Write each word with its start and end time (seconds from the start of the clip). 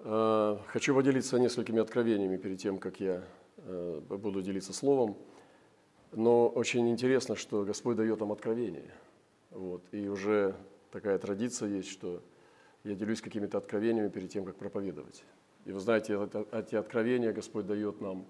Э, 0.00 0.58
хочу 0.68 0.94
поделиться 0.94 1.38
несколькими 1.38 1.80
откровениями 1.80 2.36
перед 2.36 2.58
тем, 2.58 2.78
как 2.78 3.00
я 3.00 3.24
э, 3.56 4.00
буду 4.08 4.42
делиться 4.42 4.72
словом. 4.72 5.16
Но 6.12 6.48
очень 6.48 6.88
интересно, 6.88 7.36
что 7.36 7.64
Господь 7.64 7.96
дает 7.96 8.20
нам 8.20 8.32
откровение. 8.32 8.90
Вот. 9.50 9.82
И 9.92 10.08
уже 10.08 10.54
такая 10.90 11.18
традиция 11.18 11.68
есть, 11.68 11.90
что 11.90 12.22
я 12.84 12.94
делюсь 12.94 13.20
какими-то 13.20 13.58
откровениями 13.58 14.08
перед 14.08 14.30
тем, 14.30 14.44
как 14.44 14.56
проповедовать. 14.56 15.24
И 15.64 15.72
вы 15.72 15.80
знаете, 15.80 16.18
эти 16.52 16.76
откровения 16.76 17.32
Господь 17.32 17.66
дает 17.66 18.00
нам 18.00 18.24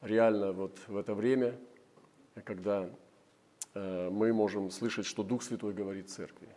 реально 0.00 0.52
вот 0.52 0.78
в 0.86 0.96
это 0.96 1.14
время, 1.14 1.58
когда 2.44 2.88
э, 3.74 4.08
мы 4.10 4.32
можем 4.32 4.70
слышать, 4.70 5.06
что 5.06 5.22
Дух 5.22 5.42
Святой 5.42 5.74
говорит 5.74 6.08
церкви. 6.08 6.48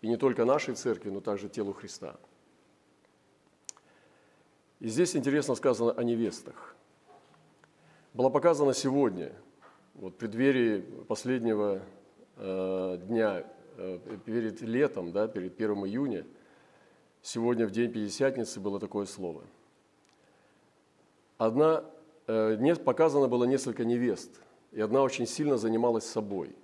И 0.00 0.08
не 0.08 0.16
только 0.16 0.44
нашей 0.44 0.74
церкви, 0.74 1.10
но 1.10 1.20
также 1.20 1.48
телу 1.48 1.72
Христа. 1.72 2.16
И 4.80 4.88
здесь 4.88 5.16
интересно 5.16 5.56
сказано 5.56 5.92
о 5.92 6.04
невестах. 6.04 6.76
Было 8.14 8.30
показано 8.30 8.74
сегодня, 8.74 9.32
вот 9.94 10.14
в 10.14 10.16
преддверии 10.16 10.80
последнего 11.08 11.82
э, 12.36 12.98
дня, 13.02 13.44
э, 13.76 13.98
перед 14.24 14.60
летом, 14.60 15.10
да, 15.10 15.26
перед 15.26 15.56
1 15.56 15.70
июня, 15.86 16.24
сегодня 17.22 17.66
в 17.66 17.72
день 17.72 17.90
Пятидесятницы 17.90 18.60
было 18.60 18.78
такое 18.78 19.06
слово. 19.06 19.42
Одна, 21.38 21.84
э, 22.28 22.56
не, 22.60 22.76
показано 22.76 23.26
было 23.26 23.44
несколько 23.44 23.84
невест, 23.84 24.40
и 24.70 24.80
одна 24.80 25.02
очень 25.02 25.26
сильно 25.26 25.56
занималась 25.58 26.04
собой, 26.04 26.54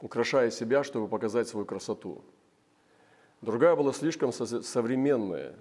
украшая 0.00 0.50
себя, 0.50 0.84
чтобы 0.84 1.08
показать 1.08 1.48
свою 1.48 1.66
красоту. 1.66 2.22
Другая 3.42 3.74
была 3.74 3.92
слишком 3.92 4.32
современная, 4.32 5.56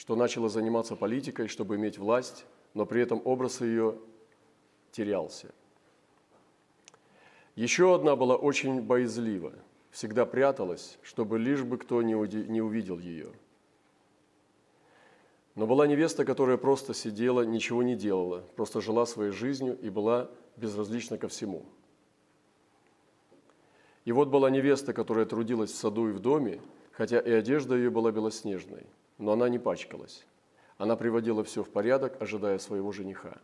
что 0.00 0.16
начала 0.16 0.48
заниматься 0.48 0.96
политикой, 0.96 1.46
чтобы 1.46 1.76
иметь 1.76 1.98
власть, 1.98 2.46
но 2.72 2.86
при 2.86 3.02
этом 3.02 3.20
образ 3.22 3.60
ее 3.60 3.98
терялся. 4.92 5.52
Еще 7.54 7.94
одна 7.94 8.16
была 8.16 8.34
очень 8.34 8.80
боязлива, 8.80 9.52
всегда 9.90 10.24
пряталась, 10.24 10.98
чтобы 11.02 11.38
лишь 11.38 11.64
бы 11.64 11.76
кто 11.76 12.00
не 12.00 12.14
увидел 12.14 12.98
ее. 12.98 13.30
Но 15.54 15.66
была 15.66 15.86
невеста, 15.86 16.24
которая 16.24 16.56
просто 16.56 16.94
сидела, 16.94 17.42
ничего 17.42 17.82
не 17.82 17.94
делала, 17.94 18.42
просто 18.56 18.80
жила 18.80 19.04
своей 19.04 19.32
жизнью 19.32 19.78
и 19.82 19.90
была 19.90 20.30
безразлична 20.56 21.18
ко 21.18 21.28
всему. 21.28 21.66
И 24.06 24.12
вот 24.12 24.28
была 24.28 24.48
невеста, 24.48 24.94
которая 24.94 25.26
трудилась 25.26 25.72
в 25.72 25.76
саду 25.76 26.08
и 26.08 26.12
в 26.12 26.20
доме, 26.20 26.58
хотя 26.92 27.20
и 27.20 27.30
одежда 27.30 27.76
ее 27.76 27.90
была 27.90 28.10
белоснежной, 28.12 28.86
но 29.20 29.32
она 29.32 29.48
не 29.48 29.58
пачкалась. 29.58 30.24
Она 30.78 30.96
приводила 30.96 31.44
все 31.44 31.62
в 31.62 31.68
порядок, 31.68 32.20
ожидая 32.20 32.58
своего 32.58 32.90
жениха. 32.90 33.38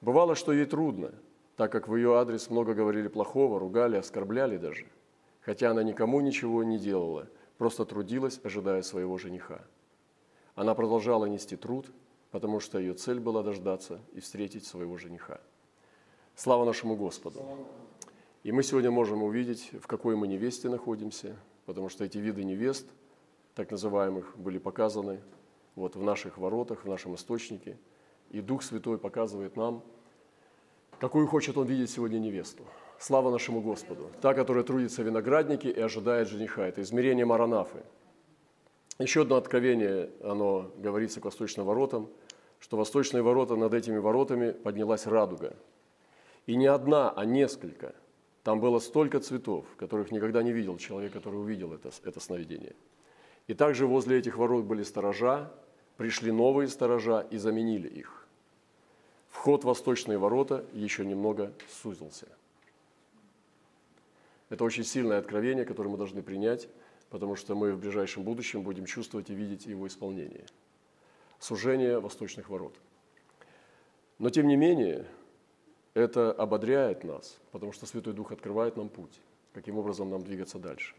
Бывало, 0.00 0.34
что 0.34 0.52
ей 0.52 0.66
трудно, 0.66 1.12
так 1.56 1.70
как 1.70 1.86
в 1.88 1.94
ее 1.94 2.18
адрес 2.18 2.50
много 2.50 2.74
говорили 2.74 3.08
плохого, 3.08 3.60
ругали, 3.60 3.96
оскорбляли 3.96 4.58
даже, 4.58 4.86
хотя 5.40 5.70
она 5.70 5.84
никому 5.84 6.20
ничего 6.20 6.64
не 6.64 6.78
делала, 6.78 7.28
просто 7.56 7.84
трудилась, 7.84 8.40
ожидая 8.42 8.82
своего 8.82 9.16
жениха. 9.16 9.62
Она 10.56 10.74
продолжала 10.74 11.26
нести 11.26 11.56
труд, 11.56 11.86
потому 12.32 12.58
что 12.58 12.80
ее 12.80 12.94
цель 12.94 13.20
была 13.20 13.44
дождаться 13.44 14.00
и 14.12 14.20
встретить 14.20 14.66
своего 14.66 14.98
жениха. 14.98 15.40
Слава 16.34 16.64
нашему 16.64 16.96
Господу! 16.96 17.42
И 18.42 18.50
мы 18.50 18.64
сегодня 18.64 18.90
можем 18.90 19.22
увидеть, 19.22 19.70
в 19.80 19.86
какой 19.86 20.16
мы 20.16 20.26
невесте 20.26 20.68
находимся, 20.68 21.36
потому 21.64 21.88
что 21.88 22.04
эти 22.04 22.18
виды 22.18 22.42
невест, 22.42 22.86
так 23.54 23.70
называемых, 23.70 24.36
были 24.36 24.58
показаны 24.58 25.20
вот 25.74 25.96
в 25.96 26.02
наших 26.02 26.38
воротах, 26.38 26.84
в 26.84 26.88
нашем 26.88 27.14
источнике. 27.14 27.78
И 28.30 28.40
Дух 28.40 28.62
Святой 28.62 28.98
показывает 28.98 29.56
нам, 29.56 29.82
какую 30.98 31.26
хочет 31.26 31.56
Он 31.56 31.66
видеть 31.66 31.90
сегодня 31.90 32.18
невесту. 32.18 32.64
Слава 32.98 33.30
нашему 33.30 33.60
Господу! 33.60 34.10
Та, 34.20 34.34
которая 34.34 34.64
трудится 34.64 35.02
в 35.02 35.06
винограднике 35.06 35.70
и 35.70 35.80
ожидает 35.80 36.28
жениха. 36.28 36.66
Это 36.66 36.82
измерение 36.82 37.24
Маранафы. 37.24 37.82
Еще 38.98 39.22
одно 39.22 39.36
откровение, 39.36 40.10
оно 40.22 40.70
говорится 40.78 41.20
к 41.20 41.24
восточным 41.24 41.66
воротам, 41.66 42.08
что 42.60 42.76
восточные 42.76 43.22
ворота, 43.22 43.56
над 43.56 43.74
этими 43.74 43.98
воротами 43.98 44.52
поднялась 44.52 45.06
радуга. 45.06 45.56
И 46.46 46.56
не 46.56 46.66
одна, 46.66 47.10
а 47.10 47.24
несколько– 47.24 47.94
там 48.44 48.60
было 48.60 48.78
столько 48.78 49.20
цветов, 49.20 49.64
которых 49.78 50.10
никогда 50.12 50.42
не 50.42 50.52
видел 50.52 50.76
человек, 50.76 51.14
который 51.14 51.40
увидел 51.40 51.72
это, 51.72 51.90
это 52.04 52.20
сновидение. 52.20 52.74
И 53.46 53.54
также 53.54 53.86
возле 53.86 54.18
этих 54.18 54.36
ворот 54.36 54.64
были 54.64 54.82
сторожа, 54.82 55.52
пришли 55.96 56.32
новые 56.32 56.68
сторожа 56.68 57.20
и 57.30 57.36
заменили 57.36 57.88
их. 57.88 58.26
Вход 59.28 59.62
в 59.62 59.66
восточные 59.66 60.16
ворота 60.16 60.64
еще 60.72 61.04
немного 61.04 61.52
сузился. 61.68 62.28
Это 64.48 64.64
очень 64.64 64.84
сильное 64.84 65.18
откровение, 65.18 65.64
которое 65.64 65.90
мы 65.90 65.96
должны 65.98 66.22
принять, 66.22 66.68
потому 67.10 67.36
что 67.36 67.54
мы 67.54 67.72
в 67.72 67.78
ближайшем 67.78 68.22
будущем 68.22 68.62
будем 68.62 68.86
чувствовать 68.86 69.30
и 69.30 69.34
видеть 69.34 69.66
его 69.66 69.86
исполнение. 69.86 70.46
Сужение 71.38 71.98
восточных 71.98 72.48
ворот. 72.48 72.74
Но 74.18 74.30
тем 74.30 74.46
не 74.46 74.56
менее, 74.56 75.06
это 75.92 76.32
ободряет 76.32 77.04
нас, 77.04 77.38
потому 77.52 77.72
что 77.72 77.86
Святой 77.86 78.14
Дух 78.14 78.32
открывает 78.32 78.76
нам 78.76 78.88
путь, 78.88 79.20
каким 79.52 79.78
образом 79.78 80.10
нам 80.10 80.22
двигаться 80.22 80.58
дальше. 80.58 80.94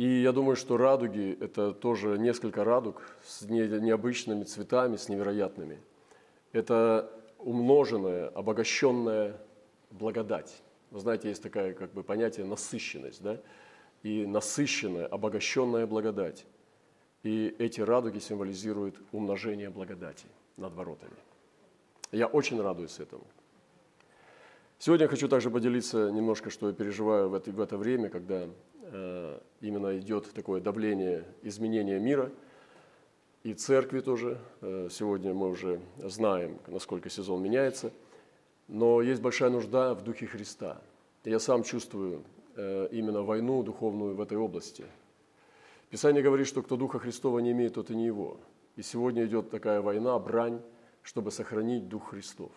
И 0.00 0.22
я 0.22 0.32
думаю, 0.32 0.56
что 0.56 0.78
радуги– 0.78 1.36
это 1.42 1.74
тоже 1.74 2.16
несколько 2.18 2.64
радуг 2.64 3.02
с 3.22 3.42
необычными 3.42 4.44
цветами, 4.44 4.96
с 4.96 5.10
невероятными. 5.10 5.78
Это 6.52 7.12
умноженная, 7.38 8.28
обогащенная 8.28 9.36
благодать. 9.90 10.62
Вы 10.90 11.00
знаете, 11.00 11.28
есть 11.28 11.42
такое 11.42 11.74
как 11.74 11.92
бы 11.92 12.02
понятие 12.02 12.46
насыщенность, 12.46 13.22
да? 13.22 13.42
И 14.02 14.24
насыщенная, 14.24 15.06
обогащенная 15.06 15.86
благодать. 15.86 16.46
И 17.22 17.54
эти 17.58 17.82
радуги 17.82 18.20
символизируют 18.20 18.96
умножение 19.12 19.68
благодати 19.68 20.24
над 20.56 20.72
воротами. 20.72 21.12
Я 22.10 22.26
очень 22.26 22.58
радуюсь 22.62 22.98
этому. 23.00 23.26
Сегодня 24.78 25.04
я 25.04 25.08
хочу 25.10 25.28
также 25.28 25.50
поделиться 25.50 26.10
немножко, 26.10 26.48
что 26.48 26.68
я 26.68 26.72
переживаю 26.72 27.28
в 27.28 27.34
это, 27.34 27.50
в 27.50 27.60
это 27.60 27.76
время, 27.76 28.08
когда 28.08 28.48
именно 29.60 29.98
идет 29.98 30.32
такое 30.32 30.60
давление 30.60 31.24
изменения 31.42 31.98
мира 31.98 32.30
и 33.42 33.54
церкви 33.54 34.00
тоже. 34.00 34.38
Э, 34.60 34.88
сегодня 34.90 35.32
мы 35.32 35.48
уже 35.48 35.80
знаем, 35.98 36.58
насколько 36.66 37.08
сезон 37.08 37.42
меняется, 37.42 37.92
но 38.68 39.00
есть 39.00 39.22
большая 39.22 39.50
нужда 39.50 39.94
в 39.94 40.02
Духе 40.02 40.26
Христа. 40.26 40.80
Я 41.24 41.38
сам 41.38 41.62
чувствую 41.62 42.22
э, 42.56 42.88
именно 42.90 43.22
войну 43.22 43.62
духовную 43.62 44.14
в 44.14 44.20
этой 44.20 44.36
области. 44.36 44.84
Писание 45.88 46.22
говорит, 46.22 46.46
что 46.46 46.62
кто 46.62 46.76
Духа 46.76 46.98
Христова 46.98 47.38
не 47.38 47.52
имеет, 47.52 47.74
тот 47.74 47.90
и 47.90 47.96
не 47.96 48.06
его. 48.06 48.36
И 48.76 48.82
сегодня 48.82 49.24
идет 49.24 49.50
такая 49.50 49.80
война, 49.80 50.18
брань 50.18 50.60
чтобы 51.02 51.30
сохранить 51.30 51.88
Дух 51.88 52.10
Христов. 52.10 52.52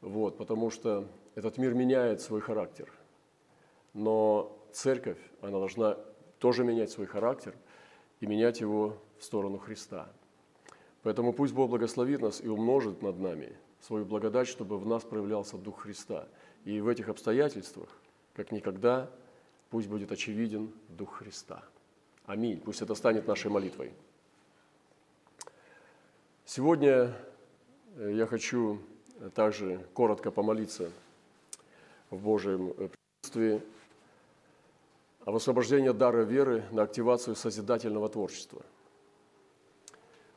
Вот, 0.00 0.36
потому 0.36 0.70
что 0.70 1.08
этот 1.34 1.58
мир 1.58 1.74
меняет 1.74 2.20
свой 2.20 2.40
характер. 2.40 2.92
Но 3.94 4.55
церковь, 4.76 5.18
она 5.40 5.58
должна 5.58 5.96
тоже 6.38 6.64
менять 6.64 6.90
свой 6.90 7.06
характер 7.06 7.54
и 8.20 8.26
менять 8.26 8.60
его 8.60 8.98
в 9.18 9.24
сторону 9.24 9.58
Христа. 9.58 10.08
Поэтому 11.02 11.32
пусть 11.32 11.54
Бог 11.54 11.70
благословит 11.70 12.20
нас 12.20 12.40
и 12.40 12.48
умножит 12.48 13.02
над 13.02 13.18
нами 13.18 13.56
свою 13.80 14.04
благодать, 14.04 14.48
чтобы 14.48 14.78
в 14.78 14.86
нас 14.86 15.02
проявлялся 15.02 15.56
Дух 15.56 15.82
Христа. 15.82 16.28
И 16.64 16.80
в 16.80 16.88
этих 16.88 17.08
обстоятельствах, 17.08 17.88
как 18.34 18.52
никогда, 18.52 19.08
пусть 19.70 19.88
будет 19.88 20.12
очевиден 20.12 20.70
Дух 20.88 21.14
Христа. 21.14 21.62
Аминь. 22.26 22.60
Пусть 22.60 22.82
это 22.82 22.94
станет 22.94 23.26
нашей 23.26 23.50
молитвой. 23.50 23.92
Сегодня 26.44 27.14
э, 27.96 28.12
я 28.14 28.26
хочу 28.26 28.80
также 29.34 29.86
коротко 29.94 30.30
помолиться 30.30 30.90
в 32.10 32.18
Божьем 32.18 32.74
присутствии 33.22 33.62
об 35.26 35.34
освобождении 35.34 35.90
дара 35.90 36.22
веры 36.22 36.64
на 36.72 36.84
активацию 36.84 37.36
созидательного 37.36 38.08
творчества. 38.08 38.62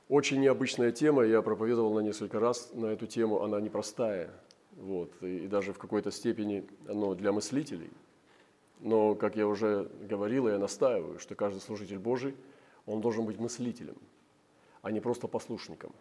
Очень 0.09 0.41
необычная 0.41 0.91
тема, 0.91 1.24
я 1.24 1.41
проповедовал 1.41 1.94
на 1.94 2.01
несколько 2.01 2.41
раз 2.41 2.71
на 2.74 2.88
эту 2.88 3.07
тему, 3.07 3.41
она 3.41 3.62
непростая, 3.62 4.30
вот, 4.75 5.09
и 5.21 5.47
даже 5.47 5.71
в 5.71 5.77
какой-то 5.77 6.12
степени 6.12 6.68
оно 6.89 7.15
для 7.15 7.31
мыслителей. 7.31 7.91
Но, 8.81 9.15
как 9.15 9.38
я 9.38 9.47
уже 9.47 9.89
говорил, 10.01 10.50
я 10.50 10.57
настаиваю, 10.57 11.19
что 11.19 11.35
каждый 11.35 11.62
служитель 11.62 12.00
Божий, 12.00 12.35
он 12.85 13.00
должен 13.00 13.25
быть 13.25 13.39
мыслителем– 13.39 13.95
а 14.81 14.92
не 14.92 15.00
просто 15.00 15.27
послушником. 15.27 15.92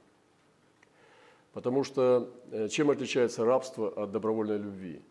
Потому 1.52 1.84
что 1.84 2.30
э, 2.50 2.68
чем 2.68 2.90
отличается 2.90 3.44
рабство 3.44 3.88
от 3.88 4.12
добровольной 4.12 4.58
любви? 4.58 5.02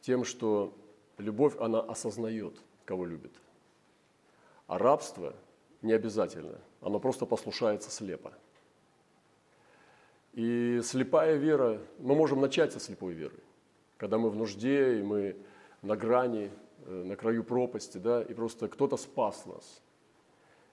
Тем, 0.00 0.24
что 0.24 0.74
любовь, 1.18 1.54
она 1.58 1.80
осознает, 1.80 2.54
кого 2.84 3.04
любит. 3.04 3.32
А 4.66 4.78
рабство 4.78 5.34
не 5.82 5.92
обязательно. 5.92 6.58
Оно 6.80 6.98
просто 6.98 7.26
послушается 7.26 7.90
слепо. 7.90 8.32
И 10.32 10.80
слепая 10.82 11.36
вера, 11.36 11.80
мы 11.98 12.14
можем 12.14 12.40
начать 12.40 12.72
со 12.72 12.80
слепой 12.80 13.12
веры, 13.12 13.36
когда 13.98 14.18
мы 14.18 14.30
в 14.30 14.36
нужде, 14.36 14.98
и 14.98 15.02
мы 15.02 15.36
на 15.82 15.96
грани, 15.96 16.50
э, 16.86 17.04
на 17.04 17.14
краю 17.14 17.44
пропасти, 17.44 17.98
да, 17.98 18.22
и 18.22 18.34
просто 18.34 18.68
кто-то 18.68 18.96
спас 18.96 19.46
нас. 19.46 19.82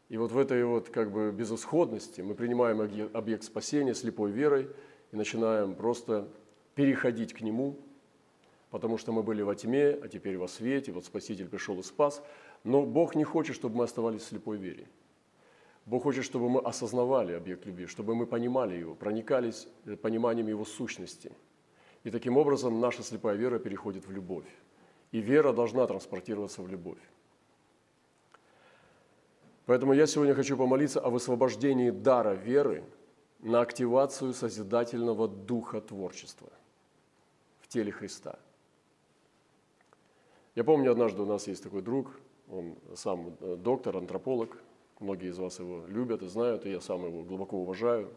И 0.09 0.17
вот 0.17 0.31
в 0.31 0.37
этой 0.37 0.65
вот 0.65 0.89
как 0.89 1.11
бы 1.11 1.31
безысходности 1.31 2.21
мы 2.21 2.33
принимаем 2.33 2.81
объект 3.13 3.43
спасения 3.43 3.93
слепой 3.93 4.31
верой 4.31 4.67
и 5.11 5.15
начинаем 5.15 5.75
просто 5.75 6.27
переходить 6.73 7.33
к 7.33 7.41
нему, 7.41 7.77
потому 8.71 8.97
что 8.97 9.11
мы 9.11 9.21
были 9.21 9.41
во 9.41 9.53
тьме, 9.53 9.89
а 9.89 10.07
теперь 10.07 10.37
во 10.37 10.47
свете, 10.47 10.91
вот 10.91 11.05
Спаситель 11.05 11.47
пришел 11.47 11.79
и 11.79 11.83
спас. 11.83 12.23
Но 12.63 12.85
Бог 12.85 13.15
не 13.15 13.23
хочет, 13.23 13.55
чтобы 13.55 13.75
мы 13.77 13.83
оставались 13.83 14.21
в 14.21 14.27
слепой 14.27 14.57
вере. 14.57 14.87
Бог 15.85 16.03
хочет, 16.03 16.23
чтобы 16.23 16.49
мы 16.49 16.61
осознавали 16.61 17.33
объект 17.33 17.65
любви, 17.65 17.85
чтобы 17.85 18.15
мы 18.15 18.25
понимали 18.25 18.75
его, 18.75 18.95
проникались 18.95 19.67
э, 19.85 19.95
пониманием 19.95 20.47
его 20.47 20.63
сущности. 20.63 21.31
И 22.03 22.11
таким 22.11 22.37
образом 22.37 22.79
наша 22.79 23.03
слепая 23.03 23.35
вера 23.35 23.59
переходит 23.59 24.07
в 24.07 24.11
любовь. 24.11 24.47
И 25.11 25.19
вера 25.19 25.51
должна 25.51 25.85
транспортироваться 25.85 26.61
в 26.61 26.67
любовь. 26.69 26.99
Поэтому 29.65 29.93
я 29.93 30.07
сегодня 30.07 30.33
хочу 30.33 30.55
помолиться 30.55 30.99
о 31.01 31.09
высвобождении 31.09 31.89
дара 31.89 32.33
веры 32.33 32.83
на 33.39 33.61
активацию 33.61 34.33
созидательного 34.33 35.27
духа 35.27 35.81
творчества 35.81 36.49
в 37.59 37.67
теле 37.67 37.91
Христа. 37.91 38.39
Я 40.55 40.63
помню, 40.63 40.91
однажды 40.91 41.21
у 41.21 41.25
нас 41.25 41.47
есть 41.47 41.63
такой 41.63 41.81
друг, 41.81 42.19
он 42.49 42.75
сам 42.95 43.35
э, 43.39 43.55
доктор, 43.57 43.97
антрополог, 43.97 44.57
Многие 45.01 45.29
из 45.29 45.39
вас 45.39 45.57
его 45.57 45.83
любят 45.87 46.21
и 46.21 46.27
знают, 46.27 46.67
и 46.67 46.69
я 46.69 46.79
сам 46.79 47.03
его 47.03 47.23
глубоко 47.23 47.57
уважаю. 47.57 48.07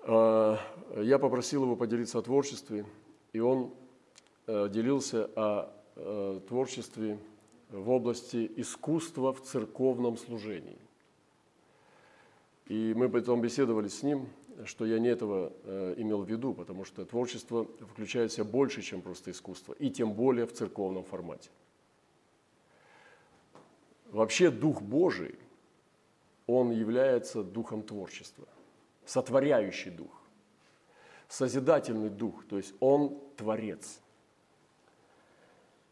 А, 0.00 0.58
я 0.96 1.18
попросил 1.18 1.62
его 1.62 1.74
поделиться 1.74 2.18
о 2.18 2.22
творчестве, 2.22 2.84
и 3.32 3.40
он 3.40 3.72
э, 4.46 4.68
делился 4.68 5.30
о 5.36 5.72
э, 5.96 6.40
творчестве 6.46 7.18
в 7.70 7.88
области 7.88 8.52
искусства 8.56 9.32
в 9.32 9.40
церковном 9.40 10.18
служении. 10.18 10.76
И 12.66 12.92
мы 12.94 13.08
потом 13.08 13.40
беседовали 13.40 13.88
с 13.88 14.02
ним, 14.02 14.28
что 14.64 14.86
я 14.86 14.98
не 14.98 15.08
этого 15.08 15.52
э, 15.64 15.94
имел 15.98 16.22
в 16.22 16.28
виду, 16.28 16.54
потому 16.54 16.84
что 16.84 17.04
творчество 17.04 17.66
включает 17.92 18.30
в 18.30 18.34
себя 18.34 18.44
больше, 18.44 18.82
чем 18.82 19.02
просто 19.02 19.30
искусство, 19.30 19.72
и 19.74 19.90
тем 19.90 20.12
более 20.12 20.46
в 20.46 20.52
церковном 20.52 21.04
формате. 21.04 21.50
Вообще 24.10 24.50
Дух 24.50 24.80
Божий, 24.80 25.34
он 26.46 26.70
является 26.70 27.42
духом 27.42 27.82
творчества, 27.82 28.46
сотворяющий 29.04 29.90
дух, 29.90 30.22
созидательный 31.28 32.10
дух, 32.10 32.44
то 32.46 32.56
есть 32.56 32.74
он 32.80 33.18
творец. 33.36 34.00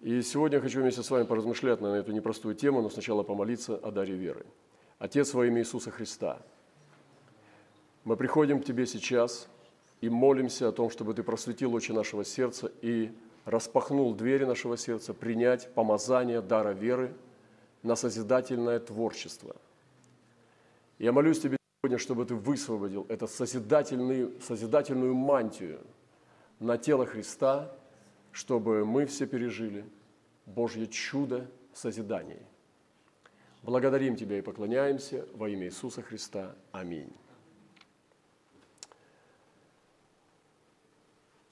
И 0.01 0.21
сегодня 0.23 0.59
я 0.59 0.63
хочу 0.63 0.81
вместе 0.81 1.03
с 1.03 1.11
вами 1.11 1.25
поразмышлять 1.25 1.81
на 1.81 1.95
эту 1.97 2.13
непростую 2.13 2.55
тему, 2.55 2.83
но 2.83 2.91
сначала 2.91 3.23
помолиться 3.23 3.77
о 3.77 3.91
даре 3.91 4.15
веры. 4.15 4.45
Отец 4.99 5.33
во 5.33 5.47
имя 5.47 5.61
Иисуса 5.61 5.91
Христа, 5.91 6.43
мы 8.05 8.17
приходим 8.17 8.61
к 8.61 8.65
Тебе 8.65 8.87
сейчас 8.87 9.49
и 10.01 10.09
молимся 10.09 10.69
о 10.69 10.73
том, 10.73 10.91
чтобы 10.91 11.15
Ты 11.15 11.23
просветил 11.23 11.75
очи 11.75 11.93
нашего 11.93 12.25
сердца 12.25 12.71
и 12.83 13.13
распахнул 13.45 14.15
двери 14.15 14.45
нашего 14.45 14.77
сердца, 14.77 15.15
принять 15.15 15.73
помазание 15.75 16.41
дара 16.41 16.71
веры– 16.71 17.15
на 17.83 17.97
созидательное 17.97 18.79
творчество. 18.79 19.57
Я 20.99 21.13
молюсь 21.13 21.41
Тебе 21.41 21.57
сегодня, 21.81 21.99
чтобы 21.99 22.25
Ты 22.25 22.35
высвободил 22.35 23.07
эту 23.09 23.27
созидательную, 23.27 24.41
созидательную 24.41 25.15
мантию 25.15 25.81
на 26.61 26.79
тело 26.79 27.07
Христа, 27.07 27.73
чтобы 28.31 28.85
мы 28.85 29.07
все 29.07 29.27
пережили 29.27 29.85
Божье 30.47 30.87
чудо 30.87 31.51
в. 31.75 32.47
Благодарим 33.63 34.17
Тебя 34.17 34.39
и 34.39 34.43
поклоняемся 34.43 35.27
во 35.35 35.49
имя 35.49 35.67
Иисуса 35.67 36.03
Христа. 36.03 36.55
Аминь. 36.71 37.13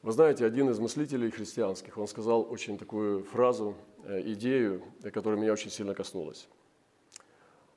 Вы 0.02 0.12
знаете, 0.12 0.46
один 0.46 0.70
из 0.70 0.78
мыслителей 0.78 1.30
христианских, 1.30 1.98
он 1.98 2.08
сказал 2.08 2.46
очень 2.50 2.78
такую 2.78 3.22
фразу, 3.22 3.74
э, 4.04 4.22
идею, 4.32 4.82
которая 5.12 5.38
меня 5.38 5.52
очень 5.52 5.70
сильно 5.70 5.94
коснулась. 5.94 6.48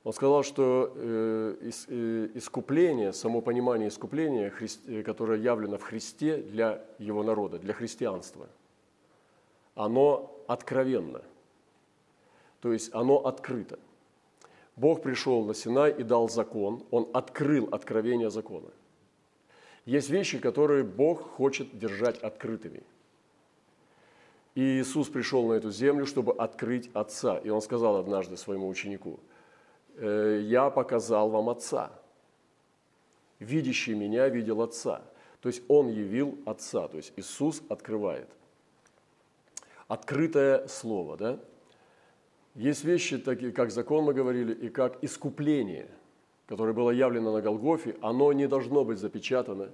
Он 0.04 0.12
сказал, 0.14 0.42
что 0.42 0.90
э, 0.96 1.70
э, 1.88 2.28
искупление, 2.34 3.12
само 3.12 3.42
понимание 3.42 3.88
искупления, 3.88 4.50
которое 5.02 5.38
явлено 5.38 5.76
в 5.76 5.82
Христе 5.82 6.38
для 6.38 6.82
его 6.98 7.22
народа, 7.22 7.58
для 7.58 7.74
христианства, 7.74 8.48
оно 9.74 10.42
откровенно, 10.46 11.20
то 12.62 12.72
есть 12.72 12.94
оно 12.94 13.18
открыто. 13.18 13.78
Бог 14.76 15.02
пришел 15.02 15.44
на 15.44 15.52
Синай 15.52 15.92
и 15.92 16.02
дал 16.02 16.30
закон, 16.30 16.84
Он 16.90 17.06
открыл 17.12 17.68
откровение 17.70 18.30
закона– 18.30 18.70
есть 19.86 20.08
вещи, 20.08 20.38
которые 20.38 20.82
Бог 20.82 21.20
хочет 21.20 21.78
держать 21.78 22.18
открытыми. 22.18 22.82
И 24.54 24.80
Иисус 24.80 25.08
пришел 25.08 25.46
на 25.48 25.54
эту 25.54 25.70
землю, 25.70 26.06
чтобы 26.06 26.32
открыть 26.32 26.90
Отца. 26.94 27.38
И 27.38 27.50
Он 27.50 27.60
сказал 27.60 27.96
однажды 27.96 28.36
своему 28.36 28.68
ученику, 28.68 29.20
«Э, 29.96 30.40
«Я 30.42 30.70
показал 30.70 31.28
вам 31.28 31.50
Отца. 31.50 31.90
Видящий 33.40 33.94
меня 33.94 34.28
видел 34.28 34.62
Отца». 34.62 35.02
То 35.40 35.48
есть 35.48 35.62
Он 35.68 35.88
явил 35.88 36.38
Отца, 36.46 36.88
то 36.88 36.96
есть 36.96 37.12
Иисус 37.16 37.62
открывает. 37.68 38.30
Открытое 39.88 40.66
Слово, 40.68 41.18
да? 41.18 41.40
Есть 42.54 42.84
вещи, 42.84 43.18
такие 43.18 43.52
как 43.52 43.70
закон 43.70 44.04
мы 44.04 44.14
говорили, 44.14 44.54
и 44.54 44.70
как 44.70 45.04
искупление– 45.04 45.90
которое 46.46 46.72
было 46.72 46.90
явлено 46.90 47.32
на 47.32 47.40
Голгофе, 47.40 47.96
оно 48.02 48.32
не 48.32 48.46
должно 48.46 48.84
быть 48.84 48.98
запечатано. 48.98 49.70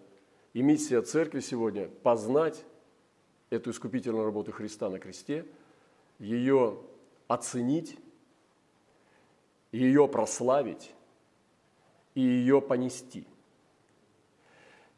И 0.52 0.62
миссия 0.62 1.02
церкви 1.02 1.40
сегодня– 1.40 1.88
познать 2.02 2.64
эту 3.50 3.70
искупительную 3.70 4.24
работу 4.24 4.52
Христа 4.52 4.88
на 4.88 4.98
кресте, 4.98 5.46
ее 6.18 6.78
оценить, 7.28 7.96
ее 9.72 10.08
прославить 10.08 10.92
и 12.14 12.20
ее 12.20 12.60
понести. 12.60 13.26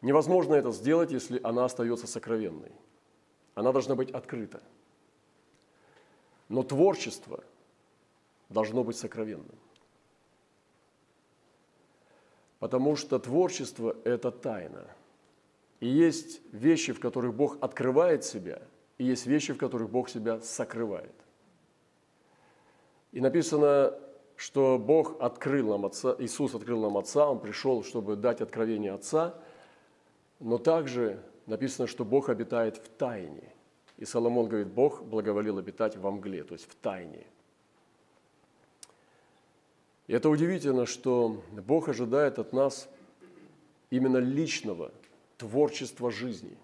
Невозможно 0.00 0.55
это 0.55 0.73
сделать, 0.73 1.12
если 1.12 1.41
она 1.43 1.64
остается 1.64 2.07
сокровенной. 2.07 2.73
Она 3.55 3.73
должна 3.73 3.95
быть 3.95 4.11
открыта. 4.11 4.62
Но 6.49 6.62
творчество 6.62 7.45
должно 8.49 8.83
быть 8.83 8.97
сокровенным. 8.97 9.57
Потому 12.62 12.95
что 12.95 13.19
творчество– 13.19 13.97
это 14.04 14.31
тайна. 14.31 14.87
И 15.81 15.88
есть 15.88 16.40
вещи, 16.52 16.92
в 16.92 17.00
которых 17.00 17.35
Бог 17.35 17.59
открывает 17.61 18.25
себя, 18.25 18.62
и 18.99 19.04
есть 19.04 19.26
вещи, 19.26 19.52
в 19.52 19.59
которых 19.59 19.90
Бог 19.90 20.09
себя 20.09 20.40
сокрывает. 20.40 21.12
И 23.11 23.21
написано, 23.21 23.99
что 24.37 24.78
Бог 24.78 25.21
открыл 25.21 25.71
нам 25.71 25.87
Отца, 25.87 26.14
Иисус 26.21 26.54
открыл 26.54 26.83
нам 26.83 26.97
Отца, 26.97 27.28
Он 27.28 27.40
пришел, 27.40 27.83
чтобы 27.83 28.14
дать 28.14 28.40
откровение 28.40 28.92
Отца, 28.92 29.35
но 30.38 30.57
также 30.57 31.21
написано, 31.47 31.88
что 31.88 32.04
Бог 32.04 32.28
обитает 32.28 32.76
в 32.76 32.88
тайне. 32.90 33.52
И 33.97 34.04
Соломон 34.04 34.47
говорит, 34.47 34.69
Бог 34.69 35.02
благоволил 35.02 35.59
обитать 35.59 35.97
во 35.97 36.12
мгле, 36.12 36.45
то 36.45 36.52
есть 36.52 36.71
в 36.71 36.76
тайне– 36.76 37.26
и 40.12 40.14
это 40.14 40.28
удивительно, 40.28 40.85
что 40.85 41.42
Бог 41.52 41.88
ожидает 41.88 42.38
от 42.38 42.52
нас 42.52 42.87
именно 43.88 44.19
личного 44.19 44.92
творчества 45.38 46.11
жизни, 46.11 46.59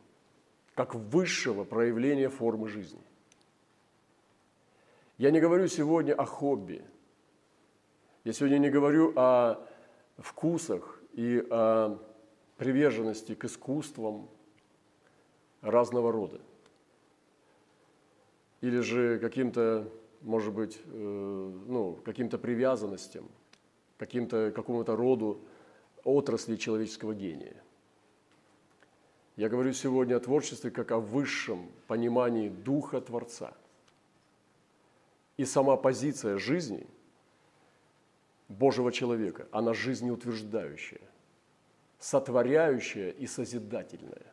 как 0.75 0.95
высшего 0.95 1.65
проявления 1.65 2.29
формы 2.29 2.69
жизни. 2.69 3.01
Я 5.17 5.31
не 5.31 5.41
говорю 5.41 5.67
сегодня 5.67 6.13
о 6.13 6.27
хобби. 6.27 6.85
Я 8.25 8.35
сегодня 8.35 8.59
не 8.59 8.69
говорю 8.69 9.15
о 9.17 9.67
вкусах 10.19 11.01
и 11.15 11.43
о 11.49 11.99
приверженности 12.59 13.35
к 13.35 13.47
искусствам 13.47 14.29
разного 15.63 16.13
рода. 16.13 16.39
Или 18.61 18.81
же 18.81 19.19
каким-то 19.19 19.91
может 20.23 20.53
быть, 20.53 20.81
э, 20.85 21.53
ну, 21.67 21.99
каким-то 22.05 22.39
привязанностям, 22.39 23.29
каким-то, 23.99 24.53
какому-то 24.55 24.97
роду 24.97 25.41
отрасли 26.05 26.57
человеческого 26.57 27.15
гения. 27.15 27.57
Я 29.37 29.49
говорю 29.49 29.73
сегодня 29.73 30.17
о 30.17 30.21
творчестве 30.21 30.71
как 30.71 30.91
о 30.91 30.99
высшем 30.99 31.71
понимании 31.87 32.49
Духа 32.49 33.01
Творца. 33.01 33.53
И 35.37 35.45
сама 35.45 35.77
позиция 35.77 36.39
жизни 36.39 36.87
Божьего 38.49 38.91
человека. 38.91 39.47
Она 39.53 39.75
жизнеутверждающая, 39.75 41.01
сотворяющая 42.01 43.11
и 43.11 43.27
созидательная. 43.27 44.27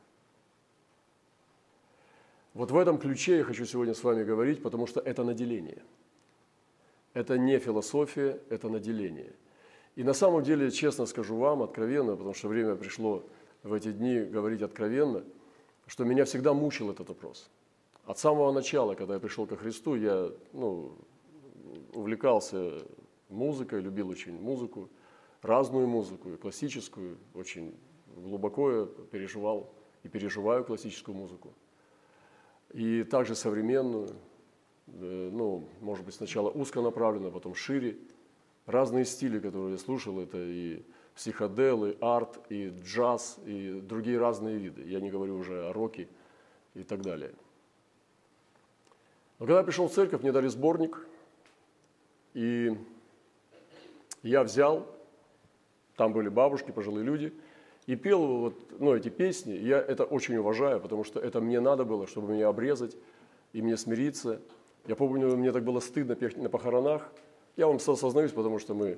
Вот 2.56 2.72
в 2.72 2.78
этом 2.78 2.98
ключе 2.98 3.38
я 3.38 3.44
хочу 3.44 3.66
сегодня 3.66 3.94
с 3.94 4.04
вами 4.04 4.24
говорить, 4.24 4.64
потому 4.64 4.88
что 4.88 5.02
это 5.02 5.24
наделение. 5.24 5.84
Это 7.14 7.38
не 7.38 7.60
философия, 7.60 8.40
это 8.50 8.70
наделение. 8.70 9.34
И 9.96 10.04
на 10.04 10.14
самом 10.14 10.44
деле, 10.44 10.72
честно 10.72 11.06
скажу 11.06 11.38
вам, 11.38 11.64
откровенно, 11.64 12.16
потому 12.16 12.34
что 12.34 12.50
время 12.50 12.76
пришло 12.76 13.24
в 13.64 13.74
эти 13.74 13.92
дни 13.92 14.20
говорить 14.20 14.62
откровенно, 14.62 15.24
что 15.88 16.04
меня 16.04 16.26
всегда 16.26 16.54
мучил 16.54 16.92
этот 16.92 17.10
вопрос. 17.10 17.50
От 18.06 18.20
самого 18.20 18.52
начала, 18.52 18.94
когда 18.96 19.16
я 19.16 19.20
пришел 19.20 19.48
ко 19.48 19.56
Христу, 19.56 19.96
я 19.96 20.32
ну, 20.54 20.98
увлекался 21.94 22.84
музыкой, 23.30 23.82
любил 23.82 24.10
очень 24.10 24.40
музыку, 24.40 24.90
разную 25.42 25.88
музыку, 25.88 26.30
и 26.30 26.38
классическую, 26.38 27.18
очень 27.34 27.74
глубоко 28.16 28.72
я 28.72 28.86
переживал 29.12 29.74
и 30.04 30.08
переживаю 30.08 30.64
классическую 30.64 31.16
музыку. 31.16 31.54
И 32.74 33.04
также 33.04 33.36
современную, 33.36 34.10
э, 34.88 35.30
ну, 35.32 35.68
может 35.82 36.06
быть, 36.06 36.16
сначала 36.16 36.50
узконаправленно, 36.50 37.32
потом 37.32 37.56
шире. 37.56 37.98
Разные 38.66 39.06
стили, 39.06 39.40
которые 39.40 39.74
я 39.74 39.78
слушал, 39.78 40.20
это 40.20 40.38
и 40.40 40.84
психодел, 41.14 41.86
и 41.86 41.96
арт, 42.02 42.40
и 42.50 42.74
джаз, 42.84 43.40
и 43.46 43.80
другие 43.82 44.18
разные 44.18 44.58
виды. 44.58 44.84
Я 44.84 45.00
не 45.00 45.10
говорю 45.10 45.38
уже 45.38 45.68
о 45.68 45.74
роке 45.74 46.08
и 46.74 46.84
так 46.84 47.02
далее. 47.02 47.32
Но 49.40 49.46
когда 49.46 49.60
я 49.60 49.64
пришел 49.64 49.88
в 49.88 49.94
церковь, 49.94 50.22
мне 50.22 50.32
дали 50.32 50.48
сборник, 50.48 51.06
и 52.34 52.76
я 54.24 54.44
взял, 54.44 54.88
там 55.96 56.12
были 56.12 56.30
бабушки, 56.30 56.72
пожилые 56.72 57.06
люди, 57.06 57.34
и 57.86 57.96
пел 57.96 58.26
вот, 58.26 58.80
ну, 58.80 58.96
эти 58.96 59.10
песни. 59.10 59.54
Я 59.54 59.78
это 59.78 60.04
очень 60.06 60.36
уважаю, 60.38 60.80
потому 60.80 61.04
что 61.04 61.20
это 61.20 61.40
мне 61.40 61.60
надо 61.60 61.86
было, 61.86 62.08
чтобы 62.08 62.34
меня 62.34 62.48
обрезать 62.48 62.98
и 63.54 63.62
мне 63.62 63.78
смириться. 63.78 64.42
Я 64.88 64.96
помню, 64.96 65.36
мне 65.38 65.52
так 65.52 65.64
было 65.64 65.80
стыдно 65.80 66.16
петь 66.16 66.36
на 66.38 66.50
похоронах. 66.50 67.12
Я 67.58 67.68
вам 67.68 67.78
осознаюсь, 67.78 68.32
потому 68.32 68.60
что 68.60 68.74
мы 68.74 68.98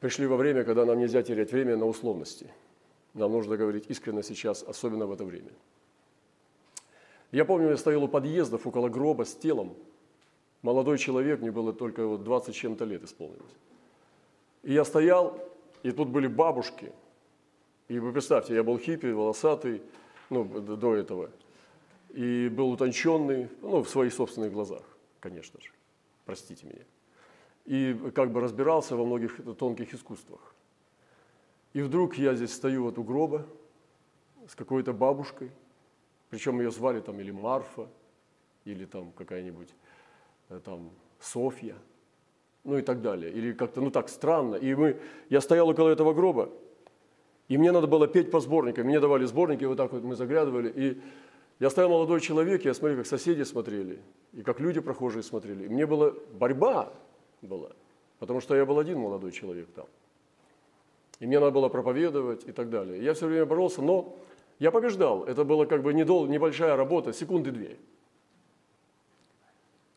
пришли 0.00 0.26
во 0.26 0.36
время, 0.36 0.64
когда 0.64 0.84
нам 0.84 0.98
нельзя 0.98 1.22
терять 1.22 1.50
время 1.50 1.76
на 1.76 1.86
условности. 1.86 2.50
Нам 3.14 3.32
нужно 3.32 3.56
говорить 3.56 3.86
искренне 3.88 4.22
сейчас, 4.22 4.62
особенно 4.62 5.06
в 5.06 5.12
это 5.12 5.24
время. 5.24 5.50
Я 7.32 7.44
помню, 7.44 7.70
я 7.70 7.76
стоял 7.76 8.04
у 8.04 8.08
подъездов 8.08 8.66
около 8.66 8.88
гроба 8.88 9.24
с 9.24 9.34
телом. 9.34 9.74
Молодой 10.62 10.98
человек, 10.98 11.40
мне 11.40 11.50
было 11.50 11.72
только 11.72 12.06
вот 12.06 12.22
20 12.22 12.54
чем-то 12.54 12.84
лет 12.84 13.02
исполнилось. 13.04 13.54
И 14.62 14.72
я 14.72 14.84
стоял, 14.84 15.38
и 15.82 15.90
тут 15.90 16.08
были 16.08 16.26
бабушки. 16.26 16.92
И 17.88 17.98
вы 17.98 18.12
представьте, 18.12 18.54
я 18.54 18.62
был 18.62 18.78
хиппи, 18.78 19.06
волосатый, 19.06 19.82
ну, 20.28 20.44
до 20.44 20.94
этого. 20.94 21.30
И 22.10 22.48
был 22.48 22.70
утонченный, 22.70 23.48
ну, 23.62 23.82
в 23.82 23.88
своих 23.88 24.12
собственных 24.12 24.52
глазах, 24.52 24.82
конечно 25.20 25.60
же. 25.60 25.70
Простите 26.24 26.66
меня 26.66 26.84
и 27.68 27.94
как 28.14 28.32
бы 28.32 28.40
разбирался 28.40 28.96
во 28.96 29.04
многих 29.04 29.40
тонких 29.58 29.92
искусствах. 29.92 30.54
И 31.74 31.82
вдруг 31.82 32.16
я 32.16 32.34
здесь 32.34 32.54
стою 32.54 32.84
вот 32.84 32.96
у 32.96 33.04
гроба 33.04 33.44
с 34.46 34.54
какой-то 34.54 34.94
бабушкой, 34.94 35.50
причем 36.30 36.60
ее 36.60 36.70
звали 36.70 37.00
там 37.00 37.20
или 37.20 37.30
Марфа, 37.30 37.86
или 38.64 38.86
там 38.86 39.12
какая-нибудь 39.12 39.68
э, 40.48 40.60
там 40.64 40.90
Софья, 41.20 41.76
ну 42.64 42.78
и 42.78 42.82
так 42.82 43.02
далее. 43.02 43.30
Или 43.30 43.52
как-то, 43.52 43.82
ну 43.82 43.90
так 43.90 44.08
странно. 44.08 44.54
И 44.54 44.74
мы, 44.74 44.98
я 45.28 45.42
стоял 45.42 45.68
около 45.68 45.90
этого 45.90 46.14
гроба, 46.14 46.48
и 47.48 47.58
мне 47.58 47.70
надо 47.70 47.86
было 47.86 48.08
петь 48.08 48.30
по 48.30 48.40
сборникам. 48.40 48.86
Мне 48.86 48.98
давали 48.98 49.26
сборники, 49.26 49.64
вот 49.64 49.76
так 49.76 49.92
вот 49.92 50.02
мы 50.02 50.16
заглядывали. 50.16 50.72
И 50.74 51.02
я 51.60 51.68
стоял 51.68 51.90
молодой 51.90 52.22
человек, 52.22 52.64
я 52.64 52.72
смотрел, 52.72 52.96
как 53.00 53.06
соседи 53.06 53.42
смотрели, 53.42 54.00
и 54.32 54.42
как 54.42 54.58
люди 54.58 54.80
прохожие 54.80 55.22
смотрели. 55.22 55.66
И 55.66 55.68
мне 55.68 55.84
была 55.84 56.14
борьба, 56.32 56.94
была. 57.42 57.70
Потому 58.18 58.40
что 58.40 58.56
я 58.56 58.66
был 58.66 58.78
один 58.78 58.98
молодой 58.98 59.32
человек 59.32 59.68
там. 59.74 59.86
И 61.20 61.26
мне 61.26 61.40
надо 61.40 61.52
было 61.52 61.68
проповедовать 61.68 62.44
и 62.46 62.52
так 62.52 62.70
далее. 62.70 63.02
Я 63.02 63.14
все 63.14 63.26
время 63.26 63.46
боролся, 63.46 63.82
но 63.82 64.16
я 64.58 64.70
побеждал. 64.70 65.24
Это 65.24 65.44
была 65.44 65.66
как 65.66 65.82
бы 65.82 65.92
недол, 65.92 66.26
небольшая 66.26 66.76
работа, 66.76 67.12
секунды 67.12 67.50
две. 67.50 67.76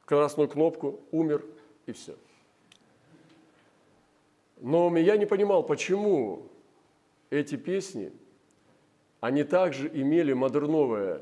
Красную 0.06 0.50
кнопку, 0.50 1.00
умер 1.12 1.46
и 1.86 1.92
все. 1.92 2.16
Но 4.60 4.96
я 4.98 5.18
не 5.18 5.26
понимал, 5.26 5.64
почему 5.64 6.48
эти 7.32 7.56
песни, 7.56 8.12
они 9.20 9.44
также 9.44 9.88
имели 9.88 10.34
модерновая 10.34 11.22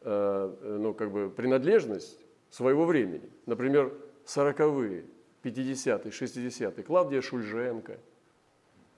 э, 0.00 0.78
ну, 0.78 0.94
как 0.94 1.10
бы 1.10 1.30
принадлежность 1.30 2.18
своего 2.50 2.86
времени. 2.86 3.28
Например, 3.46 3.92
сороковые, 4.24 5.04
50-й, 5.42 6.08
60-й, 6.10 6.82
Клавдия 6.82 7.20
Шульженко. 7.20 7.98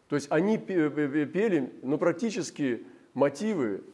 То 0.09 0.17
есть 0.17 0.27
они 0.31 0.59
пели 0.59 1.73
ну, 1.83 1.99
практически 1.99 2.85
мотивы 3.15 3.85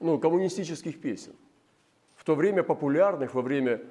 ну, 0.00 0.18
коммунистических 0.18 1.00
песен. 1.00 1.34
В 2.16 2.24
то 2.24 2.34
время 2.34 2.62
популярных, 2.62 3.34
во 3.34 3.42
время 3.42 3.82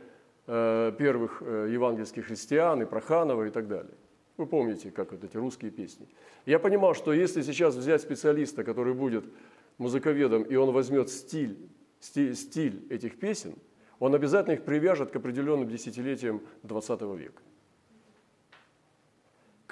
э, 0.47 0.91
первых 0.97 1.41
э, 1.41 1.69
евангельских 1.71 2.25
христиан 2.25 2.81
и 2.81 2.85
Проханова 2.85 3.45
и 3.45 3.49
так 3.49 3.67
далее. 3.67 3.93
Вы 4.37 4.47
помните, 4.47 4.91
как 4.91 5.11
вот 5.11 5.23
эти 5.23 5.37
русские 5.37 5.71
песни. 5.71 6.07
Я 6.45 6.59
понимал, 6.59 6.93
что 6.93 7.13
если 7.13 7.41
сейчас 7.41 7.75
взять 7.75 8.01
специалиста, 8.01 8.63
который 8.63 8.93
будет 8.93 9.25
музыковедом, 9.77 10.43
и 10.43 10.55
он 10.55 10.71
возьмет 10.71 11.09
стиль, 11.09 11.57
стиль, 11.99 12.35
стиль 12.35 12.85
этих 12.89 13.19
песен, 13.19 13.55
он 13.99 14.15
обязательно 14.15 14.53
их 14.53 14.63
привяжет 14.63 15.11
к 15.11 15.15
определенным 15.15 15.69
десятилетиям 15.69 16.41
20 16.63 17.01
века 17.17 17.41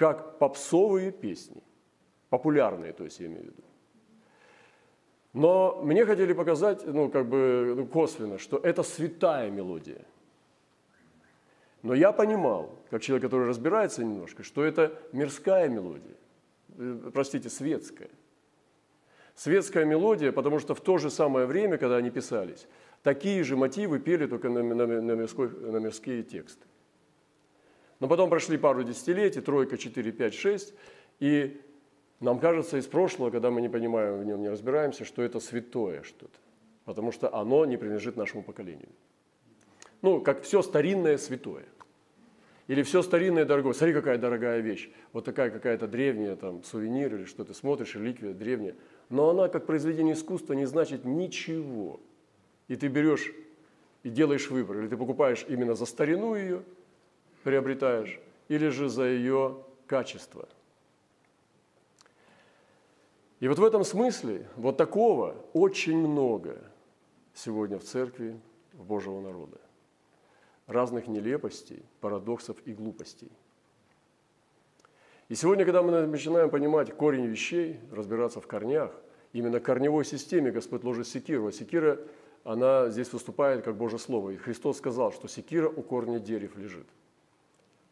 как 0.00 0.38
попсовые 0.38 1.12
песни, 1.12 1.62
популярные, 2.30 2.94
то 2.94 3.04
есть 3.04 3.20
я 3.20 3.26
имею 3.26 3.42
в 3.42 3.46
виду. 3.48 3.62
Но 5.34 5.82
мне 5.82 6.06
хотели 6.06 6.32
показать, 6.32 6.86
ну, 6.86 7.10
как 7.10 7.28
бы 7.28 7.74
ну, 7.76 7.86
косвенно, 7.86 8.38
что 8.38 8.56
это 8.56 8.82
святая 8.82 9.50
мелодия. 9.50 10.06
Но 11.82 11.92
я 11.92 12.12
понимал, 12.12 12.70
как 12.88 13.02
человек, 13.02 13.24
который 13.24 13.46
разбирается 13.46 14.02
немножко, 14.02 14.42
что 14.42 14.64
это 14.64 14.98
мирская 15.12 15.68
мелодия, 15.68 16.16
э, 16.78 17.10
простите, 17.12 17.50
светская. 17.50 18.08
Светская 19.34 19.84
мелодия, 19.84 20.32
потому 20.32 20.60
что 20.60 20.74
в 20.74 20.80
то 20.80 20.96
же 20.96 21.10
самое 21.10 21.44
время, 21.44 21.76
когда 21.76 21.96
они 21.96 22.10
писались, 22.10 22.66
такие 23.02 23.44
же 23.44 23.54
мотивы 23.54 23.98
пели 23.98 24.26
только 24.26 24.48
на, 24.48 24.62
на, 24.62 24.86
на, 24.86 25.12
мирской, 25.12 25.50
на 25.50 25.76
мирские 25.76 26.22
тексты. 26.22 26.69
Но 28.00 28.08
потом 28.08 28.30
прошли 28.30 28.56
пару 28.56 28.82
десятилетий, 28.82 29.42
тройка, 29.42 29.76
четыре, 29.76 30.10
пять, 30.10 30.34
шесть, 30.34 30.74
и 31.20 31.60
нам 32.18 32.38
кажется 32.38 32.78
из 32.78 32.86
прошлого, 32.86 33.30
когда 33.30 33.50
мы 33.50 33.60
не 33.60 33.68
понимаем, 33.68 34.18
в 34.18 34.24
нем 34.24 34.40
не 34.40 34.48
разбираемся, 34.48 35.04
что 35.04 35.22
это 35.22 35.38
святое 35.38 36.02
что-то, 36.02 36.38
потому 36.86 37.12
что 37.12 37.32
оно 37.34 37.66
не 37.66 37.76
принадлежит 37.76 38.16
нашему 38.16 38.42
поколению. 38.42 38.88
Ну, 40.00 40.22
как 40.22 40.42
все 40.42 40.62
старинное 40.62 41.18
святое. 41.18 41.64
Или 42.68 42.82
все 42.84 43.02
старинное 43.02 43.44
дорогое. 43.44 43.74
Смотри, 43.74 43.92
какая 43.92 44.16
дорогая 44.16 44.60
вещь. 44.60 44.90
Вот 45.12 45.24
такая 45.24 45.50
какая-то 45.50 45.88
древняя 45.88 46.36
там 46.36 46.62
сувенир 46.62 47.14
или 47.16 47.24
что 47.24 47.44
ты 47.44 47.52
смотришь, 47.52 47.96
реликвия 47.96 48.32
древняя. 48.32 48.76
Но 49.08 49.30
она 49.30 49.48
как 49.48 49.66
произведение 49.66 50.14
искусства 50.14 50.52
не 50.52 50.66
значит 50.66 51.04
ничего. 51.04 52.00
И 52.68 52.76
ты 52.76 52.86
берешь 52.86 53.32
и 54.04 54.08
делаешь 54.08 54.48
выбор. 54.50 54.78
Или 54.78 54.88
ты 54.88 54.96
покупаешь 54.96 55.44
именно 55.48 55.74
за 55.74 55.84
старину 55.84 56.34
ее– 56.34 56.62
приобретаешь, 57.42 58.20
или 58.48 58.68
же 58.68 58.88
за 58.88 59.04
ее 59.04 59.62
качество. 59.86 60.48
И 63.38 63.48
вот 63.48 63.58
в 63.58 63.64
этом 63.64 63.84
смысле 63.84 64.46
вот 64.56 64.76
такого 64.76 65.36
очень 65.54 65.96
много 65.96 66.58
сегодня 67.32 67.78
в 67.78 67.84
церкви 67.84 68.38
в 68.74 68.84
Божьего 68.84 69.20
народа. 69.20 69.58
Разных 70.66 71.06
нелепостей, 71.06 71.82
парадоксов 72.00 72.56
и 72.66 72.74
глупостей. 72.74 73.30
И 75.28 75.34
сегодня, 75.34 75.64
когда 75.64 75.82
мы 75.82 76.06
начинаем 76.06 76.50
понимать 76.50 76.94
корень 76.94 77.26
вещей, 77.26 77.80
разбираться 77.92 78.40
в 78.40 78.46
корнях, 78.46 78.92
именно 79.32 79.60
корневой 79.60 80.04
системе 80.04 80.50
Господь 80.50 80.84
ложит 80.84 81.06
секиру. 81.06 81.46
А 81.46 81.52
секира, 81.52 81.98
она 82.44 82.90
здесь 82.90 83.12
выступает 83.12 83.64
как 83.64 83.76
Божье 83.76 83.98
Слово. 83.98 84.30
И 84.30 84.36
Христос 84.36 84.78
сказал, 84.78 85.12
что 85.12 85.28
секира 85.28 85.68
у 85.68 85.82
корня 85.82 86.18
дерев 86.18 86.56
лежит– 86.56 86.86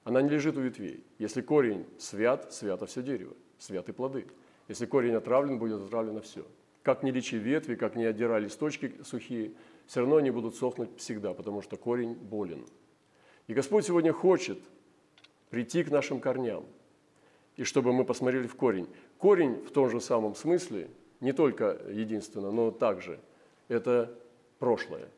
она 0.08 0.22
не 0.22 0.30
лежит 0.30 0.56
у 0.56 0.62
ветвей. 0.62 1.04
Если 1.18 1.42
корень 1.42 1.84
свят, 1.98 2.50
свято 2.50 2.86
все 2.86 3.02
дерево, 3.02 3.34
святы 3.58 3.92
плоды. 3.92 4.26
Если 4.66 4.86
корень 4.86 5.14
отравлен, 5.14 5.58
будет 5.58 5.82
отравлено 5.82 6.22
все. 6.22 6.46
Как 6.82 7.02
не 7.02 7.10
лечи 7.10 7.36
ветви, 7.36 7.74
как 7.74 7.94
не 7.94 8.06
отдирай 8.06 8.40
листочки 8.40 8.94
сухие, 9.04 9.52
все 9.86 10.00
равно 10.00 10.16
они 10.16 10.30
будут 10.30 10.56
сохнуть 10.56 10.88
всегда, 10.96 11.34
потому 11.34 11.60
что 11.60 11.76
корень 11.76 12.14
болен. 12.14 12.64
И 13.48 13.52
Господь 13.52 13.84
сегодня 13.84 14.14
хочет 14.14 14.58
прийти 15.50 15.84
к 15.84 15.90
нашим 15.90 16.20
корням 16.20 16.64
и 17.56 17.64
чтобы 17.64 17.92
мы 17.92 18.06
посмотрели 18.06 18.46
в 18.46 18.56
корень. 18.56 18.88
Корень 19.18 19.56
в 19.56 19.70
том 19.72 19.90
же 19.90 20.00
самом 20.00 20.34
смысле, 20.34 20.88
не 21.20 21.32
только 21.32 21.78
единственно, 21.90 22.50
но 22.50 22.70
также, 22.70 23.20
это 23.68 24.18
прошлое. 24.58 25.10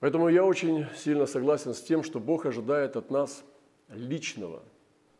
Поэтому 0.00 0.28
я 0.28 0.44
очень 0.44 0.86
сильно 0.94 1.26
согласен 1.26 1.74
с 1.74 1.80
тем, 1.80 2.02
что 2.02 2.20
Бог 2.20 2.46
ожидает 2.46 2.96
от 2.96 3.10
нас 3.10 3.44
личного 3.88 4.62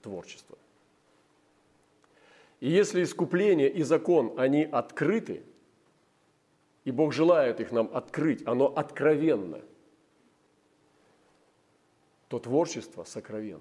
творчества. 0.03 0.59
И 2.61 2.71
если 2.71 3.03
искупление 3.03 3.71
и 3.71 3.83
закон, 3.83 4.35
они 4.39 4.65
открыты, 4.65 5.43
и 6.85 6.91
Бог 6.91 7.13
желает 7.13 7.61
их 7.61 7.73
нам 7.73 7.91
открыть, 7.95 8.47
оно 8.47 8.67
откровенно, 8.67 9.61
то 12.29 12.39
творчество 12.39 13.05
сокровенно. 13.05 13.61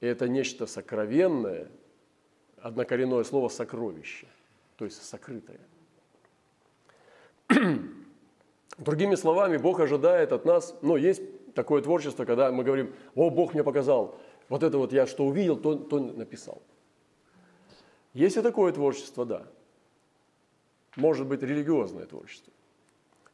И 0.00 0.06
это 0.06 0.28
нечто 0.28 0.66
сокровенное, 0.66 1.70
однокоренное 2.58 3.24
слово 3.24 3.48
«сокровище», 3.48 4.26
то 4.76 4.84
есть 4.84 5.02
сокрытое. 5.02 5.60
Другими 8.78 9.14
словами, 9.14 9.58
Бог 9.58 9.80
ожидает 9.80 10.32
от 10.32 10.44
нас, 10.44 10.74
ну, 10.82 10.96
есть 10.96 11.22
такое 11.54 11.82
творчество, 11.82 12.24
когда 12.24 12.50
мы 12.50 12.64
говорим, 12.64 12.94
о, 13.14 13.30
Бог 13.30 13.54
мне 13.54 13.62
показал, 13.62 14.18
вот 14.48 14.62
это 14.62 14.78
вот 14.78 14.92
я 14.92 15.06
что 15.06 15.26
увидел, 15.26 15.56
то, 15.56 15.74
то 15.74 15.98
написал. 16.00 16.62
Есть 18.14 18.36
и 18.36 18.42
такое 18.42 18.72
творчество, 18.72 19.24
да. 19.24 19.46
Может 20.96 21.26
быть, 21.26 21.42
религиозное 21.42 22.06
творчество. 22.06 22.52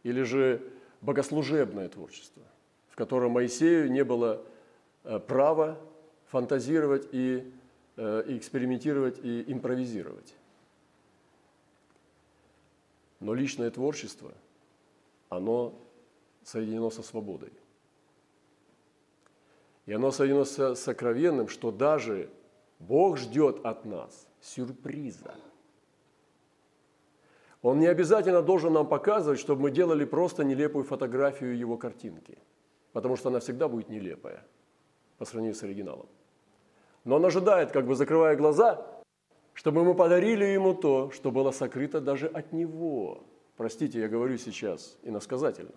Или 0.05 0.23
же 0.23 0.63
богослужебное 1.01 1.89
творчество, 1.89 2.43
в 2.89 2.97
котором 2.97 3.33
Моисею 3.33 3.91
не 3.91 4.05
было 4.05 4.45
э, 5.05 5.19
права 5.19 5.79
фантазировать 6.27 7.09
и, 7.13 7.53
э, 7.97 8.25
и 8.29 8.39
экспериментировать 8.39 9.19
и 9.23 9.45
импровизировать. 9.53 10.35
Но 13.21 13.35
личное 13.35 13.71
творчество, 13.71 14.33
оно 15.29 15.75
соединено 16.43 16.91
со 16.91 17.03
свободой. 17.03 17.53
И 19.87 19.93
оно 19.93 20.11
соединено 20.11 20.45
с 20.45 20.75
сокровенным, 20.77 21.49
что 21.49 21.71
даже 21.71 22.31
Бог 22.79 23.17
ждет 23.17 23.65
от 23.65 23.85
нас 23.85 24.29
сюрприза. 24.41 25.35
Он 27.63 27.81
не 27.81 27.87
обязательно 27.87 28.43
должен 28.43 28.73
нам 28.73 28.87
показывать, 28.87 29.41
чтобы 29.41 29.63
мы 29.63 29.71
делали 29.71 30.05
просто 30.05 30.45
нелепую 30.45 30.85
фотографию 30.85 31.57
его 31.57 31.77
картинки, 31.77 32.39
потому 32.93 33.17
что 33.17 33.31
она 33.31 33.41
всегда 33.41 33.69
будет 33.69 33.89
нелепая 33.89 34.45
по 35.19 35.25
сравнению 35.25 35.57
с 35.57 35.63
оригиналом. 35.63 36.07
Но 37.05 37.17
он 37.17 37.25
ожидает, 37.25 37.73
как 37.73 37.87
бы 37.87 37.95
закрывая 37.95 38.37
глаза, 38.37 38.87
чтобы 39.55 39.83
мы 39.83 39.95
подарили 39.95 40.45
ему 40.45 40.73
то, 40.75 41.11
что 41.11 41.33
было 41.33 41.51
сокрыто 41.51 42.01
даже 42.01 42.29
от 42.29 42.53
него. 42.53 43.25
Простите, 43.59 43.99
я 43.99 44.09
говорю 44.09 44.39
сейчас 44.39 44.97
иносказательно. 45.03 45.73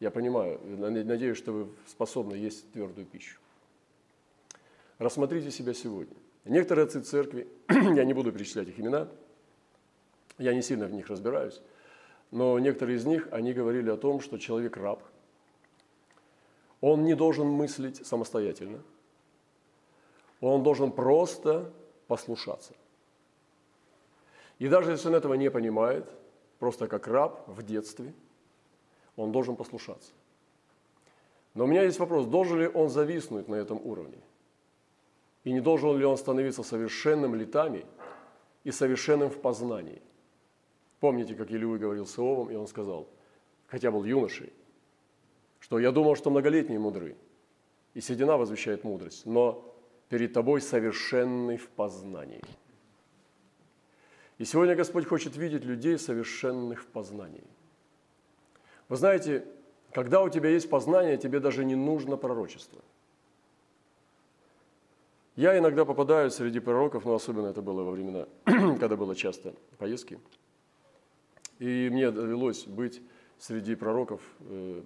Я 0.00 0.10
понимаю, 0.10 0.60
надеюсь, 0.64 1.38
что 1.38 1.52
вы 1.52 1.68
способны 1.86 2.34
есть 2.34 2.72
твердую 2.72 3.06
пищу. 3.06 3.38
Рассмотрите 4.98 5.52
себя 5.52 5.74
сегодня. 5.74 6.16
Некоторые 6.44 6.86
отцы 6.86 7.00
церкви, 7.00 7.46
я 7.68 8.04
не 8.04 8.14
буду 8.14 8.32
перечислять 8.32 8.66
их 8.66 8.80
имена, 8.80 9.06
я 10.38 10.52
не 10.52 10.60
сильно 10.60 10.86
в 10.86 10.92
них 10.92 11.06
разбираюсь, 11.06 11.60
но 12.32 12.58
некоторые 12.58 12.96
из 12.96 13.04
них, 13.04 13.28
они 13.30 13.52
говорили 13.52 13.90
о 13.90 13.96
том, 13.96 14.20
что 14.20 14.36
человек 14.36 14.76
раб, 14.76 15.04
он 16.80 17.04
не 17.04 17.14
должен 17.14 17.46
мыслить 17.46 18.04
самостоятельно, 18.04 18.82
он 20.40 20.64
должен 20.64 20.90
просто 20.90 21.72
послушаться. 22.08 22.74
И 24.58 24.66
даже 24.66 24.90
если 24.90 25.06
он 25.06 25.14
этого 25.14 25.34
не 25.34 25.48
понимает, 25.48 26.04
просто 26.58 26.86
как 26.86 27.06
раб 27.06 27.44
в 27.46 27.62
детстве, 27.62 28.12
он 29.16 29.32
должен 29.32 29.56
послушаться. 29.56 30.12
Но 31.54 31.64
у 31.64 31.66
меня 31.66 31.82
есть 31.82 31.98
вопрос, 31.98 32.26
должен 32.26 32.60
ли 32.60 32.68
он 32.68 32.88
зависнуть 32.88 33.48
на 33.48 33.56
этом 33.56 33.80
уровне? 33.84 34.18
И 35.44 35.52
не 35.52 35.60
должен 35.60 35.96
ли 35.96 36.04
он 36.04 36.16
становиться 36.16 36.62
совершенным 36.62 37.34
летами 37.34 37.84
и 38.64 38.70
совершенным 38.70 39.30
в 39.30 39.40
познании? 39.40 40.02
Помните, 41.00 41.34
как 41.34 41.50
Илюй 41.50 41.78
говорил 41.78 42.06
с 42.06 42.18
Иовом, 42.18 42.50
и 42.50 42.54
он 42.54 42.66
сказал, 42.66 43.08
хотя 43.66 43.90
был 43.90 44.04
юношей, 44.04 44.52
что 45.60 45.78
я 45.78 45.92
думал, 45.92 46.16
что 46.16 46.30
многолетние 46.30 46.78
мудры, 46.78 47.16
и 47.94 48.00
седина 48.00 48.36
возвещает 48.36 48.84
мудрость, 48.84 49.26
но 49.26 49.74
перед 50.08 50.32
тобой 50.32 50.60
совершенный 50.60 51.56
в 51.56 51.68
познании. 51.68 52.42
И 54.38 54.44
сегодня 54.44 54.74
Господь 54.74 55.06
хочет 55.06 55.36
видеть 55.36 55.64
людей 55.64 55.98
совершенных 55.98 56.82
в 56.82 56.86
познании. 56.86 57.44
Вы 58.88 58.96
знаете, 58.96 59.44
когда 59.92 60.22
у 60.22 60.28
тебя 60.28 60.48
есть 60.50 60.70
познание, 60.70 61.18
тебе 61.18 61.40
даже 61.40 61.64
не 61.64 61.74
нужно 61.74 62.16
пророчество– 62.16 62.80
я 65.38 65.56
иногда 65.56 65.84
попадаю 65.84 66.32
среди 66.32 66.58
пророков, 66.58 67.04
но 67.04 67.14
особенно 67.14 67.46
это 67.46 67.62
было 67.62 67.84
во 67.84 67.92
времена, 67.92 68.26
когда 68.44 68.96
было 68.96 69.14
часто 69.14 69.54
поездки. 69.78 70.18
И 71.60 71.88
мне 71.92 72.10
довелось 72.10 72.66
быть 72.66 73.00
среди 73.38 73.76
пророков 73.76 74.20
э, 74.40 74.82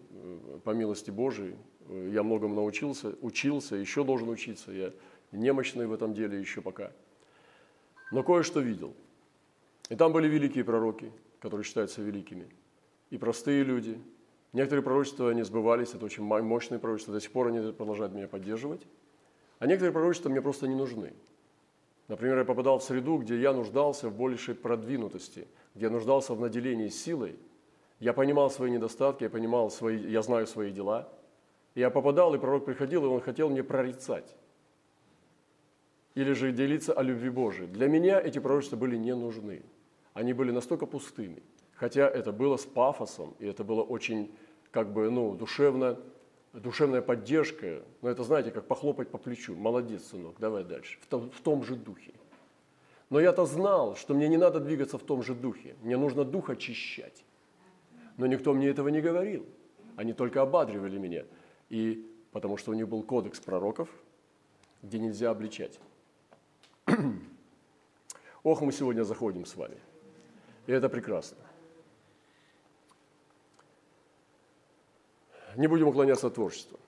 по 0.62 0.72
милости 0.72 1.10
Божией. 1.10 1.56
Я 1.88 2.22
многому 2.22 2.54
научился, 2.54 3.14
учился, 3.22 3.76
еще 3.76 4.04
должен 4.04 4.28
учиться. 4.28 4.72
Я 4.72 4.92
немощный 5.32 5.86
в 5.86 5.92
этом 5.94 6.12
деле 6.12 6.38
еще 6.38 6.60
пока. 6.60 6.92
Но 8.10 8.22
кое-что 8.22 8.60
видел. 8.60 8.94
И 9.88 9.96
там 9.96 10.12
были 10.12 10.28
великие 10.28 10.64
пророки, 10.64 11.12
которые 11.40 11.64
считаются 11.64 12.02
великими. 12.02 12.48
И 13.10 13.18
простые 13.18 13.62
люди. 13.62 14.00
Некоторые 14.52 14.82
пророчества 14.82 15.30
не 15.30 15.44
сбывались, 15.44 15.94
это 15.94 16.04
очень 16.04 16.22
мощные 16.22 16.78
пророчества. 16.78 17.14
До 17.14 17.20
сих 17.20 17.32
пор 17.32 17.48
они 17.48 17.72
продолжают 17.72 18.12
меня 18.12 18.28
поддерживать. 18.28 18.86
А 19.58 19.66
некоторые 19.66 19.92
пророчества 19.92 20.28
мне 20.28 20.42
просто 20.42 20.68
не 20.68 20.74
нужны. 20.74 21.12
Например, 22.08 22.38
я 22.38 22.44
попадал 22.44 22.78
в 22.78 22.84
среду, 22.84 23.16
где 23.18 23.40
я 23.40 23.52
нуждался 23.52 24.08
в 24.08 24.16
большей 24.16 24.54
продвинутости, 24.54 25.46
где 25.74 25.86
я 25.86 25.90
нуждался 25.90 26.34
в 26.34 26.40
наделении 26.40 26.88
силой. 26.88 27.38
Я 28.00 28.12
понимал 28.12 28.50
свои 28.50 28.70
недостатки, 28.70 29.24
я 29.24 29.30
понимал 29.30 29.70
свои, 29.70 29.96
я 29.96 30.20
знаю 30.22 30.46
свои 30.46 30.72
дела. 30.72 31.08
И 31.74 31.80
я 31.80 31.88
попадал, 31.90 32.34
и 32.34 32.38
пророк 32.38 32.64
приходил, 32.64 33.04
и 33.04 33.08
он 33.08 33.20
хотел 33.20 33.48
мне 33.48 33.62
прорицать. 33.62 34.36
Или 36.14 36.32
же 36.32 36.52
делиться 36.52 36.92
о 36.92 37.02
любви 37.02 37.30
Божией. 37.30 37.68
Для 37.68 37.88
меня 37.88 38.20
эти 38.20 38.38
пророчества 38.38 38.76
были 38.76 38.96
не 38.96 39.14
нужны. 39.14 39.62
Они 40.14 40.32
были 40.32 40.50
настолько 40.50 40.86
пустыми. 40.86 41.42
Хотя 41.74 42.08
это 42.08 42.32
было 42.32 42.56
с 42.56 42.64
пафосом, 42.66 43.34
и 43.38 43.46
это 43.46 43.64
было 43.64 43.82
очень 43.82 44.30
как 44.70 44.92
бы, 44.92 45.10
ну, 45.10 45.34
душевно 45.34 45.98
душевная 46.52 47.00
поддержка, 47.00 47.82
ну 48.02 48.08
это 48.08 48.24
знаете, 48.24 48.50
как 48.50 48.66
похлопать 48.66 49.08
по 49.08 49.18
плечу. 49.18 49.54
Молодец, 49.54 50.04
сынок, 50.08 50.36
давай 50.38 50.64
дальше. 50.64 50.98
В 51.00 51.06
том, 51.06 51.30
в 51.30 51.40
том 51.40 51.64
же 51.64 51.76
духе. 51.76 52.12
Но 53.10 53.20
я-то 53.20 53.44
знал, 53.44 53.96
что 53.96 54.14
мне 54.14 54.28
не 54.28 54.36
надо 54.36 54.60
двигаться 54.60 54.98
в 54.98 55.02
том 55.02 55.22
же 55.22 55.34
духе. 55.34 55.76
Мне 55.82 55.96
нужно 55.96 56.24
дух 56.24 56.50
очищать. 56.50 57.24
Но 58.16 58.26
никто 58.26 58.52
мне 58.54 58.68
этого 58.68 58.88
не 58.88 59.00
говорил. 59.00 59.46
Они 59.96 60.12
только 60.12 60.42
ободривали 60.42 60.98
меня. 60.98 61.24
И 61.68 62.06
потому 62.32 62.56
что 62.56 62.70
у 62.70 62.74
них 62.74 62.88
был 62.88 63.02
кодекс 63.02 63.40
пророков, 63.40 63.88
где 64.82 64.98
нельзя 64.98 65.30
обличать. 65.30 65.78
Ох, 68.42 68.60
мы 68.60 68.72
сегодня 68.72 69.04
заходим 69.04 69.44
с 69.46 69.56
вами. 69.56 69.78
И 70.66 70.72
это 70.72 70.88
прекрасно. 70.88 71.38
не 75.56 75.66
будем 75.66 75.88
уклоняться 75.88 76.26
от 76.26 76.34
творчества. 76.34 76.78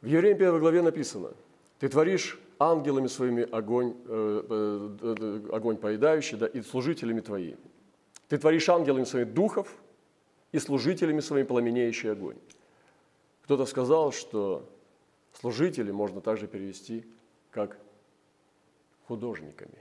В 0.00 0.06
Евреям 0.06 0.36
1 0.36 0.58
главе 0.60 0.82
написано, 0.82 1.32
ты 1.78 1.88
творишь 1.88 2.38
ангелами 2.58 3.06
своими 3.06 3.42
огонь, 3.42 3.94
э, 4.06 4.42
э, 4.48 4.96
э, 5.02 5.54
огонь 5.54 5.76
поедающий, 5.76 6.38
да, 6.38 6.46
и 6.46 6.62
служителями 6.62 7.20
твоими. 7.20 7.58
Ты 8.28 8.38
творишь 8.38 8.68
ангелами 8.68 9.04
своими 9.04 9.28
духов 9.28 9.68
и 10.52 10.58
служителями 10.58 11.20
своими 11.20 11.46
пламенеющий 11.46 12.12
огонь. 12.12 12.36
Кто-то 13.42 13.66
сказал, 13.66 14.12
что 14.12 14.68
служители 15.32 15.90
можно 15.90 16.20
также 16.20 16.46
перевести 16.46 17.04
как 17.50 17.78
художниками. 19.06 19.78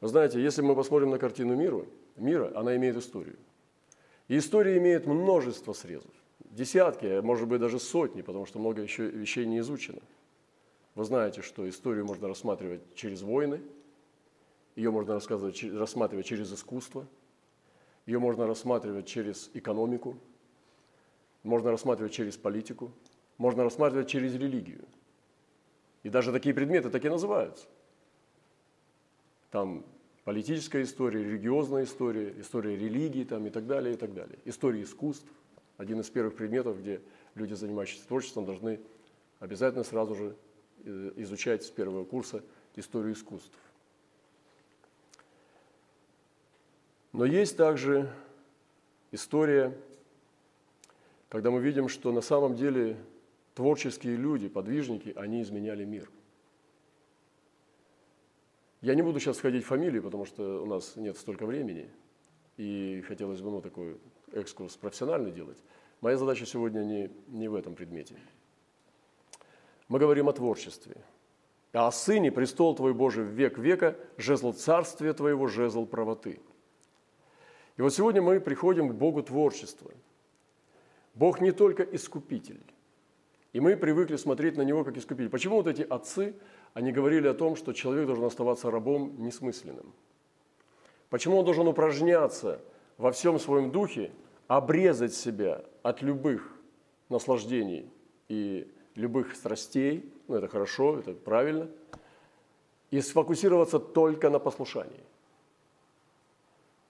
Вы 0.00 0.08
знаете, 0.08 0.42
если 0.42 0.62
мы 0.62 0.74
посмотрим 0.74 1.10
на 1.10 1.18
картину 1.18 1.54
мира, 1.56 1.84
мира, 2.16 2.52
она 2.54 2.76
имеет 2.76 2.96
историю– 2.96 3.36
и 4.28 4.38
история 4.38 4.78
имеет 4.78 5.06
множество 5.06 5.72
срезов. 5.72 6.10
Десятки, 6.38 7.06
а 7.06 7.22
может 7.22 7.48
быть 7.48 7.60
даже 7.60 7.78
сотни, 7.78 8.22
потому 8.22 8.46
что 8.46 8.58
много 8.58 8.82
еще 8.82 9.08
вещей 9.08 9.44
не 9.44 9.58
изучено. 9.58 10.00
Вы 10.94 11.04
знаете, 11.04 11.42
что 11.42 11.68
историю 11.68 12.06
можно 12.06 12.28
рассматривать 12.28 12.80
через 12.94 13.22
войны, 13.22 13.60
ее 14.76 14.90
можно 14.90 15.14
рассказывать, 15.14 15.62
рассматривать 15.64 16.26
через 16.26 16.52
искусство, 16.52 17.06
ее 18.06 18.18
можно 18.18 18.46
рассматривать 18.46 19.06
через 19.06 19.50
экономику, 19.54 20.16
можно 21.42 21.70
рассматривать 21.70 22.12
через 22.12 22.36
политику, 22.36 22.92
можно 23.36 23.64
рассматривать 23.64 24.08
через 24.08 24.34
религию. 24.34 24.84
И 26.04 26.10
даже 26.10 26.30
такие 26.30 26.54
предметы 26.54 26.90
такие 26.90 27.10
называются. 27.10 27.66
Там 29.50 29.84
политическая 30.24 30.82
история, 30.82 31.24
религиозная 31.24 31.84
история, 31.84 32.32
история 32.38 32.76
религии 32.76 33.24
там, 33.24 33.46
и 33.46 33.50
так 33.50 33.66
далее, 33.66 33.94
и 33.94 33.96
так 33.96 34.14
далее. 34.14 34.38
История 34.44 34.82
искусств– 34.82 35.26
один 35.76 36.00
из 36.00 36.10
первых 36.10 36.36
предметов, 36.36 36.78
где 36.78 37.00
люди, 37.34 37.54
занимающиеся 37.54 38.06
творчеством, 38.06 38.44
должны 38.44 38.80
обязательно 39.40 39.82
сразу 39.82 40.14
же 40.14 40.36
э, 40.84 41.12
изучать 41.16 41.64
с 41.64 41.70
первого 41.70 42.04
курса 42.04 42.44
историю 42.76 43.14
искусств. 43.14 43.58
Но 47.12 47.24
есть 47.24 47.56
также 47.56 48.12
история, 49.10 49.76
когда 51.28 51.50
мы 51.50 51.60
видим, 51.60 51.88
что 51.88 52.12
на 52.12 52.20
самом 52.20 52.56
деле 52.56 52.96
творческие 53.54 54.16
люди, 54.16 54.48
подвижники, 54.48 55.12
они 55.16 55.42
изменяли 55.42 55.84
мир. 55.84 56.10
Я 58.80 58.94
не 58.94 59.02
буду 59.02 59.18
сейчас 59.18 59.38
входить 59.38 59.64
в 59.64 59.68
фамилии, 59.68 60.00
потому 60.00 60.26
что 60.26 60.62
у 60.62 60.66
нас 60.66 60.96
нет 60.96 61.16
столько 61.16 61.46
времени, 61.46 61.90
и 62.56 63.02
хотелось 63.06 63.40
бы 63.40 63.50
ну, 63.50 63.62
такой 63.62 63.98
экскурс 64.32 64.76
профессиональный 64.76 65.32
делать. 65.32 65.58
Моя 66.00 66.18
задача 66.18 66.44
сегодня 66.44 66.80
не, 66.80 67.10
не 67.28 67.48
в 67.48 67.54
этом 67.54 67.74
предмете. 67.74 68.16
Мы 69.88 69.98
говорим 69.98 70.28
о 70.28 70.32
творчестве. 70.32 70.96
А 71.72 71.88
о 71.88 71.92
Сыне, 71.92 72.30
престол 72.30 72.74
Твой 72.76 72.94
Божий 72.94 73.24
в 73.24 73.28
век 73.28 73.58
века, 73.58 73.96
жезл 74.16 74.52
царствия 74.52 75.12
Твоего, 75.12 75.48
жезл 75.48 75.86
правоты. 75.86 76.40
И 77.76 77.82
вот 77.82 77.92
сегодня 77.92 78.22
мы 78.22 78.38
приходим 78.38 78.88
к 78.90 78.94
Богу 78.94 79.22
творчества. 79.22 79.90
Бог 81.14 81.40
не 81.40 81.52
только 81.52 81.82
искупитель. 81.82 82.60
И 83.54 83.60
мы 83.60 83.76
привыкли 83.76 84.16
смотреть 84.16 84.56
на 84.56 84.62
Него 84.62 84.82
как 84.82 84.96
искупитель. 84.96 85.30
Почему 85.30 85.56
вот 85.56 85.68
эти 85.68 85.82
отцы, 85.82 86.34
они 86.74 86.90
говорили 86.90 87.28
о 87.28 87.34
том, 87.34 87.54
что 87.54 87.72
человек 87.72 88.06
должен 88.06 88.24
оставаться 88.24 88.68
рабом 88.68 89.14
несмысленным? 89.22 89.94
Почему 91.08 91.38
он 91.38 91.44
должен 91.44 91.68
упражняться 91.68 92.60
во 92.98 93.12
всем 93.12 93.38
своем 93.38 93.70
духе, 93.70 94.10
обрезать 94.48 95.14
себя 95.14 95.64
от 95.84 96.02
любых 96.02 96.52
наслаждений 97.08 97.88
и 98.28 98.68
любых 98.96 99.36
страстей, 99.36 100.12
ну 100.26 100.34
это 100.34 100.48
хорошо, 100.48 100.98
это 100.98 101.12
правильно, 101.12 101.70
и 102.90 103.00
сфокусироваться 103.00 103.78
только 103.78 104.30
на 104.30 104.40
послушании. 104.40 105.04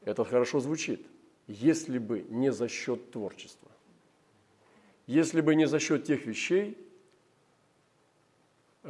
Это 0.02 0.24
хорошо 0.24 0.60
звучит, 0.60 1.06
если 1.46 1.98
бы 1.98 2.24
не 2.30 2.50
за 2.52 2.68
счет 2.68 3.10
творчества. 3.10 3.70
Если 5.06 5.40
бы 5.40 5.54
не 5.54 5.66
за 5.66 5.78
счет 5.78 6.04
тех 6.04 6.26
вещей, 6.26 6.78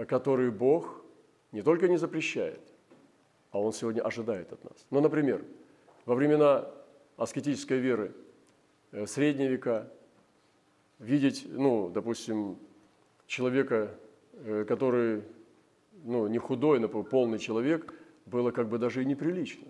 которые 0.06 0.50
Бог 0.50 1.04
не 1.52 1.62
только 1.62 1.88
не 1.88 1.96
запрещает, 1.96 2.60
а 3.50 3.60
Он 3.60 3.72
сегодня 3.72 4.02
ожидает 4.02 4.52
от 4.52 4.64
нас. 4.64 4.86
Ну, 4.90 5.00
например, 5.00 5.44
во 6.04 6.14
времена 6.14 6.68
аскетической 7.16 7.78
веры 7.78 8.12
э, 8.90 9.04
в 9.04 9.08
средние 9.08 9.48
века 9.48 9.88
видеть, 10.98 11.46
ну, 11.48 11.88
допустим, 11.88 12.58
человека, 13.26 13.94
э, 14.32 14.64
который 14.66 15.22
ну, 16.02 16.26
не 16.26 16.38
худой, 16.38 16.80
но 16.80 16.88
полный 16.88 17.38
человек, 17.38 17.94
было 18.26 18.50
как 18.50 18.68
бы 18.68 18.78
даже 18.78 19.02
и 19.02 19.04
неприлично. 19.04 19.68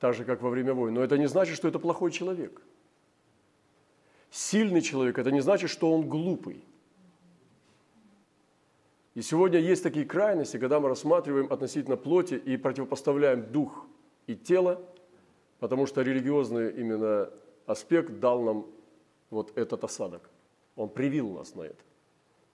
Так 0.00 0.14
же, 0.14 0.24
как 0.24 0.42
во 0.42 0.50
время 0.50 0.74
войны. 0.74 0.98
Но 0.98 1.04
это 1.04 1.18
не 1.18 1.26
значит, 1.26 1.56
что 1.56 1.68
это 1.68 1.78
плохой 1.78 2.10
человек. 2.10 2.62
Сильный 4.30 4.80
человек– 4.80 5.18
это 5.20 5.30
не 5.30 5.40
значит, 5.40 5.70
что 5.70 5.92
он 5.92 6.08
глупый. 6.08 6.64
И 9.14 9.22
сегодня 9.22 9.58
есть 9.58 9.82
такие 9.82 10.04
крайности, 10.04 10.58
когда 10.58 10.78
мы 10.80 10.88
рассматриваем 10.88 11.52
относительно 11.52 11.96
плоти 11.96 12.34
и 12.34 12.56
противопоставляем 12.56 13.50
дух 13.50 13.86
и 14.26 14.36
тело, 14.36 14.80
потому 15.58 15.86
что 15.86 16.02
религиозный 16.02 16.70
именно 16.72 17.30
аспект 17.66 18.20
дал 18.20 18.42
нам 18.42 18.66
вот 19.30 19.56
этот 19.56 19.84
осадок– 19.84 20.30
он 20.78 20.88
привил 20.88 21.30
нас 21.32 21.56
на 21.56 21.62
это. 21.62 21.82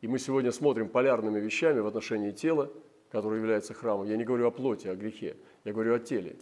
И 0.01 0.09
мы 0.09 0.19
сегодня 0.19 0.51
смотрим 0.51 0.89
полярными 0.89 1.39
вещами 1.39 1.81
в 1.81 1.87
отношении 1.87 2.31
тела, 2.31 2.73
которое 3.11 3.39
является 3.39 3.75
храмом. 3.75 4.09
Я 4.09 4.17
не 4.17 4.25
говорю 4.25 4.47
о 4.47 4.51
плоти, 4.51 4.89
о 4.89 4.97
грехе. 4.97 5.37
Я 5.65 5.73
говорю 5.75 5.95
о 5.95 5.99
теле. 5.99 6.37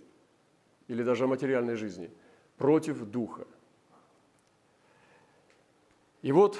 Или 0.86 1.02
даже 1.02 1.24
о 1.24 1.26
материальной 1.26 1.74
жизни. 1.74 2.08
Против 2.56 3.04
духа. 3.04 3.46
И 6.22 6.32
вот 6.32 6.58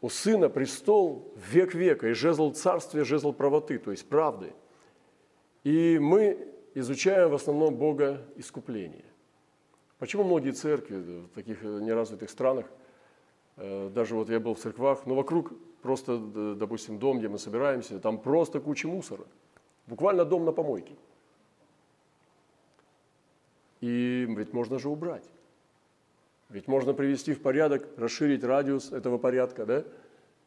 у 0.00 0.08
Сына 0.08 0.48
престол 0.48 1.32
век 1.36 1.74
века, 1.74 2.08
и 2.08 2.12
жезл 2.12 2.52
царствия, 2.52 3.04
жезл 3.04 3.32
правоты, 3.32 3.78
то 3.78 3.90
есть 3.90 4.08
правды. 4.08 4.52
И 5.64 5.98
мы 5.98 6.48
изучаем 6.74 7.30
в 7.30 7.34
основном 7.34 7.76
Бога 7.76 8.22
искупления. 8.36 9.04
Почему 9.98 10.24
многие 10.24 10.52
церкви 10.52 10.96
в 10.96 11.28
таких 11.28 11.62
неразвитых 11.62 12.30
странах– 12.30 12.66
Э, 13.58 13.90
даже 13.92 14.14
вот 14.14 14.30
я 14.30 14.38
был 14.40 14.54
в 14.54 14.58
церквах, 14.58 15.04
но 15.04 15.14
вокруг 15.14 15.52
просто, 15.82 16.18
допустим, 16.54 16.98
дом, 16.98 17.18
где 17.18 17.28
мы 17.28 17.38
собираемся, 17.38 17.98
там 17.98 18.18
просто 18.18 18.60
куча 18.60 18.86
мусора. 18.86 19.24
Буквально 19.86 20.24
дом 20.24 20.44
на 20.44 20.52
помойке. 20.52 20.94
И 23.80 24.26
ведь 24.28 24.52
можно 24.52 24.78
же 24.78 24.88
убрать. 24.88 25.24
Ведь 26.48 26.68
можно 26.68 26.94
привести 26.94 27.34
в 27.34 27.40
порядок, 27.40 27.86
расширить 27.96 28.44
радиус 28.44 28.92
этого 28.92 29.18
порядка, 29.18 29.66
да? 29.66 29.84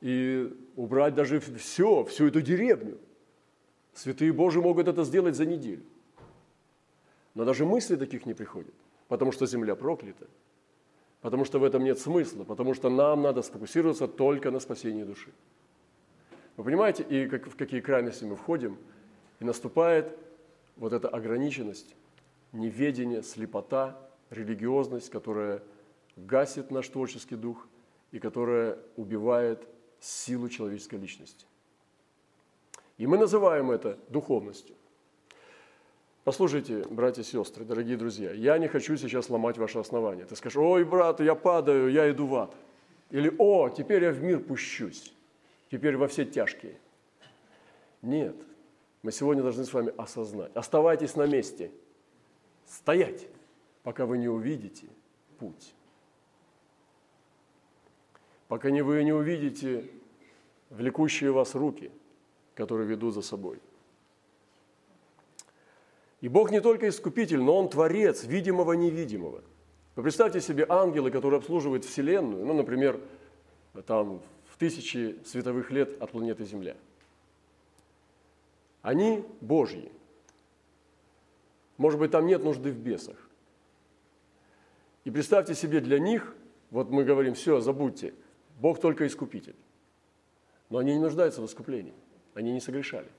И 0.02 0.52
убрать 0.76 1.14
даже 1.14 1.40
все, 1.40 2.04
всю 2.06 2.28
эту 2.28 2.42
деревню. 2.42 2.98
Святые 3.94 4.34
Божии 4.34 4.60
могут 4.60 4.88
это 4.88 5.04
сделать 5.04 5.36
за 5.36 5.46
неделю. 5.46 5.84
Но 7.36 7.46
даже 7.46 7.66
мысли 7.66 7.96
таких 7.96 8.26
не 8.26 8.34
приходят, 8.34 8.74
потому 9.08 9.32
что 9.32 9.46
земля 9.46 9.76
проклята– 9.76 10.28
потому 11.22 11.46
что 11.46 11.60
в 11.60 11.64
этом 11.64 11.84
нет 11.84 12.00
смысла, 12.00 12.44
потому 12.44 12.74
что 12.74 12.90
нам 12.90 13.22
надо 13.22 13.42
сфокусироваться 13.42 14.08
только 14.08 14.52
на 14.52 14.60
спасении 14.60 15.04
души. 15.04 15.32
Вы 16.58 16.64
понимаете, 16.64 17.04
и 17.04 17.28
как, 17.28 17.48
в 17.48 17.56
какие 17.56 17.80
крайности 17.80 18.26
мы 18.26 18.36
входим, 18.36 18.78
и 19.40 19.46
наступает 19.46 20.18
вот 20.76 20.94
эта 20.94 21.08
ограниченность, 21.08 21.96
неведение, 22.52 23.24
слепота, 23.24 23.98
религиозность, 24.30 25.10
которая 25.10 25.62
гасит 26.16 26.72
наш 26.72 26.88
творческий 26.88 27.36
дух 27.36 27.68
и 28.12 28.20
которая 28.20 28.78
убивает 28.96 29.68
силу 30.00 30.50
человеческой 30.50 31.00
личности. 31.00 31.46
И 32.98 33.08
мы 33.08 33.18
называем 33.18 33.72
это 33.72 33.98
духовностью. 34.10 34.76
Послушайте, 36.24 36.86
братья 36.90 37.24
и 37.24 37.26
сестры, 37.26 37.66
дорогие 37.66 37.98
друзья, 37.98 38.32
я 38.32 38.60
не 38.60 38.68
хочу 38.68 38.96
сейчас 38.96 39.30
ломать 39.30 39.58
ваше 39.58 39.80
основание. 39.80 40.26
Ты 40.26 40.36
скажешь, 40.36 40.58
ой, 40.58 40.84
брат, 40.84 41.20
я 41.20 41.34
падаю, 41.34 41.92
я 41.92 42.12
иду 42.12 42.28
в 42.28 42.36
ад. 42.36 42.56
Или, 43.10 43.34
о, 43.40 43.70
теперь 43.70 44.04
я 44.04 44.12
в 44.12 44.22
мир 44.22 44.40
пущусь, 44.40 45.14
теперь 45.72 45.98
во 45.98 46.08
все 46.08 46.26
тяжкие. 46.26 46.78
Нет, 48.04 48.36
мы 49.02 49.12
сегодня 49.12 49.42
должны 49.42 49.66
с 49.66 49.74
вами 49.74 49.94
осознать. 49.98 50.52
Оставайтесь 50.56 51.16
на 51.16 51.26
месте, 51.26 51.72
стоять, 52.68 53.28
пока 53.82 54.06
вы 54.06 54.20
не 54.20 54.28
увидите 54.28 54.88
путь. 55.40 55.74
Пока 58.52 58.70
не 58.70 58.82
вы 58.82 59.02
не 59.06 59.14
увидите 59.14 59.90
влекущие 60.70 61.32
вас 61.32 61.56
руки, 61.56 61.90
которые 62.54 62.86
ведут 62.86 63.14
за 63.14 63.22
собой– 63.22 63.62
и 66.22 66.28
Бог 66.28 66.52
не 66.52 66.62
только 66.62 66.88
искупитель, 66.88 67.42
но 67.42 67.58
Он 67.58 67.68
творец 67.68 68.24
видимого-невидимого. 68.24 69.44
Вы 69.96 70.04
представьте 70.04 70.40
себе 70.40 70.66
ангелы, 70.70 71.10
которые 71.10 71.40
обслуживают 71.40 71.84
Вселенную, 71.84 72.46
ну, 72.46 72.54
например, 72.54 73.02
там 73.88 74.22
в 74.46 74.58
тысячи 74.58 75.18
световых 75.26 75.72
лет 75.72 76.00
от 76.00 76.12
планеты 76.12 76.46
Земля. 76.46 76.78
Они 78.84 79.26
Божьи. 79.42 79.92
Может 81.78 82.00
быть, 82.00 82.12
там 82.12 82.28
нет 82.28 82.44
нужды 82.44 82.72
в 82.72 82.78
бесах. 82.78 83.18
И 85.04 85.10
представьте 85.10 85.56
себе 85.56 85.82
для 85.82 85.98
них, 85.98 86.36
вот 86.70 86.92
мы 86.92 87.04
говорим, 87.04 87.34
все, 87.34 87.60
забудьте, 87.60 88.14
Бог 88.62 88.80
только 88.80 89.08
искупитель. 89.08 89.56
Но 90.70 90.78
они 90.78 90.94
не 90.94 91.00
нуждаются 91.00 91.42
в 91.42 91.46
искуплении, 91.46 91.96
они 92.36 92.54
не 92.54 92.62
согрешали. 92.62 93.10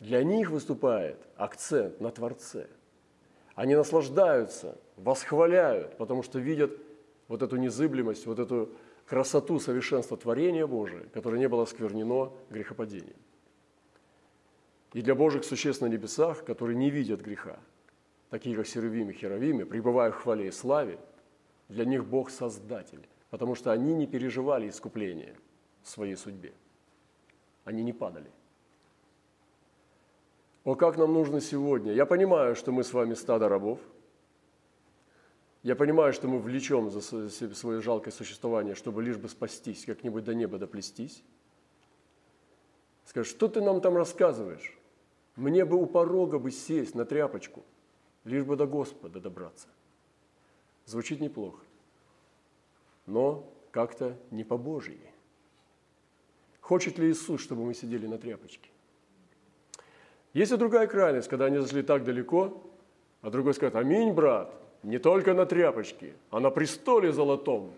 Для 0.00 0.24
них 0.24 0.50
выступает 0.50 1.16
акцент 1.36 2.00
на 2.00 2.10
Творце. 2.10 2.66
Они 3.54 3.76
наслаждаются, 3.76 4.76
восхваляют, 4.96 5.96
потому 5.96 6.24
что 6.24 6.40
видят 6.40 6.72
вот 7.28 7.42
эту 7.42 7.56
незыблемость, 7.56 8.26
вот 8.26 8.40
эту 8.40 8.70
красоту 9.06 9.60
совершенства 9.60 10.16
творения 10.16 10.66
Божия, 10.66 11.04
которое 11.12 11.38
не 11.38 11.48
было 11.48 11.64
сквернено 11.64 12.32
грехопадением. 12.50 13.16
И 14.92 15.02
для 15.02 15.14
Божьих 15.14 15.44
существ 15.44 15.82
на 15.82 15.86
небесах, 15.86 16.44
которые 16.44 16.76
не 16.76 16.90
видят 16.90 17.20
греха, 17.20 17.60
такие 18.30 18.56
как 18.56 18.66
Серувим 18.66 19.10
и 19.10 19.12
Херовимы, 19.12 19.64
пребывая 19.64 20.10
в 20.10 20.16
хвале 20.16 20.48
и 20.48 20.50
славе, 20.50 20.98
Для 21.68 21.86
них 21.86 22.04
Бог 22.04 22.30
Создатель, 22.30 23.06
потому 23.34 23.56
что 23.56 23.72
они 23.72 23.94
не 23.94 24.06
переживали 24.06 24.68
искупление 24.68 25.34
в 25.82 25.88
своей 25.88 26.14
судьбе. 26.14 26.52
Они 27.64 27.82
не 27.82 27.92
падали. 27.92 28.30
О, 30.62 30.76
как 30.76 30.96
нам 30.96 31.12
нужно 31.12 31.40
сегодня. 31.40 31.92
Я 31.92 32.06
понимаю, 32.06 32.54
что 32.54 32.70
мы 32.70 32.84
с 32.84 32.92
вами 32.92 33.14
стадо 33.14 33.48
рабов. 33.48 33.80
Я 35.64 35.74
понимаю, 35.74 36.12
что 36.12 36.28
мы 36.28 36.38
влечем 36.38 36.90
за 36.92 37.00
свое 37.00 37.80
жалкое 37.80 38.12
существование, 38.12 38.76
чтобы 38.76 39.02
лишь 39.02 39.16
бы 39.16 39.28
спастись, 39.28 39.84
как-нибудь 39.84 40.22
до 40.22 40.32
неба 40.32 40.56
доплестись. 40.56 41.24
Скажешь, 43.04 43.32
что 43.32 43.48
ты 43.48 43.60
нам 43.60 43.80
там 43.80 43.96
рассказываешь? 43.96 44.78
Мне 45.34 45.64
бы 45.64 45.76
у 45.76 45.86
порога 45.86 46.38
бы 46.38 46.52
сесть 46.52 46.94
на 46.94 47.04
тряпочку, 47.04 47.64
лишь 48.22 48.44
бы 48.44 48.54
до 48.54 48.68
Господа 48.68 49.18
добраться. 49.18 49.66
Звучит 50.86 51.20
неплохо, 51.20 51.64
но 53.06 53.50
как-то 53.70 54.16
не 54.30 54.44
по-божьи. 54.44 55.00
Хочет 56.60 56.98
ли 56.98 57.10
Иисус, 57.10 57.40
чтобы 57.40 57.64
мы 57.64 57.74
сидели 57.74 58.06
на 58.06 58.18
тряпочке? 58.18 58.70
Есть 60.32 60.52
и 60.52 60.56
другая 60.56 60.86
крайность, 60.86 61.28
когда 61.28 61.46
они 61.46 61.58
зашли 61.58 61.82
так 61.82 62.04
далеко, 62.04 62.62
а 63.22 63.30
другой 63.30 63.54
скажет, 63.54 63.76
аминь, 63.76 64.12
брат, 64.12 64.52
не 64.82 64.98
только 64.98 65.34
на 65.34 65.46
тряпочке, 65.46 66.14
а 66.30 66.40
на 66.40 66.50
престоле 66.50 67.12
золотом, 67.12 67.70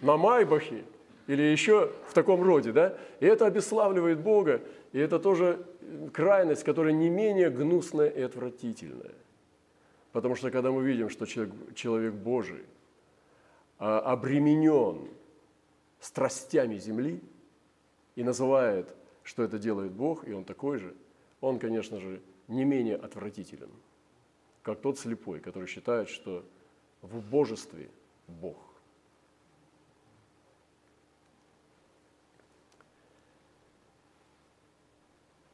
на 0.00 0.16
Майбахе 0.16 0.84
или 1.26 1.42
еще 1.42 1.90
в 2.08 2.14
таком 2.14 2.42
роде, 2.42 2.72
да? 2.72 2.96
И 3.20 3.26
это 3.26 3.46
обеславливает 3.46 4.20
Бога, 4.20 4.60
и 4.92 4.98
это 4.98 5.18
тоже 5.18 5.64
крайность, 6.12 6.62
которая 6.64 6.92
не 6.92 7.08
менее 7.08 7.50
гнусная 7.50 8.08
и 8.08 8.20
отвратительная. 8.20 9.14
Потому 10.12 10.36
что 10.36 10.50
когда 10.50 10.70
мы 10.70 10.84
видим, 10.84 11.10
что 11.10 11.26
человек, 11.26 11.54
человек 11.74 12.14
Божий 12.14 12.64
обременен 13.78 15.08
страстями 16.00 16.76
земли 16.78 17.22
и 18.14 18.22
называет, 18.22 18.94
что 19.22 19.42
это 19.42 19.58
делает 19.58 19.92
Бог, 19.92 20.26
и 20.28 20.32
он 20.32 20.44
такой 20.44 20.78
же, 20.78 20.94
он, 21.40 21.58
конечно 21.58 21.98
же, 21.98 22.22
не 22.48 22.64
менее 22.64 22.96
отвратителен, 22.96 23.70
как 24.62 24.80
тот 24.80 24.98
слепой, 24.98 25.40
который 25.40 25.66
считает, 25.66 26.08
что 26.08 26.44
в 27.00 27.20
божестве 27.20 27.90
Бог. 28.28 28.58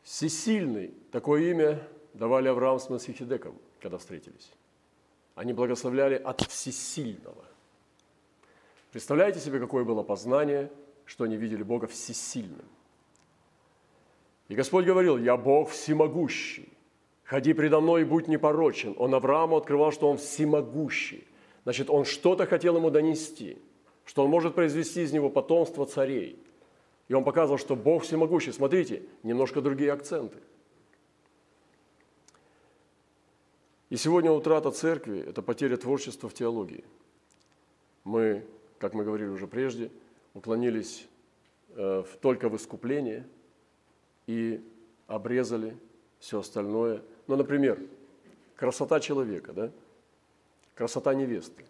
Всесильный, 0.02 0.92
такое 1.12 1.50
имя 1.50 1.88
давали 2.14 2.48
Авраам 2.48 2.78
с 2.78 2.90
Масихидеком, 2.90 3.56
когда 3.80 3.96
встретились. 3.96 4.52
Они 5.34 5.52
благословляли 5.52 6.16
от 6.16 6.42
всесильного. 6.42 7.44
Представляете 8.90 9.40
себе, 9.40 9.58
какое 9.58 9.84
было 9.84 10.02
познание, 10.02 10.70
что 11.04 11.24
они 11.24 11.36
видели 11.36 11.62
Бога 11.62 11.86
всесильным. 11.86 12.66
И 14.48 14.54
Господь 14.54 14.84
говорил, 14.84 15.16
«Я 15.16 15.36
Бог 15.36 15.70
всемогущий, 15.70 16.68
ходи 17.22 17.52
предо 17.52 17.80
мной 17.80 18.02
и 18.02 18.04
будь 18.04 18.26
непорочен». 18.26 18.94
Он 18.98 19.14
Аврааму 19.14 19.56
открывал, 19.56 19.92
что 19.92 20.10
он 20.10 20.16
всемогущий. 20.16 21.26
Значит, 21.62 21.88
он 21.88 22.04
что-то 22.04 22.46
хотел 22.46 22.76
ему 22.76 22.90
донести, 22.90 23.58
что 24.04 24.24
он 24.24 24.30
может 24.30 24.54
произвести 24.54 25.02
из 25.02 25.12
него 25.12 25.30
потомство 25.30 25.86
царей– 25.86 26.42
и 27.10 27.12
он 27.12 27.24
показывал, 27.24 27.58
что 27.58 27.74
Бог 27.74 28.04
всемогущий. 28.04 28.52
Смотрите, 28.52 29.02
немножко 29.24 29.60
другие 29.60 29.90
акценты. 29.92 30.38
И 33.88 33.96
сегодня 33.96 34.30
утрата 34.30 34.70
церкви– 34.70 35.18
это 35.28 35.42
потеря 35.42 35.76
творчества 35.76 36.28
в 36.28 36.34
теологии. 36.34 36.84
Мы, 38.04 38.46
как 38.80 38.94
мы 38.94 39.04
говорили 39.04 39.28
уже 39.28 39.46
прежде, 39.46 39.92
уклонились 40.32 41.06
э, 41.76 42.02
только 42.20 42.48
в 42.48 42.56
искупление 42.56 43.28
и 44.26 44.64
обрезали 45.06 45.76
все 46.18 46.40
остальное. 46.40 47.02
Ну, 47.26 47.36
например, 47.36 47.78
красота 48.56 48.98
человека, 48.98 49.52
да? 49.52 49.70
красота 50.74 51.14
невесты. 51.14 51.64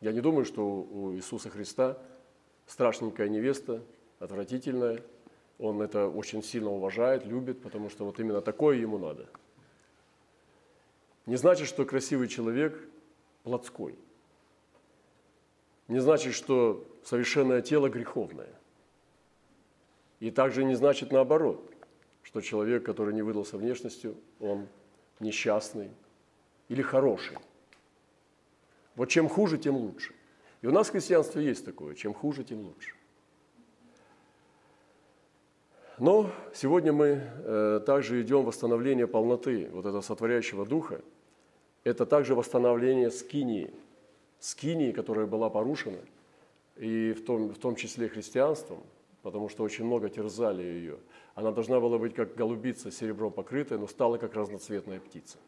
Я 0.00 0.12
не 0.12 0.20
думаю, 0.20 0.44
что 0.44 0.66
у 0.66 1.14
Иисуса 1.14 1.50
Христа 1.50 1.98
страшненькая 2.66 3.28
невеста 3.28 3.80
отвратительное. 4.18 5.02
Он 5.58 5.80
это 5.80 6.08
очень 6.08 6.42
сильно 6.42 6.70
уважает, 6.70 7.24
любит, 7.24 7.62
потому 7.62 7.88
что 7.90 8.04
вот 8.04 8.18
именно 8.18 8.40
такое 8.40 8.76
ему 8.76 8.98
надо. 8.98 9.26
Не 11.26 11.36
значит, 11.36 11.68
что 11.68 11.84
красивый 11.84 12.28
человек 12.28 12.78
плотской. 13.44 13.96
Не 15.88 16.00
значит, 16.00 16.34
что 16.34 16.84
совершенное 17.04 17.62
тело 17.62 17.88
греховное. 17.88 18.52
И 20.18 20.30
также 20.30 20.64
не 20.64 20.74
значит 20.74 21.12
наоборот, 21.12 21.70
что 22.22 22.40
человек, 22.40 22.84
который 22.84 23.14
не 23.14 23.22
выдался 23.22 23.56
внешностью, 23.56 24.16
он 24.40 24.66
несчастный 25.20 25.90
или 26.68 26.82
хороший. 26.82 27.38
Вот 28.96 29.08
чем 29.08 29.28
хуже, 29.28 29.58
тем 29.58 29.76
лучше. 29.76 30.14
И 30.62 30.66
у 30.66 30.72
нас 30.72 30.88
в 30.88 30.92
христианстве 30.92 31.44
есть 31.44 31.64
такое, 31.64 31.94
чем 31.94 32.14
хуже, 32.14 32.42
тем 32.42 32.60
лучше. 32.60 32.96
Но 35.98 36.30
сегодня 36.54 36.92
мы 36.92 37.22
э, 37.22 37.80
также 37.86 38.20
идем 38.20 38.42
в 38.42 38.46
восстановление 38.46 39.06
полноты 39.06 39.68
вот 39.70 39.86
этого 39.86 40.02
сотворяющего 40.02 40.66
духа. 40.66 41.00
Это 41.84 42.04
также 42.04 42.34
восстановление 42.34 43.10
скинии, 43.10 43.72
скинии, 44.40 44.92
которая 44.92 45.26
была 45.26 45.50
порушена, 45.50 46.00
и 46.76 47.12
в 47.12 47.24
том, 47.24 47.48
в 47.48 47.58
том 47.58 47.76
числе 47.76 48.08
христианством, 48.08 48.82
потому 49.22 49.48
что 49.48 49.64
очень 49.64 49.84
много 49.84 50.08
терзали 50.08 50.62
ее. 50.62 50.98
Она 51.34 51.50
должна 51.50 51.80
была 51.80 51.98
быть 51.98 52.14
как 52.14 52.34
голубица 52.34 52.90
серебром 52.90 53.32
покрытая, 53.32 53.78
но 53.78 53.86
стала 53.86 54.18
как 54.18 54.34
разноцветная 54.34 55.00
птица. 55.00 55.38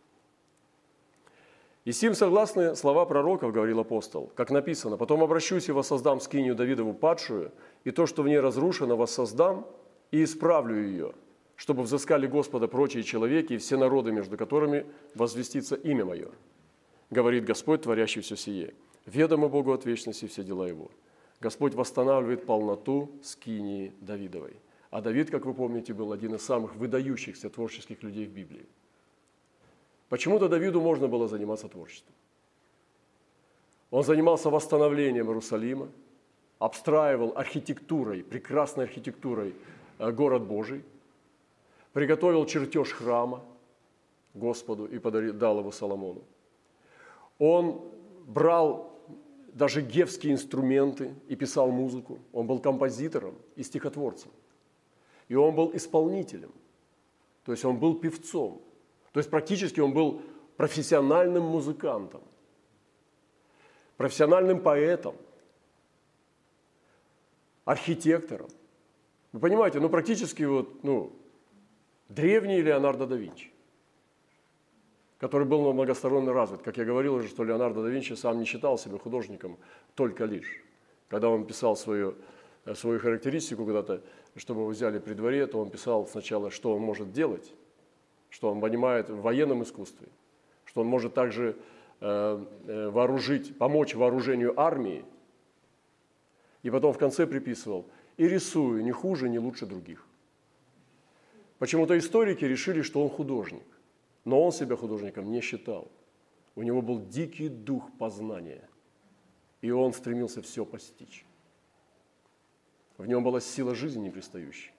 И 1.85 1.93
с 1.93 2.03
ним 2.03 2.15
согласны 2.15 2.77
слова 2.77 3.07
пророков, 3.07 3.53
говорил 3.53 3.81
апостол, 3.81 4.31
как 4.35 4.51
написано, 4.51 4.97
«Потом 4.97 5.23
обращусь 5.23 5.69
и 5.69 5.73
воссоздам 5.73 6.21
скинию 6.21 6.55
Давидову 6.55 6.93
падшую, 6.93 7.53
и 7.85 7.91
то, 7.91 8.05
что 8.07 8.23
в 8.23 8.29
ней 8.29 8.41
разрушено, 8.41 8.97
воссоздам, 8.97 9.67
и 10.11 10.25
исправлю 10.25 10.83
ее, 10.83 11.13
чтобы 11.57 11.83
взыскали 11.83 12.27
Господа 12.27 12.69
прочие 12.69 13.03
человеки 13.03 13.55
и 13.55 13.59
все 13.59 13.77
народы, 13.77 14.13
между 14.13 14.37
которыми 14.37 14.87
возвестится 15.15 15.77
имя 15.77 16.05
Мое. 16.05 16.29
Говорит 17.11 17.45
Господь, 17.45 17.83
творящий 17.83 18.21
все 18.21 18.37
сие. 18.37 18.75
Ведомо 19.07 19.49
Богу 19.49 19.73
от 19.73 19.85
вечности 19.87 20.27
все 20.27 20.45
дела 20.45 20.67
Его. 20.69 20.91
Господь 21.41 21.75
восстанавливает 21.75 22.47
полноту 22.47 23.11
скинии 23.23 23.93
Давидовой. 24.01 24.57
А 24.91 25.01
Давид, 25.01 25.31
как 25.31 25.45
вы 25.47 25.55
помните, 25.55 25.95
был 25.95 26.13
один 26.13 26.35
из 26.35 26.43
самых 26.43 26.77
выдающихся 26.77 27.49
творческих 27.49 28.03
людей 28.03 28.27
в 28.27 28.31
Библии. 28.31 28.67
Почему-то 30.09 30.49
Давиду 30.49 30.81
можно 30.81 31.09
было 31.09 31.29
заниматься 31.29 31.69
творчеством. 31.69 32.15
Он 33.91 34.03
занимался 34.03 34.51
восстановлением 34.51 35.29
Иерусалима, 35.29 35.89
обстраивал 36.59 37.33
архитектурой, 37.37 38.23
прекрасной 38.23 38.85
архитектурой 38.85 39.55
Э, 39.99 40.13
город 40.13 40.43
Божий, 40.43 40.85
приготовил 41.93 42.47
чертеж 42.47 42.93
храма 42.93 43.43
Господу 44.35 44.87
и 44.87 44.99
подарил, 44.99 45.35
дал 45.35 45.59
его 45.59 45.73
Соломону. 45.73 46.23
Он 47.39 47.81
брал 48.27 48.99
даже 49.53 49.83
гевские 49.83 50.33
инструменты 50.33 51.15
и 51.29 51.37
писал 51.37 51.71
музыку. 51.71 52.19
Он 52.33 52.47
был 52.47 52.61
композитором 52.61 53.35
и 53.57 53.63
стихотворцем. 53.63 54.31
И 55.29 55.35
он 55.35 55.55
был 55.55 55.75
исполнителем. 55.75 56.53
То 57.45 57.53
есть 57.53 57.65
он 57.65 57.79
был 57.79 57.99
певцом. 57.99 58.63
То 59.13 59.21
есть 59.21 59.31
практически 59.31 59.81
он 59.81 59.93
был 59.93 60.23
профессиональным 60.57 61.45
музыкантом, 61.45 62.21
профессиональным 63.97 64.61
поэтом, 64.61 65.17
архитектором. 67.65 68.49
Вы 69.33 69.41
понимаете, 69.41 69.81
ну 69.81 69.89
практически 69.89 70.43
вот, 70.43 70.83
ну, 70.85 71.13
древний 72.09 72.61
Леонардо 72.61 73.07
да 73.07 73.17
Винчи, 73.17 73.51
который 75.19 75.47
был 75.47 75.73
многосторонне 75.73 76.33
развит. 76.33 76.63
Как 76.63 76.77
я 76.77 76.85
говорил 76.85 77.15
уже, 77.15 77.29
что 77.29 77.45
Леонардо 77.45 77.83
да 77.83 77.89
Винчи 77.89 78.15
сам 78.15 78.39
не 78.39 78.45
считал 78.45 78.79
себя 78.79 78.99
художником 78.99 79.59
только 79.95 80.25
лишь. 80.25 80.63
Когда 81.09 81.29
он 81.29 81.45
писал 81.47 81.77
свою, 81.77 82.15
э, 82.65 82.75
свою 82.75 83.01
характеристику 83.01 83.65
когда-то, 83.65 84.03
чтобы 84.37 84.61
его 84.61 84.71
взяли 84.71 84.99
при 84.99 85.15
дворе, 85.15 85.47
то 85.47 85.59
он 85.61 85.71
писал 85.71 86.07
сначала, 86.07 86.51
что 86.51 86.75
он 86.75 86.83
может 86.83 87.13
делать, 87.13 87.53
что 88.31 88.51
он 88.51 88.61
понимает 88.61 89.11
в 89.11 89.21
военном 89.21 89.63
искусстве, 89.63 90.09
что 90.65 90.83
он 90.83 90.87
может 90.87 91.15
также 91.15 91.57
э, 92.01 92.45
э, 92.67 92.89
вооружить, 92.91 93.59
помочь 93.59 93.95
вооружению 93.95 94.59
армии. 94.59 95.05
И 96.63 96.71
потом 96.71 96.93
в 96.93 96.99
конце 96.99 97.27
приписывал– 97.27 97.87
и 98.19 98.29
рисую 98.29 98.85
не 98.85 98.93
хуже, 98.93 99.29
не 99.29 99.39
лучше 99.39 99.65
других. 99.65 100.05
Почему-то 101.59 101.97
историки 101.97 102.45
решили, 102.45 102.83
что 102.83 103.03
он 103.03 103.09
художник, 103.09 103.65
но 104.29 104.45
он 104.45 104.53
себя 104.53 104.77
художником 104.77 105.31
не 105.31 105.41
считал. 105.41 105.91
У 106.55 106.63
него 106.63 106.83
был 106.83 107.01
дикий 107.07 107.49
дух 107.49 107.91
познания. 107.99 108.69
и 109.63 109.71
он 109.71 109.93
стремился 109.95 110.43
все 110.43 110.67
постичь. 110.67 111.25
В 112.99 113.07
нем 113.07 113.25
была 113.25 113.41
сила 113.41 113.75
жизни 113.75 114.05
непристающей. 114.05 114.73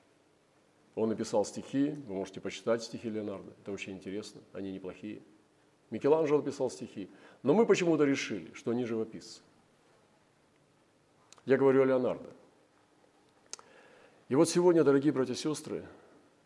Он 0.93 1.09
написал 1.09 1.43
стихи, 1.45 1.95
вы 2.07 2.13
можете 2.13 2.39
почитать 2.39 2.83
стихи 2.83 3.09
Леонардо, 3.09 3.51
это 3.62 3.71
очень 3.71 3.93
интересно, 3.93 4.41
они 4.53 4.71
неплохие. 4.71 5.23
Микеланджело 5.89 6.41
писал 6.43 6.69
стихи, 6.69 7.09
но 7.41 7.55
мы 7.55 7.65
почему-то 7.65 8.03
решили, 8.03 8.53
что 8.53 8.69
они 8.71 8.85
живописцы. 8.85 9.41
Я 11.45 11.57
говорю 11.57 11.81
о 11.81 11.85
Леонардо. 11.85 12.29
И 14.27 14.35
вот 14.35 14.47
сегодня, 14.47 14.83
дорогие 14.83 15.12
братья 15.12 15.33
и 15.33 15.35
сестры, 15.35 15.88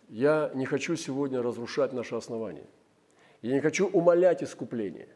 я 0.08 0.52
не 0.56 0.66
хочу 0.66 0.96
сегодня 0.96 1.42
разрушать 1.42 1.92
наше 1.92 2.16
основание. 2.16 2.68
Я 3.44 3.54
не 3.54 3.60
хочу 3.60 3.88
умолять 3.88 4.42
искупление. 4.42 5.10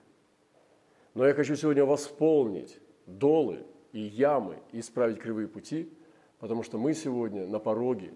Но 1.14 1.26
я 1.26 1.34
хочу 1.34 1.56
сегодня 1.56 1.86
восполнить 1.86 2.80
долы 3.06 3.66
и 3.94 4.02
ямы 4.02 4.62
и 4.74 4.82
исправить 4.82 5.18
кривые 5.18 5.48
пути, 5.48 5.92
потому 6.38 6.62
что 6.62 6.78
мы 6.78 6.94
сегодня 6.94 7.48
на 7.48 7.58
пороге 7.58 8.14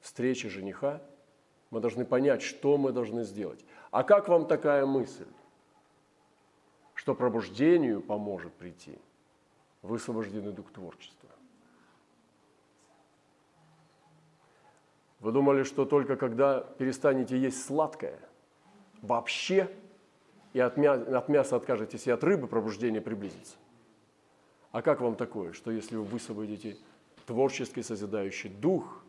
встречи 0.00 0.48
жениха, 0.48 1.00
мы 1.70 1.80
должны 1.80 2.04
понять, 2.04 2.42
что 2.42 2.76
мы 2.76 2.90
должны 2.90 3.22
сделать. 3.22 3.64
А 3.92 4.02
как 4.02 4.28
вам 4.28 4.46
такая 4.46 4.84
мысль, 4.84 5.28
что 6.94 7.14
пробуждению 7.14 8.02
поможет 8.02 8.52
прийти 8.54 8.98
высвобожденный 9.82 10.52
дух 10.52 10.72
творчества? 10.72 11.30
Вы 15.20 15.30
думали, 15.30 15.62
что 15.62 15.84
только 15.84 16.16
когда 16.16 16.60
перестанете 16.60 17.38
есть 17.38 17.64
сладкое, 17.64 18.18
вообще, 19.02 19.70
и 20.52 20.60
от 20.60 20.76
мяса, 20.76 21.18
от 21.18 21.28
мяса 21.28 21.56
откажетесь, 21.56 22.06
и 22.06 22.10
от 22.10 22.22
рыбы 22.24 22.46
пробуждение 22.46 23.00
приблизится? 23.00 23.56
А 24.72 24.82
как 24.82 25.00
вам 25.00 25.16
такое, 25.16 25.52
что 25.52 25.70
если 25.70 25.96
вы 25.96 26.04
высвободите 26.04 26.76
творческий 27.26 27.82
созидающий 27.82 28.50
дух, 28.50 29.02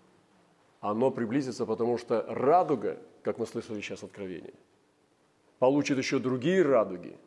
оно 0.79 1.11
приблизится, 1.11 1.65
потому 1.65 1.97
что 1.97 2.25
радуга, 2.27 2.99
как 3.23 3.37
мы 3.37 3.45
слышали 3.45 3.81
сейчас 3.81 4.03
откровение, 4.03 4.53
получит 5.59 5.97
еще 5.97 6.19
другие 6.19 6.63
радуги 6.63 7.17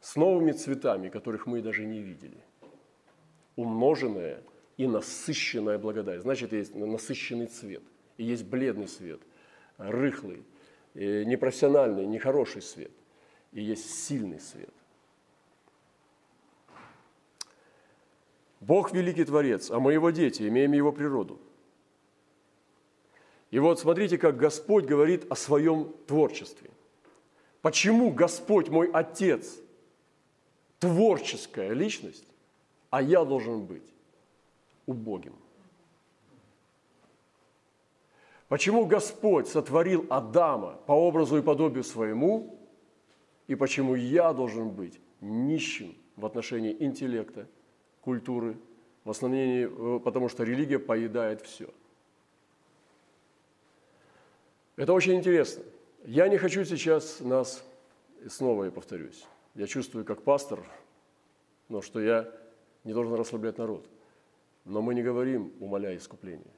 с 0.00 0.14
новыми 0.16 0.52
цветами, 0.52 1.08
которых 1.08 1.46
мы 1.46 1.60
даже 1.60 1.84
не 1.84 2.00
видели. 2.00 2.38
Умноженная 3.56 4.42
и 4.76 4.86
насыщенная 4.86 5.78
благодать. 5.78 6.22
Значит, 6.22 6.52
есть 6.52 6.74
насыщенный 6.74 7.46
цвет– 7.46 7.82
и 8.20 8.24
есть 8.24 8.44
бледный 8.44 8.86
свет, 8.86 9.18
рыхлый, 9.78 10.44
непрофессиональный, 10.94 12.06
нехороший 12.06 12.62
свет, 12.62 12.92
и 13.52 13.62
есть 13.62 14.04
сильный 14.04 14.40
свет. 14.40 14.72
Бог 18.60 18.92
великий 18.92 19.24
Творец, 19.24 19.70
а 19.70 19.80
мы 19.80 19.94
его 19.94 20.10
дети, 20.10 20.46
имеем 20.46 20.72
его 20.72 20.92
природу. 20.92 21.40
И 23.50 23.58
вот 23.58 23.80
смотрите, 23.80 24.18
как 24.18 24.36
Господь 24.36 24.84
говорит 24.84 25.26
о 25.30 25.34
своем 25.34 25.92
творчестве. 26.06 26.70
Почему 27.62 28.10
Господь 28.10 28.68
мой 28.68 28.90
Отец 28.92 29.58
творческая 30.78 31.72
личность, 31.72 32.26
а 32.90 33.02
я 33.02 33.24
должен 33.24 33.64
быть 33.64 33.92
убогим? 34.86 35.34
Почему 38.50 38.84
Господь 38.84 39.46
сотворил 39.46 40.06
Адама 40.10 40.72
по 40.84 40.90
образу 40.90 41.38
и 41.38 41.40
подобию 41.42 41.84
своему, 41.84 42.58
и 43.46 43.54
почему 43.54 43.94
я 43.94 44.32
должен 44.32 44.70
быть 44.70 45.00
нищим 45.20 45.96
в 46.16 46.26
отношении 46.26 46.76
интеллекта, 46.80 47.46
культуры, 48.00 48.56
в 49.04 49.10
основном 49.10 49.38
э, 49.40 50.00
потому 50.00 50.28
что 50.28 50.42
религия 50.42 50.80
поедает 50.80 51.42
все. 51.42 51.72
Это 54.74 54.94
очень 54.94 55.14
интересно. 55.14 55.62
Я 56.04 56.26
не 56.26 56.36
хочу 56.36 56.64
сейчас 56.64 57.20
нас, 57.20 57.64
снова 58.28 58.64
я 58.64 58.72
повторюсь, 58.72 59.26
я 59.54 59.68
чувствую 59.68 60.04
как 60.04 60.22
пастор, 60.22 60.60
но 61.68 61.82
что 61.82 62.00
я 62.00 62.28
не 62.82 62.94
должен 62.94 63.14
расслаблять 63.14 63.58
народ. 63.58 63.88
Но 64.64 64.82
мы 64.82 64.96
не 64.96 65.04
говорим, 65.04 65.52
умоляя 65.60 65.96
искупление 65.96 66.50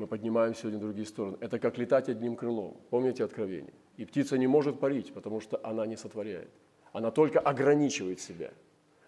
мы 0.00 0.06
поднимаем 0.06 0.54
сегодня 0.54 0.78
другие 0.80 1.06
стороны. 1.06 1.36
Это 1.40 1.58
как 1.58 1.76
летать 1.76 2.08
одним 2.08 2.34
крылом. 2.34 2.80
Помните 2.88 3.22
откровение? 3.22 3.74
И 3.98 4.06
птица 4.06 4.38
не 4.38 4.46
может 4.46 4.80
парить, 4.80 5.12
потому 5.12 5.40
что 5.40 5.60
она 5.62 5.84
не 5.84 5.96
сотворяет. 5.96 6.50
Она 6.92 7.10
только 7.10 7.38
ограничивает 7.38 8.18
себя. 8.18 8.50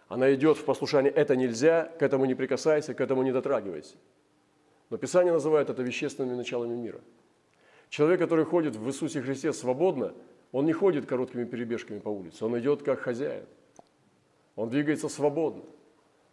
Она 0.08 0.34
идет 0.34 0.58
в 0.58 0.64
послушание 0.66 1.10
«это 1.10 1.34
нельзя», 1.34 1.90
к 1.98 2.02
этому 2.02 2.26
не 2.26 2.34
прикасайся, 2.34 2.92
к 2.92 3.00
этому 3.00 3.22
не 3.22 3.32
дотрагивайся. 3.32 3.96
Но 4.90 4.98
Писание 4.98 5.32
называет 5.32 5.70
это 5.70 5.82
вещественными 5.82 6.36
началами 6.36 6.74
мира. 6.74 7.00
Человек, 7.88 8.20
который 8.20 8.44
ходит 8.44 8.76
в 8.76 8.86
Иисусе 8.86 9.22
Христе 9.22 9.54
свободно, 9.54 10.12
он 10.52 10.66
не 10.66 10.74
ходит 10.74 11.06
короткими 11.06 11.44
перебежками 11.44 12.00
по 12.00 12.10
улице, 12.10 12.44
он 12.44 12.58
идет 12.58 12.82
как 12.82 13.00
хозяин. 13.00 13.46
Он 14.56 14.68
двигается 14.68 15.08
свободно, 15.08 15.64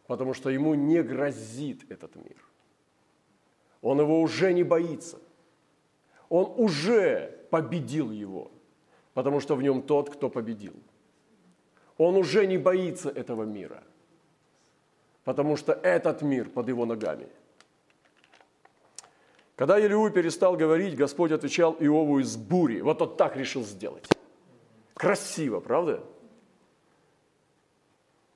потому 0.08 0.34
что 0.34 0.50
ему 0.50 0.76
не 0.76 1.02
грозит 1.02 1.90
этот 1.90 2.18
мир. 2.18 2.36
Он 3.82 4.00
его 4.00 4.22
уже 4.22 4.54
не 4.54 4.64
боится. 4.64 5.20
Он 6.28 6.54
уже 6.58 7.46
победил 7.50 8.12
его, 8.12 8.52
потому 9.14 9.40
что 9.40 9.56
в 9.56 9.64
нем 9.64 9.82
тот, 9.82 10.10
кто 10.10 10.30
победил. 10.30 10.74
Он 11.98 12.16
уже 12.16 12.46
не 12.46 12.58
боится 12.58 13.10
этого 13.10 13.44
мира, 13.44 13.84
потому 15.24 15.56
что 15.58 15.74
этот 15.74 16.22
мир 16.22 16.50
под 16.50 16.68
его 16.68 16.86
ногами. 16.86 17.28
Когда 19.56 19.78
Елеу 19.78 20.10
перестал 20.12 20.56
говорить, 20.56 20.96
Господь 20.96 21.32
отвечал 21.32 21.74
Иову 21.80 22.20
из 22.20 22.38
бури. 22.38 22.80
Вот 22.80 23.02
он 23.02 23.18
так 23.18 23.36
решил 23.36 23.64
сделать. 23.64 24.08
Красиво, 24.94 25.60
правда? 25.60 26.02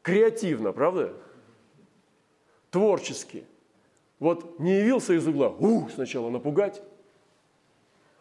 Креативно, 0.01 0.73
правда? 0.73 1.13
Творчески– 2.71 3.45
вот 4.23 4.57
не 4.57 4.79
явился 4.79 5.13
из 5.13 5.27
угла, 5.27 5.49
ух, 5.49 5.91
сначала 5.91 6.29
напугать, 6.29 6.81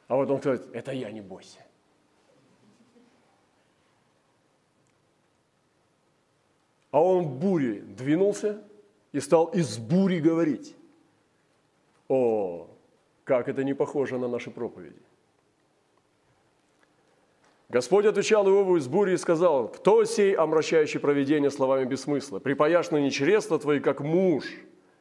а 0.09 0.17
потом 0.17 0.41
сказать, 0.41 0.63
это 0.73 0.91
я, 0.91 1.13
не 1.13 1.21
бойся. 1.21 1.61
А 6.91 7.01
он 7.01 7.25
в 7.25 7.39
буре 7.39 7.83
двинулся 7.83 8.61
и 9.13 9.21
стал 9.21 9.47
из 9.47 9.79
бури 9.79 10.19
говорить. 10.19 10.75
О, 12.09 12.69
как 13.23 13.49
это 13.49 13.63
не 13.63 13.73
похоже 13.73 14.19
на 14.19 14.27
наши 14.27 14.51
проповеди. 14.51 15.01
Господь 17.69 18.07
отвечал 18.07 18.49
Иову 18.49 18.77
из 18.77 18.89
бури 18.89 19.13
и 19.13 19.17
сказал, 19.17 19.69
«Кто 19.69 20.05
сей, 20.05 20.35
омрачающий 20.35 20.99
проведение 20.99 21.51
словами 21.53 21.85
без 21.85 22.01
смысла? 22.01 22.41
Припаяшь 22.41 22.91
ныне 22.91 23.13
чресла 23.13 23.61
твои, 23.61 23.79
как 23.79 24.01
муж, 24.01 24.45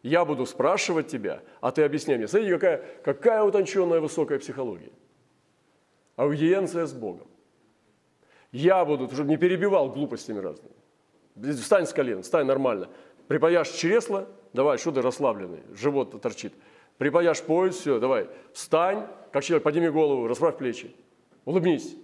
я 0.03 0.25
буду 0.25 0.45
спрашивать 0.45 1.07
тебя, 1.07 1.41
а 1.59 1.71
ты 1.71 1.83
объясняй 1.83 2.17
мне. 2.17 2.27
Смотрите, 2.27 2.53
какая, 2.53 2.83
какая 3.03 3.43
утонченная 3.43 3.99
высокая 3.99 4.39
психология. 4.39 4.91
Аудиенция 6.15 6.85
с 6.85 6.93
Богом. 6.93 7.27
Я 8.51 8.83
буду, 8.83 9.09
чтобы 9.11 9.29
не 9.29 9.37
перебивал 9.37 9.89
глупостями 9.89 10.39
разными. 10.39 10.73
Встань 11.55 11.85
с 11.85 11.93
колен, 11.93 12.23
встань 12.23 12.45
нормально. 12.45 12.89
Припаяшь 13.27 13.69
чресло, 13.69 14.27
давай, 14.53 14.77
что 14.77 14.91
ты 14.91 15.01
расслабленный, 15.01 15.61
живот 15.73 16.19
торчит. 16.21 16.53
Припаяшь 16.97 17.41
пояс, 17.41 17.75
все, 17.75 17.99
давай, 17.99 18.27
встань, 18.53 19.07
как 19.31 19.43
человек, 19.43 19.63
подними 19.63 19.89
голову, 19.89 20.27
расправь 20.27 20.57
плечи, 20.57 20.93
улыбнись. 21.45 21.95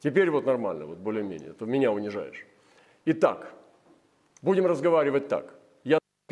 Теперь 0.00 0.30
вот 0.30 0.44
нормально, 0.44 0.86
вот 0.86 0.98
более-менее, 0.98 1.54
то 1.54 1.64
меня 1.64 1.90
унижаешь. 1.90 2.46
Итак, 3.06 3.54
будем 4.42 4.66
разговаривать 4.66 5.28
так 5.28 5.55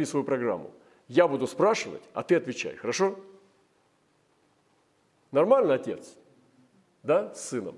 свою 0.03 0.25
программу. 0.25 0.73
Я 1.07 1.29
буду 1.29 1.47
спрашивать, 1.47 2.03
а 2.13 2.25
ты 2.25 2.35
отвечай, 2.35 2.75
хорошо? 2.75 3.17
Нормально, 5.31 5.75
отец? 5.75 6.17
Да, 7.05 7.33
с 7.35 7.49
сыном. 7.51 7.77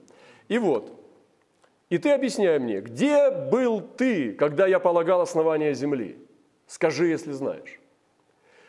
И 0.49 0.57
вот, 0.57 0.99
и 1.91 1.99
ты 1.99 2.11
объясняй 2.11 2.59
мне, 2.59 2.81
где 2.81 3.31
был 3.31 3.81
ты, 3.81 4.33
когда 4.33 4.67
я 4.67 4.79
полагал 4.79 5.21
основание 5.21 5.75
земли? 5.75 6.17
Скажи, 6.67 7.09
если 7.09 7.33
знаешь. 7.33 7.81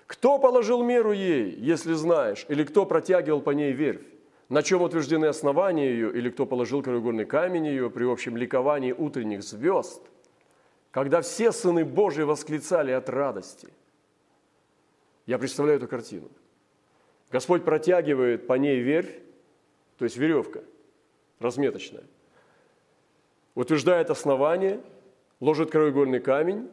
Кто 0.07 0.39
положил 0.39 0.83
меру 0.83 1.11
ей, 1.11 1.51
если 1.51 1.93
знаешь, 1.93 2.45
или 2.49 2.63
кто 2.63 2.85
протягивал 2.85 3.41
по 3.41 3.51
ней 3.51 3.71
верфь? 3.71 4.05
На 4.49 4.63
чем 4.63 4.81
утверждены 4.81 5.25
основания 5.25 5.89
ее, 5.89 6.11
или 6.11 6.29
кто 6.29 6.45
положил 6.45 6.81
краеугольный 6.81 7.25
камень 7.25 7.67
ее 7.67 7.89
при 7.89 8.05
общем 8.05 8.35
ликовании 8.35 8.91
утренних 8.91 9.43
звезд– 9.43 10.01
когда 10.97 11.21
все 11.21 11.51
сыны 11.51 11.85
Божьи 11.85 12.23
восклицали 12.23 12.91
от 12.91 13.07
радости. 13.07 13.69
Я 15.27 15.37
представляю 15.37 15.77
эту 15.77 15.87
картину. 15.87 16.27
Господь 17.29 17.63
протягивает 17.63 18.47
по 18.47 18.53
ней 18.53 18.79
верфь, 18.79 19.15
то 19.99 20.05
есть 20.05 20.17
веревка 20.17 20.63
разметочная, 21.37 22.03
утверждает 23.53 24.09
основание, 24.09 24.81
ложит 25.39 25.69
краеугольный 25.69 26.19
камень, 26.19 26.67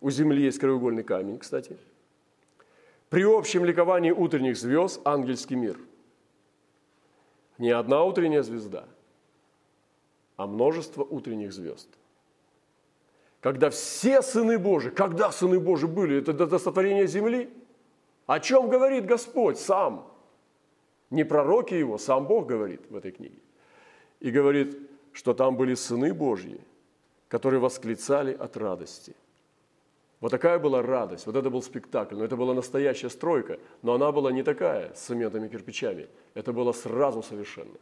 У 0.00 0.08
земли 0.08 0.44
есть 0.44 0.60
краеугольный 0.60 1.02
камень, 1.02 1.40
кстати. 1.40 1.76
При 3.10 3.24
общем 3.24 3.64
ликовании 3.64 4.12
утренних 4.12 4.56
звезд 4.56 5.00
ангельский 5.04 5.56
мир. 5.56 5.80
Не 7.58 7.70
одна 7.70 8.04
утренняя 8.04 8.44
звезда, 8.44 8.84
а 10.36 10.46
множество 10.46 11.02
утренних 11.02 11.52
звезд. 11.52 11.88
Когда 13.44 13.68
все 13.68 14.22
сыны 14.22 14.58
Божии, 14.58 14.88
когда 14.88 15.30
сыны 15.30 15.60
Божии 15.60 15.86
были, 15.86 16.16
это 16.16 16.32
до 16.32 16.58
сотворения 16.58 17.06
земли, 17.06 17.50
о 18.24 18.40
чем 18.40 18.70
говорит 18.70 19.04
Господь 19.04 19.58
сам? 19.58 20.10
Не 21.10 21.24
пророки 21.24 21.74
его, 21.74 21.98
сам 21.98 22.26
Бог 22.26 22.46
говорит 22.46 22.80
в 22.88 22.96
этой 22.96 23.12
книге. 23.12 23.36
И 24.20 24.30
говорит, 24.30 24.78
что 25.12 25.34
там 25.34 25.58
были 25.58 25.74
сыны 25.74 26.14
Божьи, 26.14 26.58
которые 27.28 27.60
восклицали 27.60 28.32
от 28.32 28.56
радости– 28.56 29.14
вот 30.24 30.30
такая 30.30 30.58
была 30.58 30.80
радость, 30.80 31.26
вот 31.26 31.36
это 31.36 31.50
был 31.50 31.60
спектакль, 31.60 32.14
но 32.16 32.24
это 32.24 32.34
была 32.34 32.54
настоящая 32.54 33.10
стройка, 33.10 33.58
но 33.82 33.92
она 33.92 34.10
была 34.10 34.32
не 34.32 34.42
такая, 34.42 34.94
с 34.94 35.00
цементами 35.00 35.48
кирпичами, 35.48 36.08
это 36.32 36.54
было 36.54 36.72
сразу 36.72 37.22
совершенно. 37.22 37.76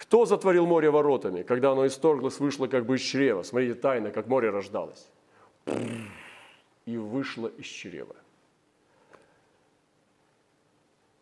Кто 0.00 0.24
затворил 0.24 0.64
море 0.64 0.90
воротами, 0.90 1.42
когда 1.42 1.72
оно 1.72 1.86
исторглось, 1.86 2.40
вышло 2.40 2.66
как 2.68 2.86
бы 2.86 2.96
из 2.96 3.02
чрева? 3.02 3.42
Смотрите, 3.42 3.74
тайна, 3.74 4.10
как 4.10 4.28
море 4.28 4.48
рождалось. 4.48 5.10
И 6.86 6.96
вышло 6.96 7.48
из 7.48 7.66
чрева. 7.66 8.16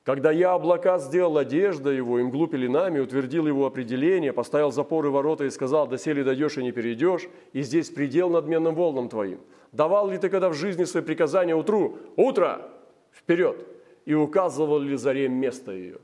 Когда 0.05 0.31
я 0.31 0.53
облака 0.53 0.99
сделал 0.99 1.39
одежда 1.39 1.91
его, 1.91 2.21
им 2.21 2.31
глупили 2.31 2.69
нами, 2.69 3.01
утвердил 3.01 3.49
его 3.49 3.67
определение, 3.67 4.33
поставил 4.33 4.71
запоры 4.71 5.11
ворота 5.11 5.45
и 5.45 5.51
сказал, 5.51 5.89
доселе 5.89 6.23
дойдешь 6.23 6.57
и 6.57 6.63
не 6.63 6.71
перейдешь, 6.71 7.29
и 7.53 7.63
здесь 7.63 7.91
предел 7.91 8.31
надменным 8.31 8.77
волнам 8.77 9.09
твоим. 9.09 9.41
Давал 9.73 10.09
ли 10.09 10.19
ты 10.19 10.29
когда 10.31 10.51
в 10.51 10.55
жизни 10.55 10.85
свои 10.85 11.03
приказания 11.03 11.57
утру? 11.57 11.99
Утро! 12.15 12.71
Вперед! 13.13 13.67
И 14.05 14.15
указывал 14.15 14.79
ли 14.79 14.97
заре 14.97 15.29
место 15.29 15.73
ее? 15.73 15.99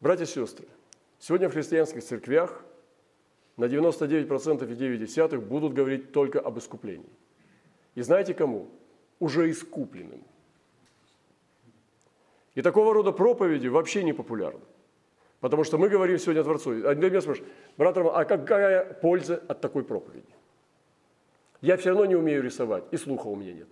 Братья 0.00 0.24
и 0.24 0.26
сестры, 0.26 0.66
сегодня 1.26 1.48
в 1.48 1.52
христианских 1.52 2.02
церквях 2.02 2.64
на 3.56 3.64
99% 3.64 4.72
и 4.72 4.74
9 4.74 5.00
десятых 5.00 5.42
будут 5.42 5.72
говорить 5.72 6.12
только 6.12 6.40
об 6.40 6.58
искуплении. 6.58 7.12
И 7.94 8.02
знаете 8.02 8.34
кому? 8.34 8.68
Уже 9.20 9.50
искупленным– 9.50 10.22
и 12.54 12.62
такого 12.62 12.94
рода 12.94 13.12
проповеди 13.12 13.68
вообще 13.68 14.02
не 14.04 14.12
популярны. 14.12 14.60
Потому 15.40 15.64
что 15.64 15.76
мы 15.76 15.88
говорим 15.88 16.18
сегодня 16.18 16.42
Творцу. 16.42 16.88
Один 16.88 17.10
меня 17.10 17.20
спрашивает, 17.20 17.52
брат 17.76 17.96
Роман, 17.96 18.12
а 18.16 18.24
какая 18.24 18.94
польза 18.94 19.42
от 19.48 19.60
такой 19.60 19.84
проповеди? 19.84 20.24
Я 21.60 21.76
все 21.76 21.90
равно 21.90 22.06
не 22.06 22.14
умею 22.14 22.42
рисовать, 22.42 22.84
и 22.92 22.96
слуха 22.96 23.26
у 23.26 23.36
меня 23.36 23.52
нет. 23.52 23.68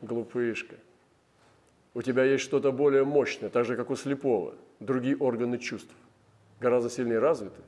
Глупышка. 0.00 0.76
У 1.92 2.02
тебя 2.02 2.24
есть 2.24 2.44
что-то 2.44 2.70
более 2.72 3.04
мощное, 3.04 3.50
так 3.50 3.64
же, 3.64 3.76
как 3.76 3.90
у 3.90 3.96
слепого. 3.96 4.54
Другие 4.78 5.16
органы 5.16 5.58
чувств 5.58 5.92
гораздо 6.60 6.90
сильнее 6.90 7.18
развиты. 7.18 7.60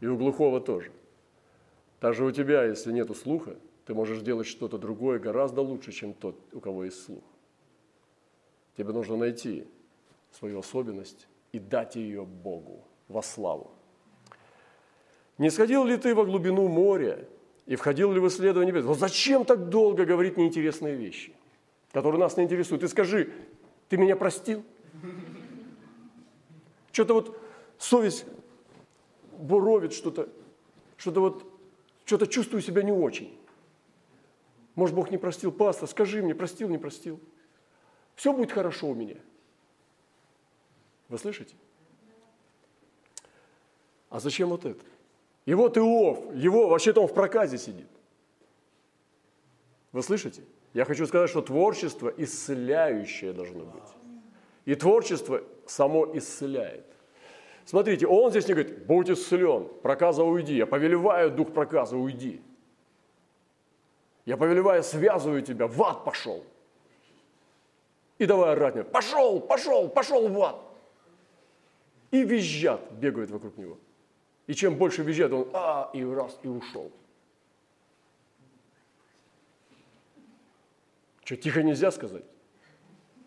И 0.00 0.06
у 0.06 0.16
глухого 0.16 0.60
тоже. 0.60 0.90
Также 2.00 2.24
у 2.24 2.32
тебя, 2.32 2.64
если 2.64 2.90
нет 2.90 3.16
слуха, 3.16 3.54
ты 3.86 3.94
можешь 3.94 4.20
делать 4.22 4.46
что-то 4.46 4.78
другое 4.78 5.18
гораздо 5.18 5.60
лучше, 5.60 5.92
чем 5.92 6.14
тот, 6.14 6.36
у 6.52 6.60
кого 6.60 6.84
есть 6.84 7.04
слух. 7.04 7.22
Тебе 8.76 8.92
нужно 8.92 9.16
найти 9.16 9.68
свою 10.32 10.58
особенность 10.58 11.28
и 11.52 11.58
дать 11.58 11.94
ее 11.96 12.24
Богу 12.24 12.82
во 13.08 13.22
славу. 13.22 13.70
Не 15.38 15.50
сходил 15.50 15.84
ли 15.84 15.96
ты 15.96 16.14
во 16.14 16.24
глубину 16.24 16.68
моря 16.68 17.28
и 17.66 17.76
входил 17.76 18.12
ли 18.12 18.20
в 18.20 18.28
исследование 18.28 18.72
небес? 18.72 18.84
Вот 18.84 18.98
зачем 18.98 19.44
так 19.44 19.68
долго 19.68 20.04
говорить 20.04 20.36
неинтересные 20.36 20.96
вещи, 20.96 21.34
которые 21.92 22.20
нас 22.20 22.36
не 22.36 22.44
интересуют? 22.44 22.82
Ты 22.82 22.88
скажи, 22.88 23.32
ты 23.88 23.96
меня 23.96 24.16
простил? 24.16 24.64
Что-то 26.92 27.14
вот 27.14 27.38
совесть 27.82 28.24
буровит 29.38 29.92
что-то, 29.92 30.28
что-то 30.96 31.20
вот, 31.20 31.46
что-то 32.04 32.26
чувствую 32.26 32.62
себя 32.62 32.82
не 32.82 32.92
очень. 32.92 33.38
Может, 34.74 34.94
Бог 34.94 35.10
не 35.10 35.18
простил 35.18 35.52
пастор, 35.52 35.88
скажи 35.88 36.22
мне, 36.22 36.34
простил, 36.34 36.68
не 36.68 36.78
простил– 36.78 37.20
все 38.14 38.32
будет 38.32 38.52
хорошо 38.52 38.88
у 38.88 38.94
меня. 38.94 39.16
Вы 41.08 41.18
слышите? 41.18 41.54
А 44.10 44.20
зачем 44.20 44.50
вот 44.50 44.64
это? 44.64 44.84
И 45.46 45.54
вот 45.54 45.76
Иов, 45.76 46.34
его 46.34 46.68
вообще-то 46.68 47.00
он 47.00 47.08
в 47.08 47.14
проказе 47.14 47.58
сидит. 47.58 47.88
Вы 49.90 50.02
слышите? 50.02 50.42
Я 50.72 50.84
хочу 50.84 51.06
сказать, 51.06 51.28
что 51.28 51.42
творчество 51.42 52.12
исцеляющее 52.16 53.32
должно 53.32 53.64
быть. 53.64 53.82
И 54.64 54.74
творчество 54.74 55.42
само 55.66 56.16
исцеляет. 56.16 56.86
Смотрите, 57.64 58.06
он 58.06 58.30
здесь 58.30 58.48
не 58.48 58.54
говорит, 58.54 58.86
будь 58.86 59.10
исцелен, 59.10 59.68
проказа 59.82 60.24
уйди. 60.24 60.56
Я 60.56 60.66
повелеваю 60.66 61.30
дух 61.30 61.52
проказа, 61.52 61.96
уйди. 61.96 62.40
Я 64.24 64.36
повелеваю, 64.36 64.82
связываю 64.82 65.42
тебя, 65.42 65.66
в 65.66 65.82
ад 65.82 66.04
пошел. 66.04 66.44
И 68.18 68.26
давай 68.26 68.52
орать 68.52 68.74
мне, 68.74 68.84
пошел, 68.84 69.40
пошел, 69.40 69.88
пошел 69.88 70.28
в 70.28 70.42
ад. 70.42 70.56
И 72.10 72.22
визжат, 72.22 72.92
бегают 72.92 73.30
вокруг 73.30 73.56
него. 73.56 73.78
И 74.46 74.54
чем 74.54 74.76
больше 74.76 75.02
визжат, 75.02 75.32
он 75.32 75.48
а, 75.52 75.90
и 75.92 76.04
раз, 76.04 76.38
и 76.42 76.48
ушел. 76.48 76.92
Что, 81.24 81.36
тихо 81.36 81.62
нельзя 81.62 81.90
сказать? 81.90 82.24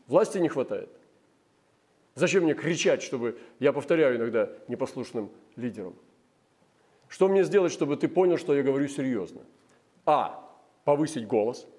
Власти 0.07 0.38
не 0.38 0.49
хватает. 0.49 0.89
Зачем 2.16 2.43
мне 2.43 2.53
кричать, 2.53 3.01
чтобы, 3.01 3.38
я 3.59 3.72
повторяю 3.72 4.16
иногда 4.16 4.49
непослушным 4.68 5.30
лидерам, 5.55 5.95
что 7.07 7.28
мне 7.28 7.43
сделать, 7.43 7.72
чтобы 7.72 7.97
ты 7.97 8.07
понял, 8.07 8.38
что 8.38 8.55
я 8.55 8.63
говорю 8.63 8.88
серьезно? 8.88 9.41
А. 10.05 10.41
Повысить 10.84 11.28
голос– 11.28 11.68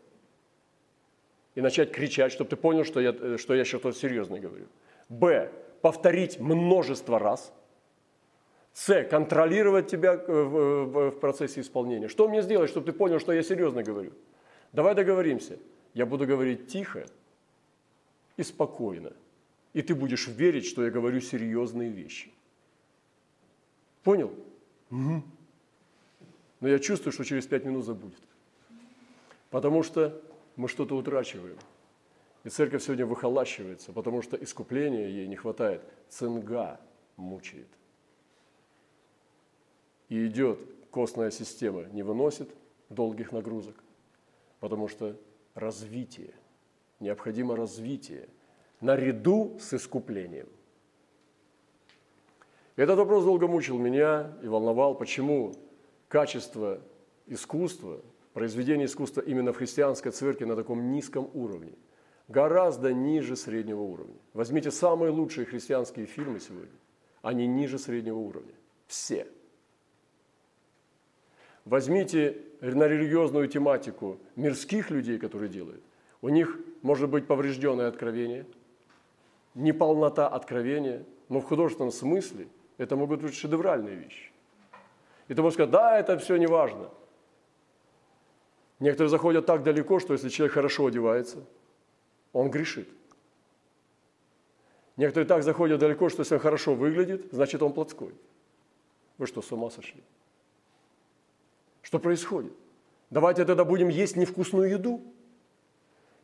и 1.56 1.62
начать 1.62 1.90
кричать, 1.90 2.30
чтобы 2.32 2.50
ты 2.50 2.56
понял, 2.56 2.84
что 2.84 3.00
я, 3.00 3.38
что 3.38 3.54
я 3.54 3.64
что-то 3.64 3.92
серьезное 3.92 4.40
говорю. 4.40 4.66
Б. 5.08 5.50
Повторить 5.80 6.38
множество 6.38 7.18
раз. 7.18 7.52
С. 8.74 9.04
Контролировать 9.04 9.88
тебя 9.88 10.14
э, 10.14 10.32
в 10.32 11.10
процессе 11.12 11.62
исполнения. 11.62 12.08
Что 12.08 12.28
мне 12.28 12.42
сделать, 12.42 12.68
чтобы 12.68 12.86
ты 12.86 12.92
понял, 12.92 13.18
что 13.18 13.32
я 13.32 13.42
серьезно 13.42 13.82
говорю? 13.82 14.12
Давай 14.72 14.94
договоримся. 14.94 15.58
Я 15.94 16.04
буду 16.04 16.26
говорить 16.26 16.66
тихо 16.68 17.06
и 18.36 18.42
спокойно. 18.42 19.14
И 19.76 19.82
ты 19.82 19.94
будешь 19.94 20.26
верить, 20.26 20.64
что 20.64 20.82
я 20.86 20.90
говорю 20.90 21.20
серьезные 21.20 21.90
вещи. 21.90 22.32
Понял? 24.02 24.32
Угу. 24.90 25.22
Но 26.60 26.68
я 26.68 26.78
чувствую, 26.78 27.12
что 27.12 27.24
через 27.24 27.46
пять 27.46 27.66
минут 27.66 27.84
забудет. 27.84 28.22
Потому 29.50 29.82
что 29.82 30.18
мы 30.56 30.68
что-то 30.68 30.96
утрачиваем. 30.96 31.58
И 32.44 32.48
церковь 32.48 32.84
сегодня 32.84 33.04
выхолащивается, 33.04 33.92
потому 33.92 34.22
что 34.22 34.38
искупления 34.38 35.08
ей 35.08 35.26
не 35.26 35.36
хватает. 35.36 35.82
Цинга 36.08 36.80
мучает. 37.18 37.68
И 40.08 40.26
идет 40.26 40.58
костная 40.90 41.30
система, 41.30 41.84
не 41.92 42.02
выносит 42.02 42.48
долгих 42.88 43.30
нагрузок, 43.30 43.76
потому 44.58 44.88
что 44.88 45.20
развитие, 45.54 46.32
необходимо 46.98 47.56
развитие 47.56 48.30
наряду 48.86 49.58
с 49.60 49.74
искуплением. 49.74 50.48
Этот 52.76 52.98
вопрос 52.98 53.24
долго 53.24 53.46
мучил 53.46 53.78
меня 53.78 54.32
и 54.42 54.48
волновал, 54.48 54.94
почему 54.94 55.54
качество 56.08 56.80
искусства 57.26 58.00
произведения 58.36 58.84
искусства 58.84 59.22
именно 59.22 59.54
в 59.54 59.56
христианской 59.56 60.12
церкви 60.12 60.44
на 60.44 60.56
таком 60.56 60.92
низком 60.92 61.30
уровне, 61.32 61.72
гораздо 62.28 62.92
ниже 62.92 63.34
среднего 63.34 63.80
уровня. 63.80 64.18
Возьмите 64.34 64.70
самые 64.70 65.10
лучшие 65.10 65.46
христианские 65.46 66.04
фильмы 66.04 66.38
сегодня, 66.38 66.78
они 67.22 67.46
ниже 67.46 67.78
среднего 67.78 68.18
уровня. 68.18 68.52
Все. 68.88 69.26
Возьмите 71.64 72.36
на 72.60 72.86
религиозную 72.86 73.48
тематику 73.48 74.18
мирских 74.36 74.90
людей, 74.90 75.18
которые 75.18 75.48
делают. 75.48 75.82
У 76.20 76.28
них 76.28 76.58
может 76.82 77.08
быть 77.08 77.26
поврежденное 77.26 77.88
откровение, 77.88 78.44
неполнота 79.56 80.28
откровения, 80.28 81.04
но 81.28 81.40
в 81.40 81.44
художественном 81.44 81.90
смысле 81.90 82.46
это 82.78 82.94
могут 82.94 83.22
быть 83.22 83.34
шедевральные 83.34 83.96
вещи. 83.96 84.30
И 85.26 85.34
ты 85.34 85.42
можешь 85.42 85.54
сказать, 85.54 85.72
да, 85.72 85.98
это 85.98 86.16
все 86.18 86.36
не 86.36 86.46
важно– 86.46 86.90
Некоторые 88.78 89.08
заходят 89.08 89.46
так 89.46 89.62
далеко, 89.62 89.98
что 90.00 90.12
если 90.12 90.28
человек 90.28 90.54
хорошо 90.54 90.86
одевается, 90.86 91.44
он 92.32 92.50
грешит. 92.50 92.88
Некоторые 94.96 95.26
так 95.26 95.42
заходят 95.42 95.80
далеко, 95.80 96.08
что 96.08 96.20
если 96.20 96.34
он 96.34 96.40
хорошо 96.40 96.74
выглядит, 96.74 97.28
значит 97.32 97.62
он 97.62 97.72
плотской. 97.72 98.14
Вы 99.18 99.26
что, 99.26 99.40
с 99.40 99.50
ума 99.52 99.70
сошли? 99.70 100.02
Что 101.82 101.98
происходит? 101.98 102.52
Давайте 103.08 103.44
тогда 103.44 103.64
будем 103.64 103.88
есть 103.88 104.16
невкусную 104.16 104.70
еду. 104.70 105.02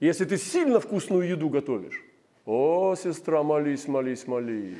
Если 0.00 0.24
ты 0.24 0.36
сильно 0.36 0.80
вкусную 0.80 1.28
еду 1.28 1.48
готовишь, 1.48 2.04
о, 2.44 2.94
сестра, 2.96 3.42
молись, 3.42 3.86
молись, 3.86 4.26
молись. 4.26 4.76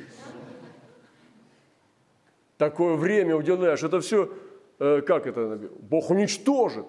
Такое 2.57 2.95
время 2.95 3.35
уделяешь. 3.35 3.83
Это 3.83 3.99
все, 4.01 4.31
э, 4.79 5.01
как 5.01 5.27
это, 5.27 5.59
Бог 5.79 6.09
уничтожит. 6.09 6.85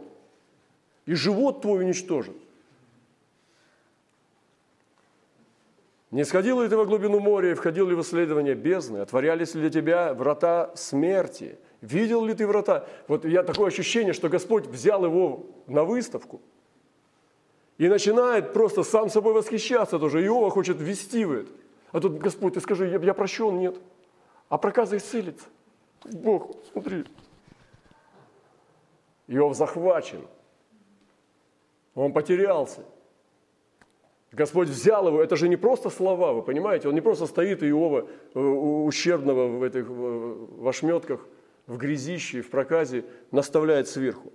И 1.06 1.14
живот 1.14 1.62
твой 1.62 1.84
уничтожит. 1.84 2.36
Не 6.10 6.24
сходил 6.24 6.62
ли 6.62 6.68
ты 6.68 6.76
во 6.76 6.86
глубину 6.86 7.18
моря 7.18 7.50
и 7.50 7.54
входил 7.54 7.88
ли 7.88 7.94
в 7.94 8.00
исследование 8.00 8.54
бездны? 8.54 8.98
Отворялись 8.98 9.54
ли 9.54 9.62
для 9.62 9.70
тебя 9.70 10.14
врата 10.14 10.70
смерти? 10.76 11.58
Видел 11.80 12.24
ли 12.24 12.34
ты 12.34 12.46
врата? 12.46 12.86
Вот 13.08 13.24
я 13.24 13.42
такое 13.42 13.66
ощущение, 13.66 14.12
что 14.12 14.28
Господь 14.28 14.66
взял 14.66 15.04
его 15.04 15.46
на 15.66 15.84
выставку 15.84 16.40
и 17.78 17.88
начинает 17.88 18.52
просто 18.52 18.82
сам 18.82 19.08
собой 19.08 19.34
восхищаться 19.34 19.98
тоже. 19.98 20.24
Иова 20.24 20.50
хочет 20.50 20.80
ввести 20.80 21.24
в 21.24 21.32
это. 21.32 21.50
А 21.92 22.00
тут, 22.00 22.18
Господь, 22.18 22.54
ты 22.54 22.60
скажи, 22.60 22.88
я, 22.88 22.98
я 22.98 23.14
прощен? 23.14 23.58
Нет. 23.58 23.76
А 24.48 24.58
проказа 24.58 24.96
исцелится. 24.96 25.46
Бог, 26.04 26.56
смотри. 26.72 27.04
Иов 29.26 29.56
захвачен. 29.56 30.20
Он 31.94 32.12
потерялся. 32.12 32.84
Господь 34.32 34.68
взял 34.68 35.06
его, 35.06 35.22
это 35.22 35.36
же 35.36 35.48
не 35.48 35.56
просто 35.56 35.90
слова, 35.90 36.32
вы 36.32 36.42
понимаете, 36.42 36.88
он 36.88 36.94
не 36.94 37.00
просто 37.00 37.26
стоит 37.26 37.62
Иова 37.62 38.08
э, 38.34 38.40
ущербного 38.40 39.46
в 39.46 39.62
этих 39.62 39.86
в 39.88 40.66
ошметках, 40.66 41.24
в 41.68 41.76
грязище, 41.76 42.42
в 42.42 42.50
проказе, 42.50 43.04
наставляет 43.30 43.86
сверху. 43.86 44.32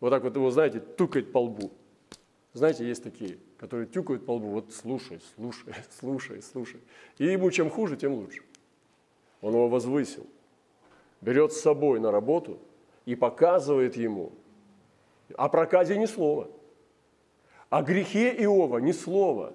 Вот 0.00 0.08
так 0.08 0.22
вот 0.22 0.34
его, 0.34 0.50
знаете, 0.50 0.80
тукает 0.80 1.32
по 1.32 1.38
лбу. 1.42 1.70
Знаете, 2.52 2.86
есть 2.86 3.02
такие, 3.02 3.38
которые 3.58 3.86
тюкают 3.86 4.26
по 4.26 4.32
лбу, 4.32 4.48
вот 4.48 4.72
слушай, 4.72 5.20
слушай, 5.34 5.74
слушай, 6.00 6.42
слушай. 6.42 6.80
И 7.18 7.26
ему 7.26 7.50
чем 7.50 7.70
хуже, 7.70 7.96
тем 7.96 8.14
лучше. 8.14 8.42
Он 9.40 9.54
его 9.54 9.68
возвысил, 9.68 10.26
берет 11.20 11.52
с 11.52 11.60
собой 11.60 11.98
на 12.00 12.10
работу 12.10 12.58
и 13.06 13.14
показывает 13.14 13.96
ему. 13.96 14.32
О 15.36 15.48
проказе 15.48 15.96
ни 15.96 16.06
слова– 16.06 16.50
о 17.72 17.80
грехе 17.80 18.34
Иова 18.44 18.76
ни 18.80 18.92
слова. 18.92 19.54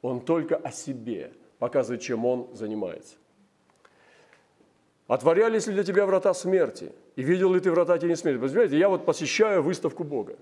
Он 0.00 0.22
только 0.22 0.56
о 0.56 0.72
себе 0.72 1.34
показывает, 1.58 2.00
чем 2.00 2.24
он 2.24 2.48
занимается. 2.54 3.16
Отворялись 5.08 5.66
ли 5.66 5.74
для 5.74 5.84
тебя 5.84 6.06
врата 6.06 6.32
смерти? 6.32 6.90
И 7.16 7.22
видел 7.22 7.52
ли 7.52 7.60
ты 7.60 7.70
врата 7.70 7.98
тени 7.98 8.14
смерти? 8.14 8.48
Знаете, 8.48 8.78
я 8.78 8.88
вот 8.88 9.04
посещаю 9.04 9.62
выставку 9.62 10.04
Бога. 10.04 10.38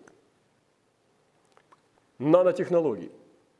Нанотехнологий, 2.21 3.11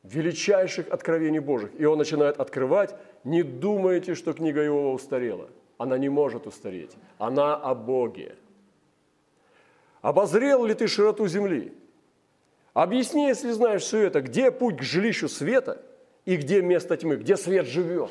величайших 0.03 0.89
откровений 0.91 1.39
Божьих. 1.39 1.71
И 1.79 1.85
он 1.87 1.99
начинает 1.99 2.39
открывать. 2.39 2.95
Не 3.25 3.43
думайте, 3.43 4.15
что 4.15 4.35
книга 4.35 4.65
Иова 4.65 4.93
устарела. 4.93 5.49
Она 5.79 5.97
не 5.97 6.11
может 6.11 6.47
устареть. 6.47 6.93
Она 7.19 7.57
о 7.57 7.75
Боге. 7.75 8.37
Обозрел 10.03 10.67
ли 10.67 10.75
ты 10.75 10.89
широту 10.89 11.27
земли? 11.27 11.73
Объясни, 12.75 13.29
если 13.29 13.51
знаешь 13.51 13.83
все 13.83 14.03
это, 14.03 14.21
где 14.21 14.51
путь 14.51 14.77
к 14.77 14.83
жилищу 14.83 15.27
света 15.27 15.83
и 16.27 16.37
где 16.37 16.61
место 16.61 16.99
тьмы, 16.99 17.17
где 17.17 17.39
свет 17.39 17.67
живет. 17.67 18.11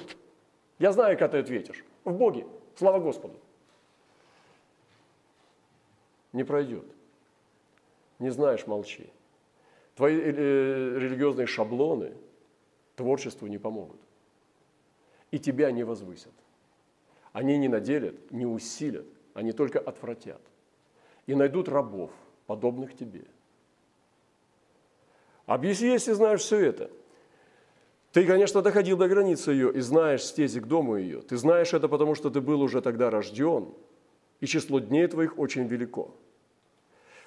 Я 0.80 0.92
знаю, 0.92 1.16
как 1.16 1.32
ты 1.32 1.38
ответишь. 1.38 1.86
В 2.04 2.14
Боге. 2.14 2.48
Слава 2.76 3.00
Господу. 3.00 3.36
Не 6.34 6.44
пройдет. 6.44 6.86
Не 8.18 8.32
знаешь, 8.32 8.66
молчи. 8.66 9.12
Твои 10.00 10.16
э, 10.16 10.98
религиозные 10.98 11.46
шаблоны 11.46 12.14
творчеству 12.96 13.48
не 13.48 13.58
помогут. 13.58 14.00
И 15.30 15.40
тебя 15.40 15.72
не 15.72 15.84
возвысят. 15.84 16.32
Они 17.34 17.58
не 17.58 17.68
наделят, 17.68 18.32
не 18.32 18.46
усилят, 18.46 19.06
они 19.34 19.52
только 19.52 19.80
отвратят. 19.80 20.42
И 21.28 21.36
найдут 21.36 21.68
рабов, 21.68 22.12
подобных 22.48 22.96
тебе– 22.96 23.26
Объясни, 25.50 25.88
если 25.88 26.14
знаешь 26.14 26.42
все 26.42 26.60
это. 26.60 26.92
Ты, 28.12 28.28
конечно, 28.28 28.62
доходил 28.62 28.98
до 28.98 29.08
границы 29.08 29.50
ее 29.50 29.74
и 29.74 29.80
знаешь 29.80 30.24
стези 30.24 30.60
к 30.60 30.68
дому 30.68 30.96
ее. 30.96 31.24
Ты 31.24 31.38
знаешь 31.38 31.74
это, 31.74 31.88
потому 31.88 32.14
что 32.14 32.30
ты 32.30 32.40
был 32.40 32.62
уже 32.62 32.82
тогда 32.82 33.10
рожден, 33.10 33.74
и 34.42 34.46
число 34.46 34.78
дней 34.78 35.08
твоих 35.08 35.40
очень 35.40 35.66
велико. 35.66 36.14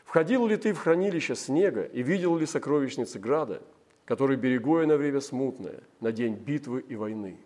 Входил 0.04 0.46
ли 0.46 0.56
ты 0.56 0.72
в 0.72 0.78
хранилище 0.78 1.34
снега 1.34 1.82
и 1.82 2.02
видел 2.02 2.36
ли 2.36 2.46
сокровищницы 2.46 3.18
града, 3.18 3.62
который 4.04 4.36
берегое 4.36 4.86
на 4.86 4.96
время 4.96 5.20
смутное, 5.20 5.80
на 6.00 6.12
день 6.12 6.34
битвы 6.34 6.80
и 6.80 6.96
войны? 6.96 7.38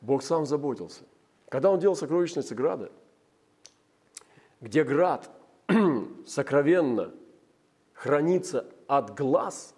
Бог 0.00 0.22
сам 0.22 0.46
заботился. 0.46 1.04
Когда 1.48 1.70
он 1.70 1.78
делал 1.78 1.96
сокровищницы 1.96 2.54
града, 2.54 2.90
где 4.60 4.84
град 4.84 5.30
сокровенно 6.26 7.12
хранится 7.92 8.66
от 8.86 9.16
глаз 9.16 9.74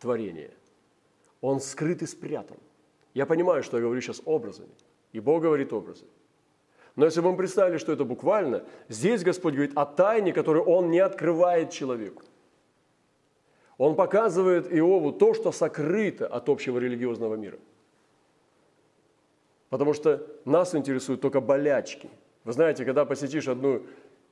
творения, 0.00 0.50
он 1.40 1.60
скрыт 1.60 2.02
и 2.02 2.06
спрятан. 2.06 2.58
Я 3.14 3.26
понимаю, 3.26 3.62
что 3.62 3.76
я 3.76 3.82
говорю 3.82 4.00
сейчас 4.00 4.22
образами, 4.24 4.72
и 5.12 5.20
Бог 5.20 5.42
говорит 5.42 5.72
образы. 5.72 6.06
Но 6.96 7.06
если 7.06 7.20
бы 7.20 7.30
мы 7.30 7.36
представили, 7.36 7.78
что 7.78 7.92
это 7.92 8.04
буквально, 8.04 8.64
здесь 8.88 9.22
Господь 9.22 9.54
говорит 9.54 9.72
о 9.76 9.86
тайне, 9.86 10.32
которую 10.32 10.64
Он 10.64 10.90
не 10.90 10.98
открывает 10.98 11.70
человеку. 11.70 12.22
Он 13.78 13.96
показывает 13.96 14.72
Иову 14.72 15.12
то, 15.12 15.34
что 15.34 15.52
сокрыто 15.52 16.26
от 16.26 16.48
общего 16.48 16.78
религиозного 16.78 17.36
мира. 17.36 17.58
Потому 19.70 19.94
что 19.94 20.26
нас 20.44 20.74
интересуют 20.74 21.22
только 21.22 21.40
болячки. 21.40 22.10
Вы 22.44 22.52
знаете, 22.52 22.84
когда 22.84 23.04
посетишь 23.04 23.48
одну... 23.48 23.82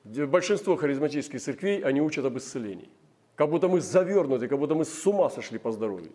Большинство 0.03 0.75
харизматических 0.75 1.41
церквей, 1.41 1.81
они 1.81 2.01
учат 2.01 2.25
об 2.25 2.37
исцелении– 2.37 2.89
как 3.41 3.49
будто 3.49 3.67
мы 3.67 3.81
завернуты, 3.81 4.47
как 4.47 4.59
будто 4.59 4.75
мы 4.75 4.85
с 4.85 5.07
ума 5.07 5.27
сошли 5.29 5.57
по 5.57 5.71
здоровью. 5.71 6.11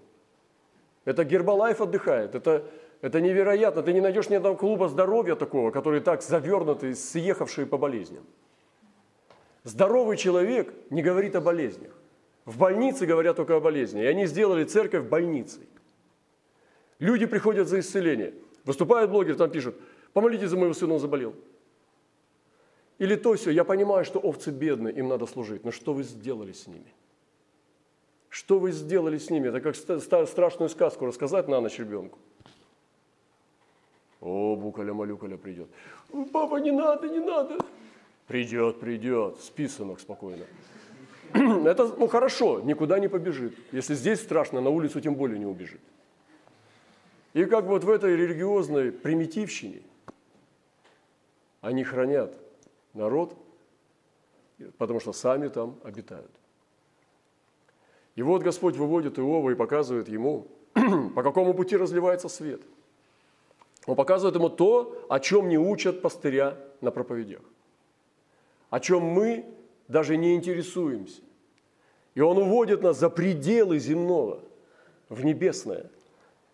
Это 1.05 1.25
Гербалайф 1.25 1.81
отдыхает. 1.81 2.37
Это, 2.37 2.65
это 3.01 3.21
невероятно. 3.21 3.83
Ты 3.83 3.93
не 3.93 4.01
найдешь 4.01 4.29
ни 4.29 4.35
одного 4.35 4.57
клуба 4.57 4.89
здоровья 4.89 5.35
такого, 5.35 5.71
который 5.71 6.01
так 6.01 6.23
завернутый, 6.23 6.95
съехавший 6.95 7.67
по 7.67 7.79
болезням. 7.79 8.25
Здоровый 9.65 10.17
человек 10.17 10.73
не 10.91 11.03
говорит 11.03 11.35
о 11.37 11.41
болезнях. 11.41 11.93
В 12.45 12.59
больнице 12.59 13.07
говорят 13.07 13.37
только 13.37 13.57
о 13.57 13.61
болезни. 13.61 14.03
И 14.03 14.07
они 14.07 14.27
сделали 14.27 14.65
церковь 14.65 15.05
больницей. 15.05 15.69
Люди 16.99 17.27
приходят 17.27 17.69
за 17.69 17.81
исцеление. 17.81 18.35
Выступает 18.65 19.11
блогер, 19.11 19.37
там 19.37 19.51
пишут, 19.51 19.77
помолитесь 20.13 20.51
за 20.51 20.57
моего 20.57 20.75
сына, 20.75 20.95
он 20.95 21.01
заболел. 21.01 21.35
Или 22.99 23.15
то 23.15 23.35
все, 23.35 23.51
я 23.51 23.65
понимаю, 23.65 24.05
что 24.05 24.19
овцы 24.19 24.51
бедны, 24.51 24.89
им 24.89 25.09
надо 25.09 25.27
служить, 25.27 25.65
но 25.65 25.71
что 25.71 25.93
вы 25.93 26.03
сделали 26.03 26.53
с 26.53 26.67
ними? 26.67 26.95
Что 28.29 28.59
вы 28.59 28.73
сделали 28.73 29.19
с 29.19 29.31
ними? 29.31 29.49
Это 29.49 29.61
как 29.61 29.77
страшную 29.77 30.69
сказку 30.69 31.07
рассказать 31.07 31.49
на 31.49 31.61
ночь 31.61 31.79
ребенку. 31.79 32.19
О, 34.27 34.57
букаля-малюкаля 34.57 35.37
придет. 35.37 35.69
Папа, 36.33 36.57
не 36.57 36.73
надо, 36.73 37.09
не 37.09 37.21
надо. 37.21 37.59
Придет, 38.27 38.81
придет. 38.81 39.39
Спи, 39.41 39.69
сынок, 39.69 40.01
спокойно. 40.01 40.45
Это, 41.33 41.87
ну, 41.97 42.09
хорошо, 42.09 42.61
никуда 42.61 42.99
не 42.99 43.07
побежит. 43.07 43.57
Если 43.71 43.95
здесь 43.95 44.21
страшно, 44.21 44.61
на 44.61 44.71
улицу 44.71 45.01
тем 45.01 45.15
более 45.15 45.39
не 45.39 45.47
убежит. 45.47 45.81
И 47.35 47.45
как 47.45 47.67
вот 47.67 47.85
в 47.85 47.91
этой 47.91 48.17
религиозной 48.17 48.91
примитивщине 48.91 49.83
они 51.61 51.85
хранят 51.85 52.37
народ, 52.95 53.37
потому 54.77 54.99
что 54.99 55.13
сами 55.13 55.47
там 55.47 55.79
обитают. 55.85 56.33
И 58.17 58.23
вот 58.23 58.43
Господь 58.43 58.77
выводит 58.77 59.21
Иова 59.21 59.51
и 59.51 59.55
показывает 59.55 60.09
ему, 60.09 60.49
по 61.15 61.23
какому 61.23 61.55
пути 61.55 61.77
разливается 61.77 62.29
свет. 62.29 62.63
Он 63.87 63.95
показывает 63.95 64.35
ему 64.35 64.49
то, 64.49 65.07
о 65.09 65.21
чем 65.21 65.49
не 65.49 65.59
учат 65.59 66.03
пастыря 66.03 66.59
на 66.81 66.91
проповедях, 66.91 67.43
о 68.69 68.81
чем 68.81 69.03
мы 69.03 69.47
даже 69.89 70.17
не 70.17 70.35
интересуемся. 70.35 71.23
И 72.15 72.21
он 72.21 72.39
уводит 72.39 72.83
нас 72.83 72.99
за 72.99 73.09
пределы 73.11 73.79
земного, 73.79 74.43
в 75.09 75.25
небесное. 75.25 75.89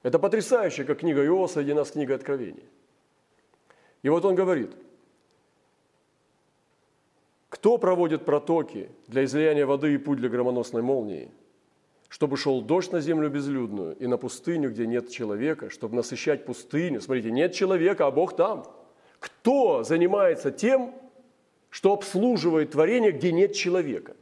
Это 0.03 0.19
потрясающе, 0.19 0.85
как 0.85 0.99
книга 0.99 1.25
Иова 1.25 1.47
соединена 1.47 1.85
с 1.85 1.93
книгой 1.93 2.17
Откровения. 2.17 2.67
И 4.03 4.09
вот 4.11 4.25
он 4.25 4.35
говорит, 4.35 4.73
кто 7.49 7.79
проводит 7.79 8.25
протоки 8.25 8.91
для 9.07 9.25
излияния 9.25 9.65
воды 9.65 9.95
и 9.95 9.99
путь 9.99 10.19
для 10.19 10.29
громоносной 10.29 10.83
молнии– 10.83 11.31
чтобы 12.13 12.37
шел 12.37 12.61
дождь 12.61 12.93
на 12.93 13.01
землю 13.01 13.31
безлюдную 13.31 13.97
и 13.97 14.07
на 14.07 14.19
пустыню, 14.19 14.69
где 14.69 14.87
нет 14.87 15.09
человека, 15.09 15.71
чтобы 15.71 15.97
насыщать 15.97 16.45
пустыню. 16.45 17.01
Смотрите, 17.01 17.31
нет 17.31 17.55
человека, 17.55 18.07
а 18.07 18.11
Бог 18.11 18.37
там. 18.37 18.71
Кто 19.19 19.83
занимается 19.83 20.51
тем, 20.51 20.95
что 21.71 21.95
обслуживает 21.95 22.73
творение, 22.73 23.13
где 23.13 23.33
нет 23.33 23.55
человека. 23.55 24.15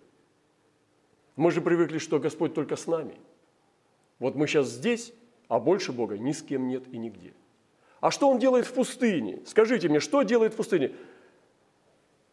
Мы 1.35 1.51
же 1.51 1.61
привыкли, 1.61 1.99
что 1.99 2.21
Господь 2.21 2.55
только 2.55 2.77
с 2.77 2.87
нами. 2.87 3.17
Вот 4.21 4.37
мы 4.37 4.47
сейчас 4.47 4.69
здесь, 4.69 5.13
а 5.49 5.59
больше 5.59 5.91
Бога 5.91 6.17
ни 6.17 6.31
с 6.31 6.43
кем 6.43 6.69
нет 6.69 6.85
и 6.93 6.97
нигде. 6.97 7.33
А 8.01 8.13
что 8.13 8.31
Он 8.31 8.39
делает 8.39 8.67
в 8.67 8.73
пустыне? 8.73 9.41
Скажите 9.47 9.89
мне, 9.89 9.99
что 9.99 10.23
делает 10.23 10.55
в 10.55 10.57
пустыне? 10.57 10.93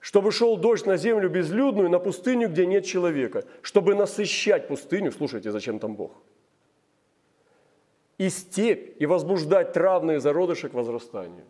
Чтобы 0.07 0.31
шел 0.31 0.55
дождь 0.55 0.85
на 0.85 0.95
землю 0.95 1.29
безлюдную, 1.29 1.89
на 1.89 1.99
пустыню, 1.99 2.47
где 2.47 2.65
нет 2.65 2.85
человека. 2.85 3.43
Чтобы 3.61 3.93
насыщать 3.93 4.69
пустыню, 4.69 5.11
слушайте, 5.11 5.51
зачем 5.51 5.79
там 5.79 5.95
Бог? 5.95 6.13
И 8.17 8.29
степь, 8.29 9.01
и 9.01 9.05
возбуждать 9.05 9.73
травные 9.73 10.21
зародыши 10.21 10.69
к 10.69 10.73
возрастанию. 10.73 11.43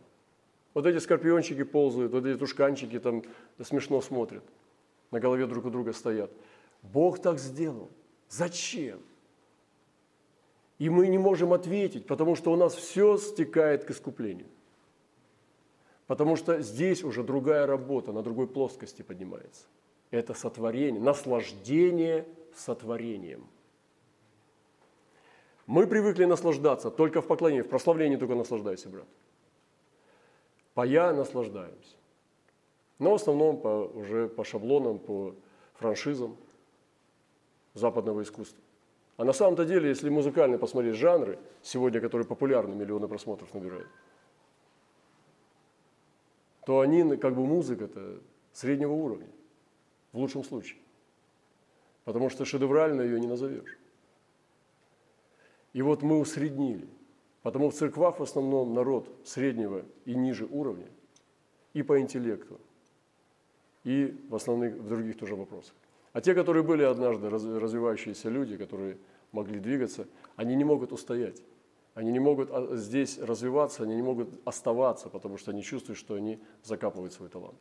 Вот 0.74 0.88
эти 0.88 0.98
скорпиончики 0.98 1.62
ползают, 1.62 2.12
вот 2.14 2.26
эти 2.26 2.36
тушканчики 2.36 2.98
там 2.98 3.22
смешно 3.62 4.02
смотрят, 4.02 4.44
на 5.12 5.20
голове 5.20 5.46
друг 5.46 5.66
у 5.66 5.70
друга 5.70 5.94
стоят. 5.94 6.32
Бог 6.82 7.20
так 7.20 7.38
сделал. 7.38 7.92
Зачем? 8.28 9.00
И 10.80 10.90
мы 10.90 11.10
не 11.10 11.20
можем 11.20 11.54
ответить, 11.54 12.08
потому 12.08 12.36
что 12.36 12.52
у 12.52 12.56
нас 12.56 12.74
все 12.74 13.18
стекает 13.20 13.86
к 13.86 13.92
искуплению. 13.92 14.48
Потому 16.08 16.36
что 16.36 16.62
здесь 16.62 17.04
уже 17.04 17.24
другая 17.24 17.68
работа, 17.68 18.12
на 18.12 18.24
другой 18.24 18.48
плоскости 18.48 19.02
поднимается. 19.02 19.68
Это 20.10 20.34
сотворение, 20.34 21.02
наслаждение 21.02 22.26
сотворением. 22.56 23.46
Мы 25.66 25.86
привыкли 25.86 26.26
наслаждаться 26.26 26.90
только 26.90 27.22
в 27.22 27.28
поклонении, 27.28 27.62
в 27.62 27.70
прославлении 27.70 28.16
только 28.16 28.36
наслаждайся, 28.36 28.90
брат 28.90 29.08
поя 30.78 31.12
наслаждаемся. 31.12 31.96
Но 33.00 33.10
в 33.10 33.16
основном 33.16 33.60
по, 33.60 33.90
уже 33.96 34.28
по 34.28 34.44
шаблонам, 34.44 35.00
по 35.00 35.34
франшизам 35.74 36.38
западного 37.74 38.22
искусства. 38.22 38.62
А 39.18 39.24
на 39.24 39.34
самом-то 39.34 39.66
деле, 39.66 39.90
если 39.90 40.10
музыкально 40.10 40.60
посмотреть 40.60 40.94
жанры, 40.94 41.40
сегодня, 41.64 42.00
которые 42.00 42.28
популярны, 42.28 42.76
миллионы 42.76 43.08
просмотров 43.08 43.52
набирают, 43.56 43.88
то 46.68 46.82
они, 46.82 47.16
как 47.16 47.34
бы 47.34 47.46
музыка-то 47.46 48.20
среднего 48.52 48.92
уровня, 48.92 49.30
в 50.12 50.18
лучшем 50.18 50.44
случае. 50.44 50.78
Потому 52.04 52.30
что 52.30 52.44
шедеврально 52.44 53.04
ее 53.04 53.22
не 53.22 53.28
назовешь. 53.28 53.78
И 55.72 55.82
вот 55.82 56.02
мы 56.02 56.20
усреднили. 56.20 56.86
Потому 57.42 57.70
в 57.70 57.74
церквах 57.74 58.20
в 58.20 58.24
основном 58.24 58.74
народ 58.74 59.10
среднего 59.24 59.86
и 60.04 60.14
ниже 60.14 60.46
уровня, 60.46 60.88
и 61.72 61.84
по 61.84 62.02
интеллекту, 62.02 62.60
и 63.86 64.22
в 64.28 64.36
основных 64.36 64.74
в 64.74 64.90
других 64.90 65.18
тоже 65.18 65.38
вопросах. 65.38 65.74
А 66.12 66.20
те, 66.20 66.36
которые 66.36 66.64
были 66.64 66.84
однажды 66.84 67.30
развивающиеся 67.30 68.28
люди, 68.28 68.58
которые 68.58 68.98
могли 69.32 69.62
двигаться, 69.62 70.06
они 70.36 70.54
не 70.54 70.66
могут 70.66 70.92
устоять. 70.92 71.42
Они 71.98 72.12
не 72.12 72.20
могут 72.20 72.50
а, 72.52 72.76
здесь 72.76 73.18
развиваться, 73.18 73.82
они 73.82 73.96
не 73.96 74.04
могут 74.04 74.30
оставаться, 74.46 75.10
потому 75.10 75.40
что 75.40 75.50
они 75.50 75.64
чувствуют, 75.64 75.98
что 75.98 76.14
они 76.14 76.40
закапывают 76.62 77.12
свой 77.12 77.28
талант. 77.28 77.58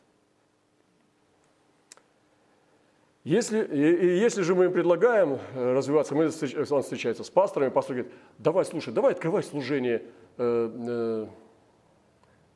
Если, 3.25 3.65
и, 3.65 3.95
и 3.95 4.19
если 4.19 4.43
же 4.43 4.55
мы 4.55 4.67
им 4.67 4.75
предлагаем 4.75 5.39
э, 5.55 5.73
развиваться, 5.73 6.15
мы, 6.15 6.27
он 6.27 6.83
встречается 6.83 7.25
с 7.25 7.31
пасторами, 7.31 7.71
пастор 7.71 7.97
говорит, 7.97 8.15
давай, 8.37 8.67
слушай, 8.67 8.93
давай 8.93 9.13
открывай 9.13 9.43
служение, 9.43 10.03
э, 10.37 10.71
э, 10.87 11.27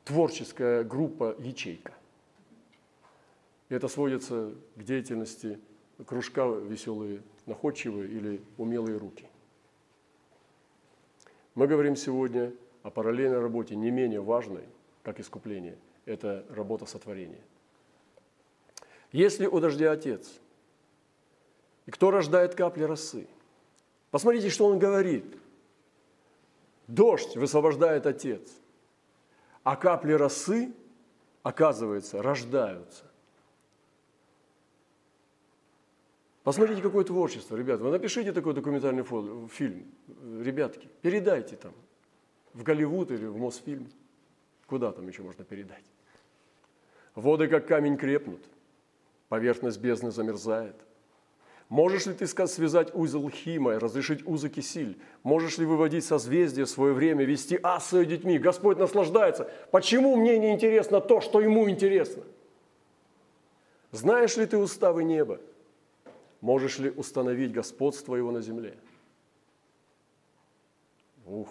творческая 0.05 0.83
группа 0.83 1.35
«Ячейка». 1.39 1.93
И 3.69 3.73
это 3.73 3.87
сводится 3.87 4.51
к 4.75 4.83
деятельности 4.83 5.57
кружка 6.05 6.45
«Веселые, 6.45 7.23
находчивые» 7.47 8.07
или 8.07 8.41
«Умелые 8.59 8.97
руки». 8.97 9.30
Мы 11.55 11.67
говорим 11.67 11.95
сегодня 11.95 12.53
о 12.83 12.89
параллельной 12.89 13.39
работе, 13.39 13.75
не 13.75 13.91
менее 13.91 14.21
важной, 14.21 14.63
как 15.03 15.19
искупление. 15.19 15.77
Это 16.05 16.45
работа 16.49 16.85
сотворения. 16.85 17.41
Если 19.11 19.45
у 19.45 19.59
дождя 19.59 19.91
отец– 19.91 20.39
и 21.85 21.91
кто 21.91 22.11
рождает 22.11 22.55
капли 22.55 22.83
росы? 22.83 23.27
Посмотрите, 24.11 24.49
что 24.49 24.65
он 24.65 24.79
говорит. 24.79 25.25
Дождь 26.87 27.37
высвобождает 27.37 28.05
Отец, 28.05 28.51
а 29.63 29.77
капли 29.77 30.11
росы, 30.11 30.73
оказывается, 31.41 32.21
рождаются. 32.21 33.05
Посмотрите, 36.43 36.81
какое 36.81 37.03
творчество, 37.03 37.55
ребята. 37.55 37.83
Вы 37.83 37.91
напишите 37.91 38.31
такой 38.31 38.53
документальный 38.53 39.03
фильм, 39.49 39.85
ребятки, 40.41 40.89
передайте 41.01 41.55
там 41.55 41.73
в 42.53 42.63
Голливуд 42.63 43.11
или 43.11 43.25
в 43.25 43.37
Мосфильм. 43.37 43.89
Куда 44.65 44.91
там 44.91 45.07
еще 45.07 45.21
можно 45.21 45.43
передать? 45.43 45.83
Воды, 47.13 47.47
как 47.47 47.67
камень, 47.67 47.97
крепнут, 47.97 48.41
поверхность 49.29 49.79
бездны 49.79 50.11
замерзает– 50.11 50.75
Можешь 51.71 52.05
ли 52.05 52.13
ты 52.13 52.27
связать 52.27 52.93
узел 52.93 53.29
Хима, 53.29 53.79
разрешить 53.79 54.27
узы 54.27 54.49
Кисиль? 54.49 54.99
Можешь 55.23 55.57
ли 55.57 55.65
выводить 55.65 56.03
созвездие 56.03 56.65
в 56.65 56.69
свое 56.69 56.91
время, 56.91 57.23
вести 57.23 57.57
ас 57.63 57.91
детьми? 57.91 58.37
Господь 58.37 58.77
наслаждается. 58.77 59.49
Почему 59.71 60.17
мне 60.17 60.37
не 60.37 60.51
интересно 60.51 60.99
то, 60.99 61.21
что 61.21 61.39
ему 61.39 61.69
интересно? 61.69 62.23
Знаешь 63.91 64.35
ли 64.35 64.45
ты 64.45 64.57
уставы 64.57 65.05
неба? 65.05 65.39
Можешь 66.41 66.79
ли 66.79 66.89
установить 66.89 67.53
господство 67.53 68.15
его 68.15 68.31
на 68.31 68.41
земле? 68.41 68.77
Ух! 71.25 71.49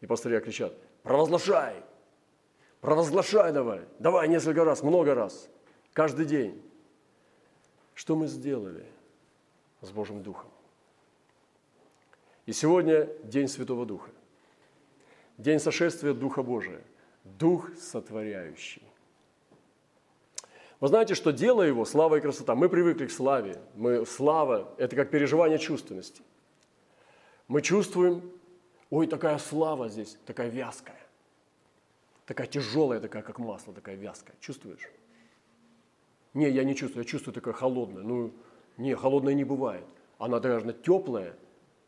И 0.00 0.06
пастыря 0.06 0.40
кричат, 0.40 0.74
провозглашай, 1.02 1.84
провозглашай 2.80 3.52
давай, 3.52 3.86
давай 3.98 4.28
несколько 4.28 4.64
раз, 4.64 4.82
много 4.82 5.14
раз– 5.14 5.48
каждый 5.98 6.26
день. 6.26 6.62
Что 7.94 8.14
мы 8.14 8.28
сделали 8.28 8.86
с 9.80 9.90
Божьим 9.90 10.22
Духом? 10.22 10.48
И 12.46 12.52
сегодня 12.52 13.06
день 13.24 13.48
Святого 13.48 13.84
Духа. 13.84 14.12
День 15.36 15.58
сошествия 15.58 16.14
Духа 16.14 16.44
Божия. 16.44 16.80
Дух 17.24 17.74
сотворяющий. 17.76 18.87
Вы 20.80 20.88
знаете, 20.88 21.14
что 21.14 21.32
дело 21.32 21.62
его– 21.62 21.84
слава 21.86 22.16
и 22.16 22.20
красота. 22.20 22.54
Мы 22.54 22.68
привыкли 22.68 23.06
к 23.06 23.10
славе. 23.10 23.60
Мы, 23.74 24.06
слава– 24.06 24.72
это 24.78 24.94
как 24.94 25.10
переживание 25.10 25.58
чувственности. 25.58 26.22
Мы 27.48 27.62
чувствуем, 27.62 28.30
ой, 28.90 29.08
такая 29.08 29.38
слава 29.38 29.88
здесь, 29.88 30.16
такая 30.24 30.48
вязкая. 30.48 31.00
Такая 32.26 32.46
тяжелая, 32.46 33.00
такая, 33.00 33.22
как 33.22 33.38
масло, 33.38 33.72
такая 33.72 33.96
вязкая. 33.96 34.36
Чувствуешь? 34.38 34.88
Не, 36.34 36.48
я 36.50 36.62
не 36.62 36.76
чувствую, 36.76 37.04
я 37.04 37.10
чувствую 37.10 37.34
такое 37.34 37.54
холодное. 37.54 38.02
Ну, 38.04 38.32
не, 38.76 38.94
холодное 38.94 39.34
не 39.34 39.44
бывает. 39.44 39.86
Она 40.18 40.38
должна 40.38 40.72
теплая, 40.72 41.34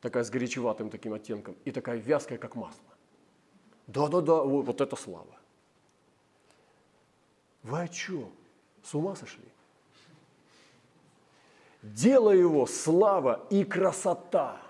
такая 0.00 0.24
с 0.24 0.30
горячеватым 0.30 0.90
таким 0.90 1.12
оттенком, 1.12 1.54
и 1.64 1.70
такая 1.70 1.98
вязкая, 1.98 2.38
как 2.38 2.56
масло. 2.56 2.82
Да-да-да, 3.86 4.42
вот, 4.42 4.66
вот 4.66 4.80
это 4.80 4.96
слава. 4.96 5.36
Вы 7.62 7.82
о 7.82 7.88
чем? 7.88 8.32
С 8.82 8.94
ума 8.94 9.14
сошли? 9.14 9.44
Дело 11.82 12.30
его 12.30 12.66
слава 12.66 13.46
и 13.50 13.64
красота. 13.64 14.60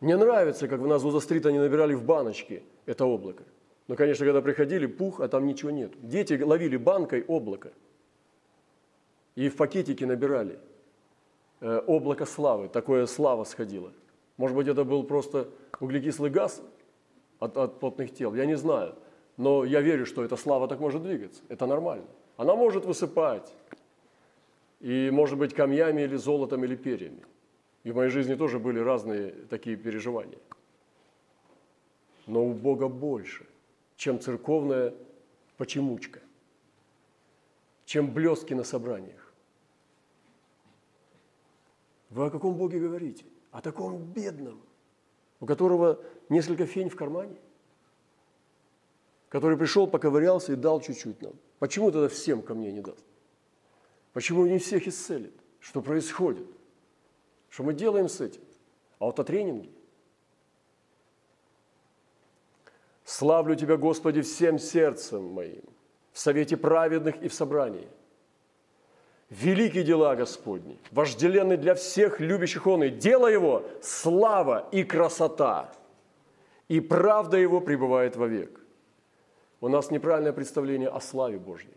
Мне 0.00 0.16
нравится, 0.16 0.68
как 0.68 0.80
в 0.80 0.86
нас 0.86 1.02
стрит 1.22 1.46
они 1.46 1.58
набирали 1.58 1.94
в 1.94 2.04
баночки 2.04 2.62
это 2.86 3.06
облако. 3.06 3.44
Но, 3.88 3.94
конечно, 3.94 4.24
когда 4.24 4.42
приходили, 4.42 4.86
пух, 4.86 5.20
а 5.20 5.28
там 5.28 5.46
ничего 5.46 5.70
нет. 5.70 5.92
Дети 6.00 6.40
ловили 6.40 6.76
банкой 6.76 7.24
облако. 7.24 7.72
И 9.36 9.48
в 9.48 9.56
пакетике 9.56 10.06
набирали 10.06 10.58
э, 11.60 11.82
облако 11.86 12.26
славы. 12.26 12.68
Такое 12.68 13.06
слава 13.06 13.44
сходила. 13.44 13.92
Может 14.36 14.56
быть, 14.56 14.66
это 14.66 14.84
был 14.84 15.04
просто 15.04 15.48
углекислый 15.78 16.30
газ 16.30 16.62
от, 17.38 17.56
от 17.56 17.78
потных 17.78 18.12
тел. 18.12 18.34
Я 18.34 18.46
не 18.46 18.56
знаю. 18.56 18.96
Но 19.36 19.64
я 19.64 19.80
верю, 19.80 20.06
что 20.06 20.24
эта 20.24 20.36
слава 20.36 20.68
так 20.68 20.80
может 20.80 21.02
двигаться. 21.02 21.42
Это 21.48 21.66
нормально. 21.66 22.06
Она 22.36 22.54
может 22.54 22.84
высыпать. 22.84 23.52
И 24.80 25.10
может 25.10 25.38
быть 25.38 25.54
камнями 25.54 26.02
или 26.02 26.16
золотом 26.16 26.64
или 26.64 26.76
перьями. 26.76 27.22
И 27.84 27.92
в 27.92 27.96
моей 27.96 28.10
жизни 28.10 28.34
тоже 28.34 28.58
были 28.58 28.78
разные 28.78 29.30
такие 29.48 29.76
переживания. 29.76 30.38
Но 32.26 32.44
у 32.44 32.52
Бога 32.52 32.88
больше– 32.88 33.46
чем 33.96 34.20
церковная 34.20 34.94
почемучка, 35.56 36.20
чем 37.86 38.12
блестки 38.12 38.54
на 38.54 38.62
собраниях. 38.62 39.32
Вы 42.10 42.26
о 42.26 42.30
каком 42.30 42.54
Боге 42.54 42.78
говорите? 42.78 43.24
О 43.50 43.60
таком 43.60 43.98
бедном, 44.04 44.60
у 45.40 45.46
которого 45.46 46.00
несколько 46.28 46.66
фень 46.66 46.88
в 46.88 46.96
кармане? 46.96 47.36
Который 49.28 49.56
пришел, 49.56 49.86
поковырялся 49.86 50.52
и 50.52 50.56
дал 50.56 50.80
чуть-чуть 50.80 51.20
нам. 51.22 51.34
Почему 51.58 51.90
тогда 51.90 52.08
всем 52.08 52.42
ко 52.42 52.54
мне 52.54 52.72
не 52.72 52.80
даст? 52.80 53.04
Почему 54.12 54.46
не 54.46 54.58
всех 54.58 54.86
исцелит? 54.86 55.34
Что 55.60 55.82
происходит? 55.82 56.46
Что 57.48 57.64
мы 57.64 57.74
делаем 57.74 58.08
с 58.08 58.20
этим? 58.20 58.42
Аутотренинги. 58.98 59.70
Славлю 63.04 63.54
Тебя, 63.54 63.76
Господи, 63.76 64.20
всем 64.22 64.58
сердцем 64.58 65.24
моим, 65.24 65.62
в 66.12 66.18
совете 66.18 66.56
праведных 66.56 67.22
и 67.22 67.28
в 67.28 67.34
собрании. 67.34 67.88
Великие 69.30 69.84
дела 69.84 70.14
Господни, 70.16 70.78
вожделенны 70.90 71.56
для 71.56 71.74
всех 71.74 72.20
любящих 72.20 72.66
Он, 72.66 72.82
и 72.84 72.90
дело 72.90 73.26
Его– 73.26 73.64
слава 73.82 74.68
и 74.72 74.84
красота, 74.84 75.72
и 76.68 76.80
правда 76.80 77.36
Его 77.36 77.60
пребывает 77.60 78.16
вовек. 78.16 78.60
У 79.60 79.68
нас 79.68 79.90
неправильное 79.90 80.32
представление 80.32 80.88
о 80.88 81.00
славе 81.00 81.38
Божьей. 81.38 81.76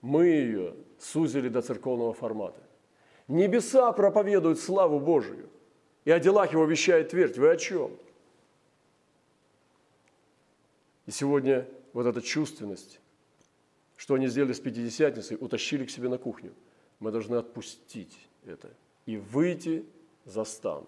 Мы 0.00 0.26
ее 0.26 0.74
сузили 0.98 1.48
до 1.48 1.62
церковного 1.62 2.12
формата. 2.12 2.60
Небеса 3.26 3.92
проповедуют 3.92 4.58
славу 4.58 5.00
Божию, 5.00 5.48
и 6.04 6.10
о 6.10 6.20
делах 6.20 6.52
Его 6.52 6.64
вещает 6.64 7.10
твердь. 7.10 7.36
Вы 7.36 7.50
о 7.50 7.56
чем?– 7.56 7.90
и 11.08 11.10
сегодня 11.10 11.66
вот 11.94 12.04
эта 12.04 12.20
чувственность, 12.20 13.00
что 13.96 14.12
они 14.12 14.26
сделали 14.26 14.52
с 14.52 14.60
Пятидесятницей, 14.60 15.38
утащили 15.40 15.86
к 15.86 15.90
себе 15.90 16.10
на 16.10 16.18
кухню. 16.18 16.52
Мы 17.00 17.10
должны 17.10 17.36
отпустить 17.36 18.28
это 18.44 18.68
и 19.06 19.16
выйти 19.16 19.86
за 20.26 20.44
стан, 20.44 20.86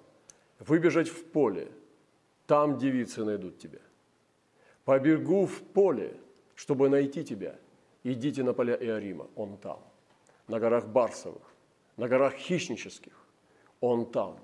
выбежать 0.59 1.09
в 1.09 1.25
поле, 1.25 1.73
там 2.47 2.77
девицы 2.77 3.25
найдут 3.25 3.59
тебя. 3.59 3.79
Побегу 4.91 5.47
в 5.47 5.63
поле, 5.63 6.17
чтобы 6.57 6.89
найти 6.89 7.23
тебя. 7.23 7.55
Идите 8.03 8.43
на 8.43 8.53
поля 8.53 8.75
Иорима, 8.75 9.29
он 9.37 9.57
там. 9.57 9.79
На 10.49 10.59
горах 10.59 10.89
Барсовых, 10.89 11.55
на 11.97 12.09
горах 12.09 12.35
Хищнических, 12.35 13.13
он 13.81 14.05
там. 14.05 14.41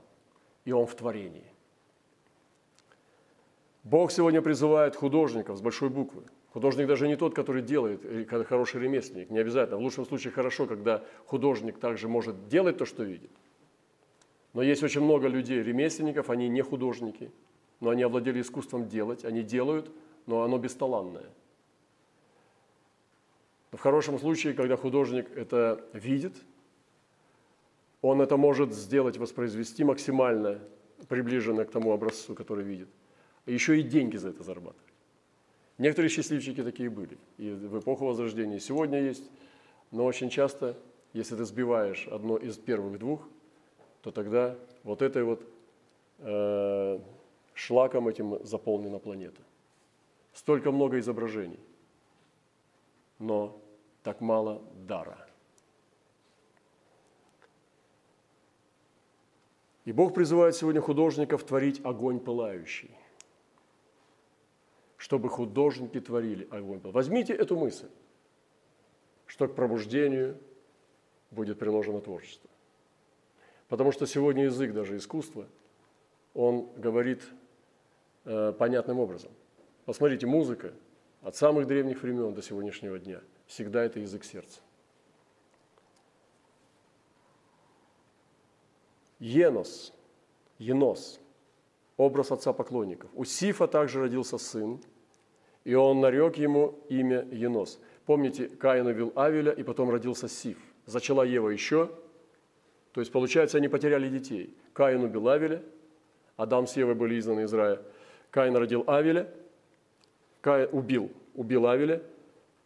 И 0.64 0.70
он 0.70 0.86
в 0.86 0.94
творении. 0.94 1.50
Бог 3.82 4.12
сегодня 4.12 4.40
призывает 4.40 4.94
художников 4.94 5.58
с 5.58 5.60
большой 5.60 5.88
буквы. 5.88 6.22
Художник 6.52 6.86
даже 6.86 7.08
не 7.08 7.16
тот, 7.16 7.34
который 7.34 7.62
делает, 7.62 8.28
когда 8.28 8.44
хороший 8.44 8.80
ремесленник, 8.80 9.30
не 9.30 9.40
обязательно. 9.40 9.78
В 9.78 9.82
лучшем 9.82 10.06
случае 10.06 10.32
хорошо, 10.32 10.68
когда 10.68 11.02
художник 11.24 11.80
также 11.80 12.06
может 12.06 12.46
делать 12.46 12.78
то, 12.78 12.84
что 12.84 13.02
видит. 13.02 13.32
Но 14.52 14.62
есть 14.62 14.84
очень 14.84 15.00
много 15.00 15.26
людей, 15.26 15.60
ремесленников, 15.60 16.30
они 16.30 16.48
не 16.48 16.62
художники, 16.62 17.32
но 17.80 17.90
они 17.90 18.04
овладели 18.04 18.40
искусством 18.40 18.86
делать, 18.88 19.24
они 19.24 19.42
делают, 19.42 19.90
но 20.26 20.42
оно 20.42 20.58
бесталанное. 20.58 21.30
Но 23.72 23.78
в 23.78 23.80
хорошем 23.80 24.18
случае, 24.18 24.54
когда 24.54 24.76
художник 24.76 25.30
это 25.36 25.84
видит, 25.92 26.34
он 28.02 28.20
это 28.20 28.36
может 28.36 28.72
сделать, 28.72 29.16
воспроизвести 29.16 29.84
максимально 29.84 30.60
приближенно 31.08 31.64
к 31.64 31.70
тому 31.70 31.92
образцу, 31.92 32.34
который 32.34 32.64
видит– 32.64 32.88
еще 33.46 33.78
и 33.78 33.82
деньги 33.82 34.16
за 34.16 34.30
это 34.30 34.42
зарабатывать. 34.42 34.92
Некоторые 35.78 36.10
счастливчики 36.10 36.62
такие 36.62 36.90
были. 36.90 37.16
И 37.38 37.50
в 37.50 37.78
эпоху 37.78 38.06
Возрождения 38.06 38.58
сегодня 38.58 39.00
есть. 39.00 39.30
Но 39.92 40.04
очень 40.04 40.30
часто, 40.30 40.76
если 41.12 41.36
ты 41.36 41.44
сбиваешь 41.44 42.08
одно 42.08 42.36
из 42.36 42.56
первых 42.56 42.98
двух, 42.98 43.28
то 44.02 44.10
тогда 44.10 44.56
вот 44.82 45.02
этой 45.02 45.22
вот 45.22 45.42
э, 46.18 46.98
шлаком 47.54 48.08
этим 48.08 48.44
заполнена 48.44 48.98
планета. 48.98 49.40
Столько 50.36 50.70
много 50.70 51.00
изображений, 51.00 51.58
но 53.18 53.60
так 54.04 54.20
мало 54.20 54.62
дара. 54.86 55.18
И 59.84 59.92
Бог 59.92 60.14
призывает 60.14 60.54
сегодня 60.54 60.80
художников 60.80 61.44
творить 61.44 61.80
огонь 61.84 62.20
пылающий– 62.20 62.90
чтобы 65.06 65.28
художники 65.28 66.00
творили 66.00 66.48
огонь. 66.50 66.80
Возьмите 66.82 67.32
эту 67.32 67.56
мысль, 67.56 67.88
что 69.26 69.46
к 69.46 69.54
пробуждению 69.54 70.36
будет 71.30 71.60
приложено 71.60 72.00
творчество. 72.00 72.50
Потому 73.68 73.92
что 73.92 74.06
сегодня 74.06 74.46
язык 74.46 74.72
даже 74.72 74.96
искусства, 74.96 75.46
он 76.34 76.68
говорит 76.76 77.22
э, 78.24 78.52
понятным 78.58 78.98
образом. 78.98 79.30
Посмотрите, 79.86 80.26
музыка 80.26 80.74
от 81.22 81.34
самых 81.36 81.66
древних 81.66 82.02
времен 82.02 82.34
до 82.34 82.42
сегодняшнего 82.42 82.98
дня 82.98 83.22
всегда 83.46 83.82
это 83.82 84.00
язык 84.00 84.24
сердца. 84.24 84.60
Енос, 89.18 89.94
Енос, 90.58 91.18
образ 91.96 92.30
отца 92.30 92.52
поклонников. 92.52 93.10
У 93.14 93.24
Сифа 93.24 93.66
также 93.66 94.00
родился 94.00 94.36
сын– 94.36 94.78
и 95.66 95.74
он 95.74 95.98
нарек 95.98 96.36
ему 96.36 96.78
имя 96.88 97.26
Енос. 97.32 97.80
Помните, 98.06 98.46
Каин 98.46 98.86
убил 98.86 99.12
Авеля, 99.16 99.50
и 99.50 99.64
потом 99.64 99.90
родился 99.90 100.28
Сиф. 100.28 100.58
Зачала 100.86 101.24
Ева 101.24 101.48
еще. 101.48 101.90
То 102.92 103.00
есть, 103.00 103.10
получается, 103.10 103.58
они 103.58 103.66
потеряли 103.66 104.08
детей. 104.08 104.56
Каин 104.72 105.02
убил 105.02 105.28
Авеля, 105.28 105.60
Адам 106.36 106.68
с 106.68 106.76
Евой 106.76 106.94
были 106.94 107.18
изгнаны 107.18 107.46
из 107.46 107.52
рая. 107.52 107.82
Каин 108.30 108.54
родил 108.54 108.84
Авеля, 108.86 109.28
Каин 110.46 110.68
убил, 110.70 111.10
убил 111.34 111.66
Авеля, 111.66 112.04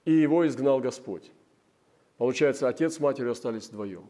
и 0.04 0.12
его 0.12 0.46
изгнал 0.46 0.80
Господь. 0.80 1.30
Получается, 2.18 2.68
отец 2.68 2.96
с 2.96 3.00
матерью 3.00 3.32
остались 3.32 3.70
вдвоем. 3.70 4.04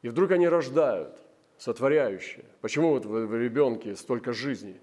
И 0.00 0.08
вдруг 0.08 0.30
они 0.30 0.48
рождают, 0.48 1.20
сотворяющие. 1.58 2.46
Почему 2.62 2.92
вот 2.92 3.04
в 3.04 3.36
ребенке 3.36 3.94
столько 3.94 4.32
жизни? 4.32 4.80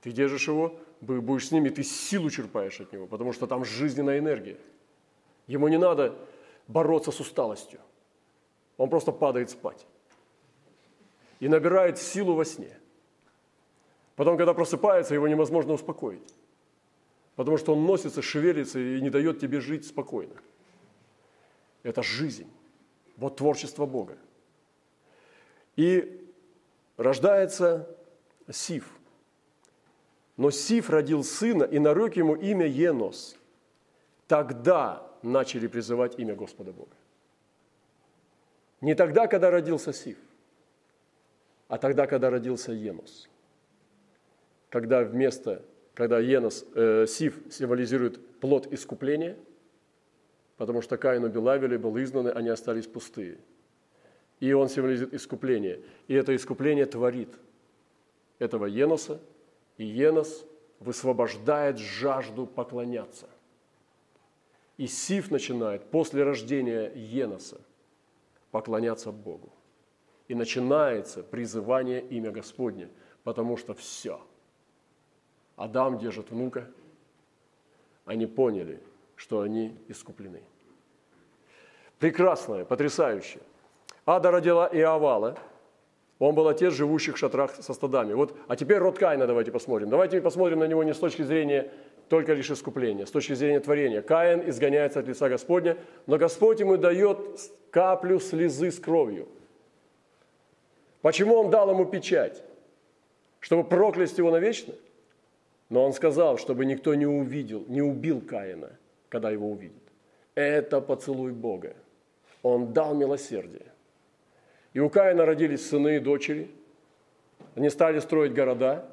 Ты 0.00 0.12
держишь 0.12 0.48
его, 0.48 0.78
будешь 1.02 1.48
с 1.48 1.52
ними, 1.52 1.68
ты 1.68 1.82
силу 1.82 2.30
черпаешь 2.30 2.80
от 2.80 2.90
него, 2.90 3.06
потому 3.06 3.34
что 3.34 3.46
там 3.46 3.66
жизненная 3.66 4.18
энергия. 4.18 4.56
Ему 5.46 5.68
не 5.68 5.76
надо 5.76 6.16
бороться 6.68 7.10
с 7.10 7.20
усталостью. 7.20 7.80
Он 8.78 8.88
просто 8.88 9.12
падает 9.12 9.50
спать. 9.50 9.86
И 11.38 11.48
набирает 11.48 11.98
силу 11.98 12.32
во 12.32 12.46
сне. 12.46 12.78
Потом, 14.16 14.38
когда 14.38 14.54
просыпается, 14.54 15.12
его 15.12 15.28
невозможно 15.28 15.74
успокоить. 15.74 16.34
Потому 17.36 17.56
что 17.56 17.74
он 17.74 17.84
носится, 17.84 18.22
шевелится 18.22 18.78
и 18.78 19.00
не 19.00 19.10
дает 19.10 19.40
тебе 19.40 19.60
жить 19.60 19.86
спокойно. 19.86 20.34
Это 21.82 22.02
жизнь. 22.02 22.50
Вот 23.16 23.36
творчество 23.36 23.86
Бога. 23.86 24.16
И 25.76 26.30
рождается 26.96 27.88
Сиф– 28.48 28.88
но 30.36 30.50
Сиф 30.50 30.90
родил 30.90 31.22
сына 31.22 31.64
и 31.64 31.78
нарек 31.78 32.16
ему 32.16 32.34
имя 32.34 32.66
Енос. 32.66 33.36
Тогда 34.26 35.06
начали 35.22 35.66
призывать 35.66 36.18
имя 36.18 36.34
Господа 36.34 36.72
Бога. 36.72 36.96
Не 38.80 38.94
тогда, 38.94 39.26
когда 39.26 39.50
родился 39.50 39.92
Сиф, 39.92 40.18
а 41.68 41.78
тогда, 41.78 42.06
когда 42.06 42.30
родился 42.30 42.72
Енос. 42.72 43.28
Когда 44.70 45.04
вместо, 45.04 45.62
когда 45.94 46.18
Енос, 46.18 46.66
э, 46.74 47.06
Сиф 47.08 47.38
символизирует 47.50 48.40
плод 48.40 48.72
искупления, 48.72 49.36
потому 50.56 50.82
что 50.82 50.96
Каин 50.96 51.24
убил 51.24 51.48
Авеля, 51.48 51.78
был 51.78 51.96
изгнаны, 51.98 52.28
они 52.28 52.48
остались 52.48 52.86
пустые. 52.86 53.38
И 54.40 54.52
он 54.52 54.68
символизирует 54.68 55.14
искупление. 55.14 55.80
И 56.08 56.14
это 56.14 56.34
искупление 56.34 56.86
творит 56.86 57.30
этого 58.38 58.66
Еноса– 58.66 59.20
и 59.76 59.84
Енос 59.84 60.44
высвобождает 60.80 61.78
жажду 61.78 62.46
поклоняться. 62.46 63.28
И 64.76 64.86
Сиф 64.86 65.30
начинает 65.30 65.90
после 65.90 66.24
рождения 66.24 66.92
Еноса 66.94 67.60
поклоняться 68.50 69.12
Богу. 69.12 69.52
И 70.26 70.34
начинается 70.34 71.22
призывание 71.22 72.00
имя 72.00 72.30
Господне, 72.30 72.88
потому 73.24 73.56
что 73.56 73.74
все. 73.74 74.20
Адам 75.56 75.98
держит 75.98 76.30
внука, 76.30 76.66
они 78.04 78.26
поняли, 78.26 78.80
что 79.16 79.40
они 79.40 79.76
искуплены. 79.88 80.42
Прекрасное, 81.98 82.64
потрясающее. 82.64 83.42
Ада 84.04 84.30
родила 84.30 84.68
Иовала– 84.68 85.38
он 86.18 86.34
был 86.34 86.48
отец 86.48 86.72
живущих 86.74 87.16
в 87.16 87.18
шатрах 87.18 87.54
со 87.54 87.74
стадами. 87.74 88.12
Вот, 88.12 88.36
а 88.46 88.56
теперь 88.56 88.78
род 88.78 88.98
Каина 88.98 89.26
давайте 89.26 89.50
посмотрим. 89.50 89.90
Давайте 89.90 90.20
посмотрим 90.20 90.60
на 90.60 90.64
него 90.64 90.84
не 90.84 90.94
с 90.94 90.98
точки 90.98 91.22
зрения 91.22 91.70
только 92.08 92.34
лишь 92.34 92.50
искупления, 92.50 93.06
с 93.06 93.10
точки 93.10 93.32
зрения 93.32 93.60
творения. 93.60 94.00
Каин 94.00 94.48
изгоняется 94.48 95.00
от 95.00 95.08
лица 95.08 95.28
Господня, 95.28 95.76
но 96.06 96.16
Господь 96.16 96.60
ему 96.60 96.76
дает 96.76 97.18
каплю 97.70 98.20
слезы 98.20 98.70
с 98.70 98.78
кровью. 98.78 99.26
Почему 101.02 101.34
он 101.34 101.50
дал 101.50 101.70
ему 101.70 101.84
печать? 101.84 102.42
Чтобы 103.40 103.64
проклясть 103.64 104.16
его 104.16 104.30
навечно? 104.30 104.74
Но 105.70 105.84
он 105.84 105.92
сказал, 105.92 106.38
чтобы 106.38 106.66
никто 106.66 106.94
не 106.94 107.06
увидел, 107.06 107.64
не 107.68 107.82
убил 107.82 108.20
Каина, 108.20 108.70
когда 109.08 109.30
его 109.30 109.50
увидит. 109.50 109.82
Это 110.34 110.80
поцелуй 110.80 111.32
Бога. 111.32 111.74
Он 112.42 112.72
дал 112.72 112.94
милосердие. 112.94 113.66
И 114.72 114.80
у 114.80 114.90
Каина 114.90 115.24
родились 115.24 115.68
сыны 115.68 115.96
и 115.96 116.00
дочери. 116.00 116.50
Они 117.54 117.70
стали 117.70 118.00
строить 118.00 118.34
города. 118.34 118.84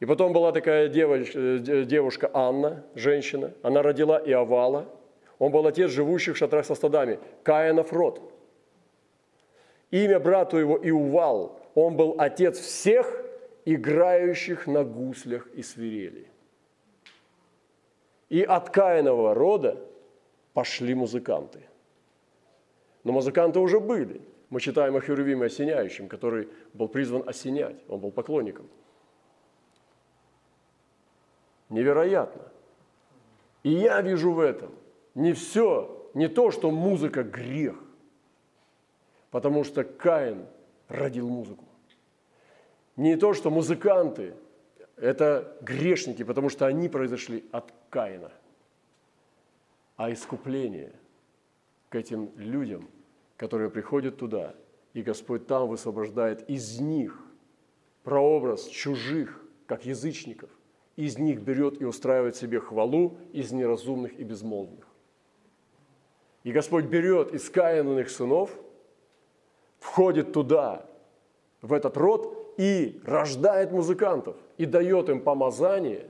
И 0.00 0.06
потом 0.06 0.32
была 0.32 0.52
такая 0.52 0.88
девочка, 0.88 1.58
девушка 1.58 2.30
Анна, 2.34 2.84
женщина. 2.94 3.52
Она 3.62 3.82
родила 3.82 4.18
Иовала. 4.18 4.86
Он 5.38 5.52
был 5.52 5.66
отец 5.66 5.90
живущих 5.90 6.34
в 6.34 6.38
шатрах 6.38 6.64
со 6.64 6.74
стадами. 6.74 7.18
Каинов 7.42 7.92
род. 7.92 8.20
Имя 9.90 10.18
брату 10.18 10.56
его 10.56 10.78
Иувал. 10.82 11.60
Он 11.74 11.96
был 11.96 12.16
отец 12.18 12.58
всех 12.58 13.25
играющих 13.66 14.66
на 14.66 14.84
гуслях 14.84 15.46
и 15.48 15.62
свирели. 15.62 16.30
И 18.30 18.42
от 18.42 18.70
Каинового 18.70 19.34
рода 19.34 19.84
пошли 20.54 20.94
музыканты. 20.94 21.68
Но 23.04 23.12
музыканты 23.12 23.58
уже 23.58 23.80
были. 23.80 24.22
Мы 24.50 24.60
читаем 24.60 24.96
о 24.96 25.00
Херувиме 25.00 25.46
Осеняющем, 25.46 26.08
который 26.08 26.48
был 26.72 26.88
призван 26.88 27.28
осенять, 27.28 27.76
он 27.88 28.00
был 28.00 28.12
поклонником. 28.12 28.68
Невероятно. 31.68 32.42
И 33.64 33.70
я 33.70 34.00
вижу 34.00 34.32
в 34.32 34.38
этом 34.38 34.72
не 35.16 35.32
все, 35.32 36.08
не 36.14 36.28
то, 36.28 36.52
что 36.52 36.70
музыка– 36.70 37.22
грех, 37.24 37.76
потому 39.30 39.64
что 39.64 39.82
Каин 39.82 40.46
родил 40.88 41.28
музыку. 41.28 41.64
Не 42.96 43.16
то, 43.16 43.34
что 43.34 43.50
музыканты– 43.50 44.34
это 44.96 45.56
грешники, 45.60 46.22
потому 46.24 46.48
что 46.48 46.66
они 46.66 46.88
произошли 46.88 47.44
от 47.52 47.72
Каина, 47.90 48.32
а 49.96 50.10
искупление 50.10 50.92
к 51.90 51.94
этим 51.94 52.30
людям, 52.36 52.88
которые 53.36 53.70
приходят 53.70 54.16
туда, 54.16 54.54
и 54.94 55.02
Господь 55.02 55.46
там 55.46 55.68
высвобождает 55.68 56.48
из 56.48 56.80
них 56.80 57.22
прообраз 58.02 58.66
чужих, 58.66 59.42
как 59.66 59.84
язычников, 59.84 60.48
из 60.96 61.18
них 61.18 61.40
берет 61.40 61.80
и 61.82 61.84
устраивает 61.84 62.36
себе 62.36 62.60
хвалу 62.60 63.18
из 63.32 63.52
неразумных 63.52 64.18
и 64.18 64.24
безмолвных. 64.24 64.86
И 66.44 66.52
Господь 66.52 66.86
берет 66.86 67.34
из 67.34 67.50
Каиновых 67.50 68.08
сынов, 68.08 68.56
входит 69.80 70.32
туда, 70.32 70.86
в 71.60 71.72
этот 71.72 71.96
род, 71.96 72.45
и 72.56 73.00
рождает 73.04 73.72
музыкантов, 73.72 74.36
и 74.56 74.66
дает 74.66 75.08
им 75.08 75.20
помазание 75.20 76.08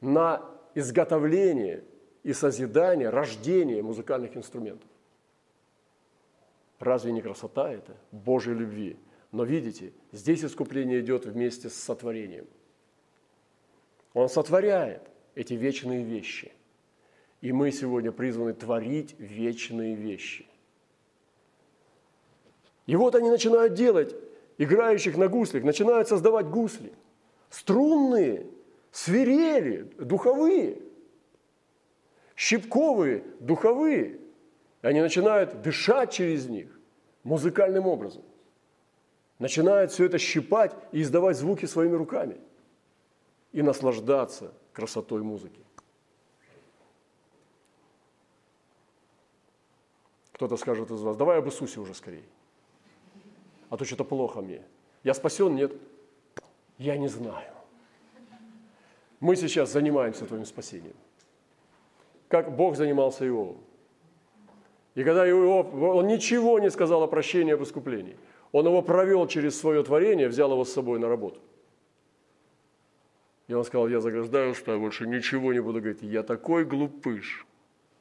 на 0.00 0.42
изготовление 0.74 1.84
и 2.22 2.32
созидание, 2.32 3.10
рождение 3.10 3.82
музыкальных 3.82 4.36
инструментов. 4.36 4.88
Разве 6.78 7.12
не 7.12 7.22
красота 7.22 7.72
это 7.72 7.96
Божьей 8.12 8.54
любви? 8.54 8.96
Но 9.32 9.44
видите, 9.44 9.92
здесь 10.12 10.44
искупление 10.44 11.00
идет 11.00 11.26
вместе 11.26 11.68
с 11.68 11.74
сотворением. 11.74 12.46
Он 14.12 14.28
сотворяет 14.28 15.02
эти 15.34 15.54
вечные 15.54 16.04
вещи. 16.04 16.52
И 17.40 17.52
мы 17.52 17.72
сегодня 17.72 18.12
призваны 18.12 18.54
творить 18.54 19.16
вечные 19.18 19.94
вещи. 19.96 20.46
И 22.86 22.96
вот 22.96 23.14
они 23.14 23.28
начинают 23.28 23.74
делать 23.74 24.14
играющих 24.58 25.16
на 25.16 25.28
гуслях, 25.28 25.64
начинают 25.64 26.08
создавать 26.08 26.46
гусли. 26.46 26.92
Струнные, 27.50 28.46
свирели, 28.92 29.82
духовые, 29.98 30.80
щипковые, 32.36 33.24
духовые. 33.40 34.20
И 34.82 34.86
они 34.86 35.00
начинают 35.00 35.62
дышать 35.62 36.12
через 36.12 36.46
них 36.46 36.78
музыкальным 37.22 37.86
образом. 37.86 38.22
Начинают 39.38 39.90
все 39.90 40.06
это 40.06 40.18
щипать 40.18 40.74
и 40.92 41.02
издавать 41.02 41.36
звуки 41.36 41.66
своими 41.66 41.94
руками. 41.96 42.36
И 43.52 43.62
наслаждаться 43.62 44.52
красотой 44.72 45.22
музыки. 45.22 45.60
Кто-то 50.32 50.56
скажет 50.56 50.90
из 50.90 51.00
вас, 51.00 51.16
давай 51.16 51.38
об 51.38 51.46
Иисусе 51.46 51.78
уже 51.78 51.94
скорее 51.94 52.24
а 53.74 53.76
то 53.76 53.84
что-то 53.84 54.04
плохо 54.04 54.40
мне. 54.40 54.62
Я 55.02 55.14
спасен? 55.14 55.56
Нет. 55.56 55.72
Я 56.78 56.96
не 56.96 57.08
знаю. 57.08 57.52
Мы 59.18 59.34
сейчас 59.34 59.72
занимаемся 59.72 60.26
твоим 60.26 60.44
спасением. 60.44 60.94
Как 62.28 62.54
Бог 62.54 62.76
занимался 62.76 63.26
Иовом. 63.26 63.56
И 64.94 65.02
когда 65.02 65.28
Иов, 65.28 65.74
он 65.74 66.06
ничего 66.06 66.60
не 66.60 66.70
сказал 66.70 67.02
о 67.02 67.08
прощении, 67.08 67.52
об 67.52 67.64
искуплении. 67.64 68.16
Он 68.52 68.64
его 68.66 68.80
провел 68.80 69.26
через 69.26 69.58
свое 69.58 69.82
творение, 69.82 70.28
взял 70.28 70.52
его 70.52 70.64
с 70.64 70.72
собой 70.72 71.00
на 71.00 71.08
работу. 71.08 71.40
И 73.48 73.54
он 73.54 73.64
сказал, 73.64 73.88
я 73.88 74.00
заграждаю, 74.00 74.54
что 74.54 74.72
я 74.72 74.78
больше 74.78 75.08
ничего 75.08 75.52
не 75.52 75.60
буду 75.60 75.80
говорить. 75.80 76.02
Я 76.02 76.22
такой 76.22 76.64
глупыш. 76.64 77.44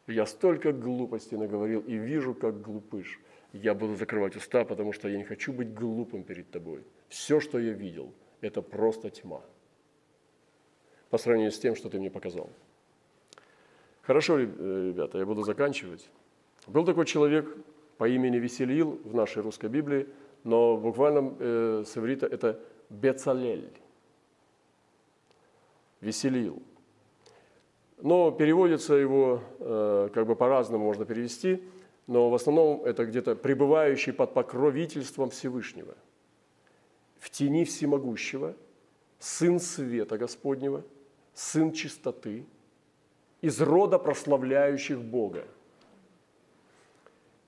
Я 0.06 0.28
столько 0.28 0.72
глупостей 0.72 1.36
наговорил 1.36 1.80
и 1.80 1.96
вижу, 1.96 2.36
как 2.36 2.62
глупыш 2.62 3.20
я 3.54 3.76
буду 3.76 3.96
закрывать 3.96 4.36
уста, 4.36 4.66
потому 4.66 4.94
что 4.94 5.08
я 5.08 5.18
не 5.18 5.24
хочу 5.24 5.54
быть 5.54 5.74
глупым 5.74 6.24
перед 6.24 6.50
тобой. 6.50 6.84
Все, 7.08 7.40
что 7.40 7.60
я 7.60 7.72
видел, 7.72 8.12
это 8.42 8.62
просто 8.62 9.10
тьма 9.10 9.42
по 11.12 11.20
сравнению 11.20 11.52
с 11.52 11.60
тем, 11.60 11.76
что 11.76 11.90
ты 11.90 12.00
мне 12.00 12.10
показал. 12.10 12.50
Хорошо, 14.02 14.40
э, 14.40 14.44
ребята, 14.44 15.20
я 15.20 15.26
буду 15.26 15.44
заканчивать. 15.44 16.10
Был 16.66 16.84
такой 16.84 17.06
человек 17.06 17.56
по 17.98 18.10
имени 18.10 18.38
Веселил 18.38 19.00
в 19.04 19.14
нашей 19.14 19.44
русской 19.44 19.70
Библии, 19.70 20.08
но 20.44 20.76
буквально 20.76 21.36
э, 21.40 21.84
с 21.86 21.96
иврита 21.96 22.26
это 22.26 22.60
Бецалель. 22.90 23.72
Веселил. 26.02 26.62
Но 28.02 28.32
переводится 28.32 28.96
его 28.96 29.42
э, 29.60 30.10
как 30.12 30.26
бы 30.26 30.36
по-разному 30.36 30.84
можно 30.84 31.06
перевести– 31.06 31.64
но 32.08 32.30
в 32.30 32.36
основном 32.36 32.84
это 32.84 33.06
где-то 33.06 33.36
пребывающий 33.36 34.14
под 34.14 34.34
покровительством 34.34 35.30
Всевышнего, 35.30 35.96
в 37.20 37.30
тени 37.30 37.64
всемогущего, 37.64 38.56
Сын 39.20 39.60
света 39.60 40.18
Господнего, 40.18 40.84
Сын 41.34 41.72
чистоты, 41.72 42.46
из 43.40 43.62
рода 43.62 43.98
прославляющих 43.98 45.02
Бога. 45.02 45.46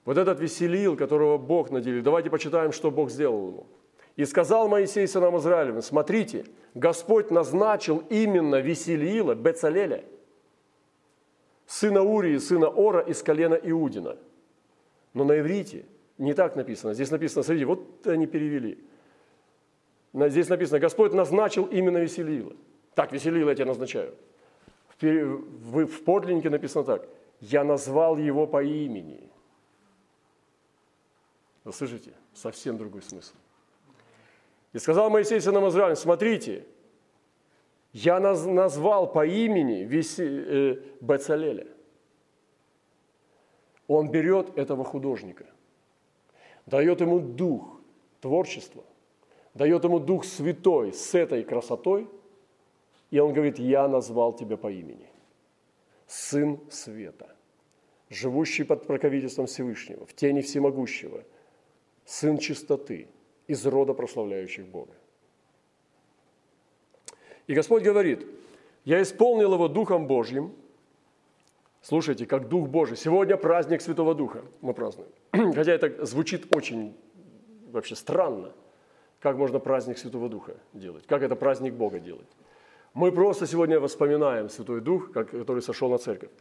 Вот 0.06 0.18
этот 0.18 0.40
веселил, 0.40 0.96
которого 0.96 1.38
Бог 1.38 1.72
наделил, 1.72 2.02
давайте 2.02 2.30
почитаем, 2.30 2.72
что 2.72 2.92
Бог 2.92 3.12
сделал 3.12 3.48
ему. 3.48 3.68
«И 4.16 4.24
сказал 4.24 4.70
Моисей 4.70 5.06
сынам 5.08 5.38
Израилевым, 5.38 5.82
смотрите, 5.82 6.46
Господь 6.74 7.32
назначил 7.32 8.04
именно 8.10 8.62
Веселиила, 8.62 9.36
Бецалеля, 9.36 10.06
сына 11.66 12.02
Урии, 12.02 12.38
сына 12.38 12.70
Ора 12.70 13.02
из 13.02 13.22
колена 13.22 13.56
Иудина– 13.56 14.18
но 15.16 15.24
на 15.24 15.40
иврите 15.40 15.86
не 16.20 16.34
так 16.34 16.56
написано. 16.56 16.94
Здесь 16.94 17.10
написано, 17.10 17.42
смотрите, 17.42 17.66
вот 17.66 18.06
они 18.06 18.28
перевели. 18.28 18.78
Здесь 20.14 20.50
написано, 20.50 20.80
Господь 20.80 21.14
назначил 21.14 21.66
именно 21.66 21.98
Веселила. 21.98 22.54
Так, 22.94 23.12
Веселила 23.12 23.50
я 23.50 23.56
тебя 23.56 23.66
назначаю. 23.66 24.14
В, 25.02 26.04
подлиннике 26.04 26.50
написано 26.50 26.84
так. 26.84 27.08
Я 27.40 27.64
назвал 27.64 28.18
его 28.18 28.46
по 28.46 28.64
имени. 28.64 29.30
Вы 31.64 31.74
слышите? 31.74 32.14
Совсем 32.34 32.78
другой 32.78 33.02
смысл. 33.02 33.34
И 34.74 34.80
сказал 34.80 35.10
Моисей 35.10 35.40
сынам 35.40 35.68
Израиля, 35.70 35.96
смотрите, 35.96 36.66
я 37.94 38.20
назвал 38.20 39.12
по 39.12 39.26
имени 39.26 39.88
э, 39.90 40.82
Бецалеля. 41.00 41.68
Он 43.88 44.10
берет 44.10 44.58
этого 44.58 44.84
художника, 44.84 45.46
дает 46.66 47.02
ему 47.02 47.20
дух 47.20 47.80
творчества, 48.20 48.84
дает 49.54 49.84
ему 49.84 50.00
дух 50.00 50.26
святой 50.26 50.92
с 50.94 51.14
этой 51.14 51.44
красотой, 51.44 52.10
и 53.12 53.20
он 53.20 53.34
говорит, 53.34 53.60
я 53.60 53.88
назвал 53.88 54.34
тебя 54.34 54.58
по 54.58 54.72
имени. 54.72 55.08
Сын 56.08 56.60
света, 56.70 57.36
живущий 58.10 58.64
под 58.64 58.88
покровительством 58.88 59.46
Всевышнего, 59.46 60.06
в 60.06 60.14
тени 60.14 60.42
всемогущего, 60.42 61.24
сын 62.06 62.38
чистоты, 62.38 63.08
из 63.48 63.64
рода 63.64 63.94
прославляющих 63.94 64.66
Бога. 64.66 64.94
И 67.46 67.54
Господь 67.54 67.84
говорит, 67.84 68.26
я 68.86 69.04
исполнил 69.04 69.54
его 69.54 69.68
Духом 69.68 70.08
Божьим– 70.08 70.52
Слушайте, 71.88 72.26
как 72.26 72.50
Дух 72.50 72.68
Божий. 72.68 72.98
Сегодня 72.98 73.38
праздник 73.38 73.80
Святого 73.80 74.16
Духа 74.16 74.42
мы 74.62 74.74
празднуем. 74.74 75.12
Хотя 75.54 75.72
это 75.72 76.04
звучит 76.04 76.56
очень 76.56 76.98
вообще 77.72 77.96
странно. 77.96 78.54
Как 79.20 79.38
можно 79.38 79.60
праздник 79.60 80.00
Святого 80.00 80.28
Духа 80.28 80.56
делать? 80.74 81.06
Как 81.06 81.22
это 81.22 81.36
праздник 81.36 81.76
Бога 81.76 82.00
делать? 82.00 82.26
Мы 82.96 83.12
просто 83.12 83.46
сегодня 83.46 83.80
воспоминаем 83.80 84.50
Святой 84.50 84.82
Дух, 84.82 85.12
который 85.12 85.62
сошел 85.62 85.92
на 85.92 86.00
церковь. 86.00 86.32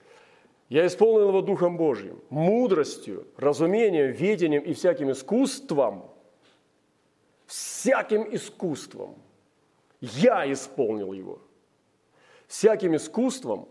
Я 0.71 0.87
исполнил 0.87 1.29
его 1.29 1.43
Духом 1.43 1.77
Божьим, 1.77 2.23
мудростью, 2.31 3.27
разумением, 3.37 4.13
ведением 4.13 4.63
и 4.63 4.73
всяким 4.73 5.11
искусством, 5.11 6.11
всяким 7.45 8.35
искусством. 8.35 9.17
Я 10.01 10.51
исполнил 10.51 11.13
его. 11.13 11.39
Всяким 12.47 12.97
искусством 12.97 13.69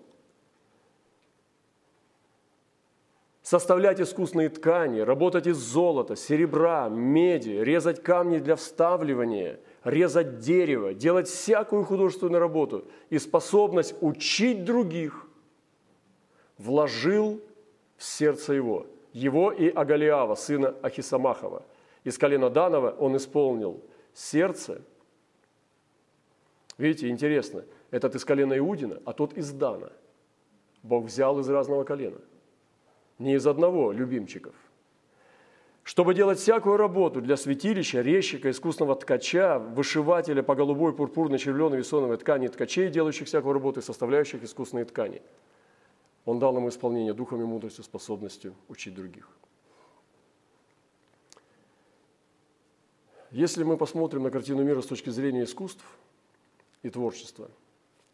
составлять 3.43 3.99
искусные 3.99 4.49
ткани, 4.49 5.01
работать 5.01 5.47
из 5.47 5.57
золота, 5.57 6.15
серебра, 6.15 6.87
меди, 6.87 7.51
резать 7.51 8.01
камни 8.01 8.39
для 8.39 8.55
вставливания, 8.55 9.59
резать 9.83 10.39
дерево, 10.39 10.93
делать 10.93 11.27
всякую 11.27 11.83
художественную 11.83 12.39
работу 12.39 12.87
и 13.09 13.19
способность 13.19 13.95
учить 13.99 14.63
других 14.63 15.27
вложил 16.57 17.41
в 17.97 18.03
сердце 18.03 18.53
его, 18.53 18.87
его 19.11 19.51
и 19.51 19.67
Агалиава, 19.67 20.35
сына 20.35 20.73
Ахисамахова. 20.81 21.63
Из 22.05 22.17
колена 22.17 22.49
Данова 22.49 22.95
он 22.97 23.17
исполнил 23.17 23.81
сердце. 24.13 24.81
Видите, 26.77 27.09
интересно, 27.09 27.65
этот 27.91 28.15
из 28.15 28.23
колена 28.23 28.57
Иудина, 28.57 29.01
а 29.05 29.11
тот 29.11 29.33
из 29.33 29.51
Дана. 29.51 29.91
Бог 30.81 31.05
взял 31.05 31.39
из 31.39 31.49
разного 31.49 31.83
колена– 31.83 32.19
не 33.23 33.35
из 33.35 33.47
одного 33.47 33.91
любимчиков. 33.91 34.53
Чтобы 35.83 36.13
делать 36.13 36.39
всякую 36.39 36.77
работу 36.77 37.21
для 37.21 37.35
святилища, 37.35 38.01
резчика, 38.01 38.51
искусного 38.51 38.95
ткача, 38.95 39.59
вышивателя 39.59 40.43
по 40.43 40.55
голубой, 40.55 40.93
пурпурной, 40.93 41.39
червленой, 41.39 41.79
весоновой 41.79 42.17
ткани, 42.17 42.47
ткачей, 42.47 42.89
делающих 42.89 43.27
всякую 43.27 43.53
работу 43.53 43.79
и 43.79 43.83
составляющих 43.83 44.43
искусные 44.43 44.85
ткани. 44.85 45.21
Он 46.25 46.39
дал 46.39 46.55
ему 46.55 46.69
исполнение 46.69 47.13
духом 47.13 47.41
и 47.41 47.45
мудростью, 47.45 47.83
способностью 47.83 48.53
учить 48.69 48.95
других. 48.95 49.27
Если 53.31 53.63
мы 53.63 53.77
посмотрим 53.77 54.23
на 54.23 54.31
картину 54.31 54.63
мира 54.63 54.81
с 54.81 54.85
точки 54.85 55.09
зрения 55.09 55.43
искусств 55.43 55.83
и 56.81 56.89
творчества, 56.89 57.49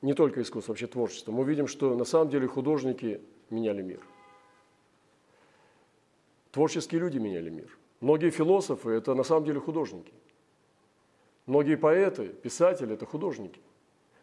не 0.01 0.13
только 0.13 0.41
искусства, 0.41 0.71
вообще 0.71 0.87
творчества, 0.87 1.31
мы 1.31 1.43
видим, 1.43 1.67
что 1.67 1.93
на 1.95 2.05
самом 2.05 2.29
деле 2.29 2.47
художники 2.47 3.21
меняли 3.49 3.83
мир– 3.83 3.99
Творческие 6.51 7.01
люди 7.01 7.17
меняли 7.17 7.49
мир. 7.49 7.77
Многие 8.01 8.31
философы– 8.31 8.89
это 8.91 9.13
на 9.13 9.23
самом 9.23 9.45
деле 9.45 9.59
художники. 9.59 10.13
Многие 11.45 11.75
поэты, 11.77 12.29
писатели– 12.29 12.93
это 12.95 13.05
художники. 13.05 13.61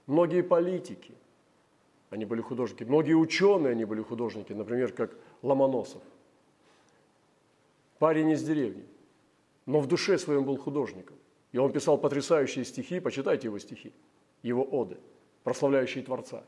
Многие 0.06 0.42
политики– 0.42 1.14
они 2.10 2.24
были 2.24 2.40
художники. 2.40 2.84
Многие 2.84 3.14
ученые– 3.14 3.72
они 3.72 3.84
были 3.84 4.02
художники, 4.02 4.52
например, 4.52 4.92
как 4.92 5.16
Ломоносов. 5.42 6.02
Парень 7.98 8.30
из 8.30 8.42
деревни, 8.42 8.84
но 9.66 9.80
в 9.80 9.86
душе 9.86 10.18
своем 10.18 10.44
был 10.44 10.56
художником. 10.56 11.16
И 11.52 11.58
он 11.58 11.72
писал 11.72 11.98
потрясающие 11.98 12.64
стихи, 12.64 13.00
почитайте 13.00 13.48
его 13.48 13.58
стихи, 13.58 13.92
его 14.42 14.62
оды, 14.64 14.98
прославляющие 15.44 16.04
Творца. 16.04 16.44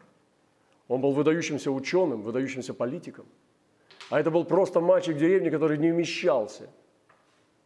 Он 0.89 1.01
был 1.01 1.13
выдающимся 1.13 1.71
ученым, 1.71 2.23
выдающимся 2.23 2.75
политиком– 2.75 3.27
а 4.11 4.21
это 4.21 4.31
был 4.31 4.45
просто 4.45 4.81
мальчик 4.81 5.17
в 5.17 5.19
деревне, 5.19 5.51
который 5.51 5.79
не 5.79 5.91
вмещался 5.91 6.69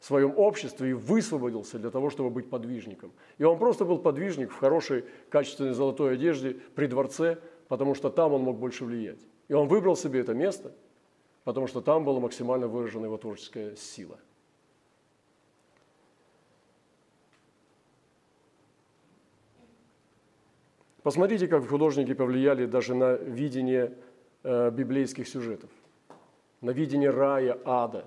в 0.00 0.04
своем 0.04 0.36
обществе 0.36 0.90
и 0.90 0.92
высвободился 0.94 1.78
для 1.78 1.90
того, 1.90 2.10
чтобы 2.10 2.30
быть 2.30 2.50
подвижником. 2.50 3.12
И 3.38 3.44
он 3.44 3.58
просто 3.58 3.84
был 3.84 3.98
подвижник 3.98 4.50
в 4.50 4.56
хорошей, 4.58 5.04
качественной 5.30 5.74
золотой 5.74 6.14
одежде 6.14 6.56
при 6.74 6.86
дворце, 6.86 7.38
потому 7.68 7.94
что 7.94 8.10
там 8.10 8.32
он 8.32 8.42
мог 8.42 8.58
больше 8.58 8.84
влиять. 8.84 9.20
И 9.46 9.52
он 9.52 9.68
выбрал 9.68 9.94
себе 9.94 10.20
это 10.20 10.34
место, 10.34 10.72
потому 11.44 11.68
что 11.68 11.80
там 11.80 12.04
была 12.04 12.18
максимально 12.18 12.66
выражена 12.66 13.04
его 13.06 13.16
творческая 13.16 13.76
сила. 13.76 14.18
Посмотрите, 21.04 21.46
как 21.46 21.68
художники 21.68 22.14
повлияли 22.14 22.66
даже 22.66 22.94
на 22.94 23.14
видение 23.14 23.92
э, 24.44 24.70
библейских 24.70 25.28
сюжетов 25.28 25.70
на 26.62 26.70
видение 26.70 27.10
рая, 27.10 27.58
ада. 27.64 28.06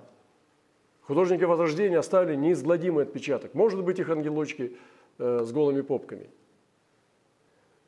Художники 1.02 1.44
Возрождения 1.44 1.98
оставили 1.98 2.34
неизгладимый 2.34 3.04
отпечаток. 3.04 3.54
Может 3.54 3.84
быть, 3.84 4.00
их 4.00 4.10
ангелочки 4.10 4.76
э, 5.18 5.44
с 5.44 5.52
голыми 5.52 5.82
попками. 5.82 6.28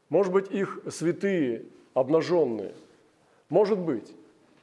Может 0.09 0.33
быть, 0.33 0.51
их 0.51 0.81
святые, 0.89 1.65
обнаженные. 1.95 2.75
Может 3.49 3.79
быть, 3.79 4.15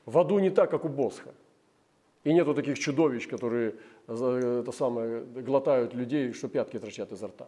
в 0.06 0.18
аду 0.18 0.40
не 0.40 0.52
так, 0.52 0.72
как 0.72 0.86
у 0.86 0.90
Босха. 0.90 1.34
И 2.24 2.34
нету 2.34 2.54
таких 2.54 2.80
чудовищ, 2.80 3.28
которые 3.28 3.76
э, 4.08 4.60
это 4.62 4.72
самое, 4.72 5.22
глотают 5.22 5.94
людей, 5.94 6.32
что 6.34 6.48
пятки 6.48 6.80
торчат 6.80 7.12
изо 7.12 7.28
рта. 7.28 7.48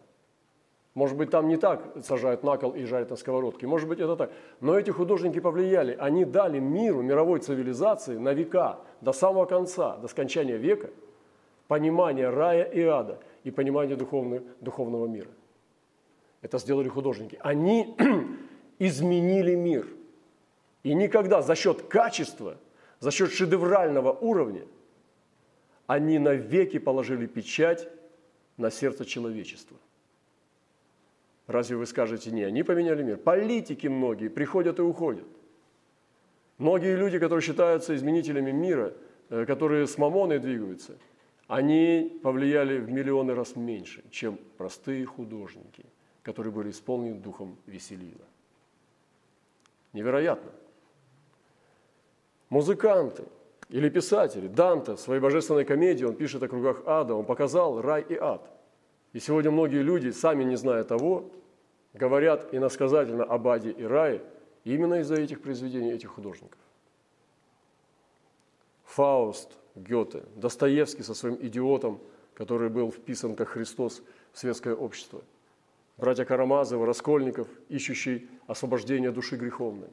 Может 0.94 1.16
быть, 1.16 1.30
там 1.30 1.48
не 1.48 1.56
так 1.56 1.82
сажают 2.02 2.42
на 2.42 2.56
кол 2.56 2.72
и 2.72 2.84
жарят 2.84 3.10
на 3.10 3.16
сковородке. 3.16 3.66
Может 3.66 3.88
быть, 3.88 4.00
это 4.00 4.16
так. 4.16 4.32
Но 4.60 4.78
эти 4.78 4.90
художники 4.90 5.38
повлияли. 5.38 5.96
Они 5.98 6.24
дали 6.24 6.58
миру, 6.58 7.02
мировой 7.02 7.40
цивилизации 7.40 8.16
на 8.16 8.32
века, 8.32 8.80
до 9.00 9.12
самого 9.12 9.44
конца, 9.44 9.96
до 9.98 10.08
скончания 10.08 10.56
века, 10.56 10.90
понимание 11.68 12.30
рая 12.30 12.64
и 12.64 12.82
ада 12.82 13.20
и 13.44 13.50
понимание 13.50 13.96
духовного, 13.96 14.42
духовного 14.60 15.06
мира. 15.06 15.30
Это 16.40 16.58
сделали 16.58 16.88
художники. 16.88 17.38
Они 17.40 17.96
изменили 18.78 19.54
мир. 19.54 19.86
И 20.82 20.94
никогда 20.94 21.42
за 21.42 21.54
счет 21.54 21.82
качества, 21.82 22.56
за 23.00 23.10
счет 23.10 23.30
шедеврального 23.30 24.12
уровня, 24.12 24.62
они 25.86 26.18
навеки 26.18 26.78
положили 26.78 27.26
печать 27.26 27.88
на 28.56 28.70
сердце 28.70 29.04
человечества. 29.04 29.76
Разве 31.48 31.76
вы 31.76 31.86
скажете, 31.86 32.30
не, 32.30 32.42
они 32.42 32.62
поменяли 32.62 33.02
мир? 33.02 33.16
Политики 33.16 33.86
многие 33.86 34.28
приходят 34.28 34.78
и 34.78 34.82
уходят. 34.82 35.26
Многие 36.58 36.94
люди, 36.94 37.18
которые 37.18 37.40
считаются 37.40 37.96
изменителями 37.96 38.50
мира, 38.50 38.92
э, 39.30 39.46
которые 39.46 39.86
с 39.86 39.96
мамоной 39.96 40.40
двигаются, 40.40 40.98
они 41.46 42.20
повлияли 42.22 42.78
в 42.78 42.90
миллионы 42.90 43.34
раз 43.34 43.56
меньше, 43.56 44.04
чем 44.10 44.38
простые 44.58 45.06
художники, 45.06 45.86
которые 46.22 46.52
были 46.52 46.70
исполнены 46.70 47.18
духом 47.18 47.56
веселила. 47.64 48.26
Невероятно. 49.94 50.50
Музыканты 52.50 53.24
или 53.70 53.88
писатели. 53.88 54.48
Данте 54.48 54.96
в 54.96 55.00
своей 55.00 55.20
божественной 55.22 55.64
комедии, 55.64 56.04
он 56.04 56.14
пишет 56.14 56.42
о 56.42 56.48
кругах 56.48 56.82
ада, 56.84 57.14
он 57.14 57.24
показал 57.24 57.80
рай 57.80 58.04
и 58.06 58.16
ад– 58.16 58.50
и 59.18 59.20
сегодня 59.20 59.50
многие 59.50 59.82
люди, 59.82 60.10
сами 60.10 60.44
не 60.44 60.54
зная 60.54 60.84
того, 60.84 61.28
говорят 61.92 62.54
иносказательно 62.54 63.24
об 63.24 63.48
аде 63.48 63.72
и 63.72 63.82
рае 63.82 64.22
именно 64.62 65.00
из-за 65.00 65.16
этих 65.16 65.42
произведений 65.42 65.90
этих 65.90 66.10
художников. 66.10 66.60
Фауст, 68.84 69.50
Гёте, 69.74 70.22
Достоевский 70.36 71.02
со 71.02 71.14
своим 71.14 71.34
идиотом, 71.34 71.98
который 72.34 72.68
был 72.68 72.92
вписан 72.92 73.34
как 73.34 73.48
Христос 73.48 74.02
в 74.32 74.38
светское 74.38 74.76
общество. 74.76 75.20
Братья 75.96 76.24
Карамазовы, 76.24 76.86
Раскольников, 76.86 77.48
ищущий 77.68 78.28
освобождение 78.46 79.10
души 79.10 79.34
греховной. 79.34 79.88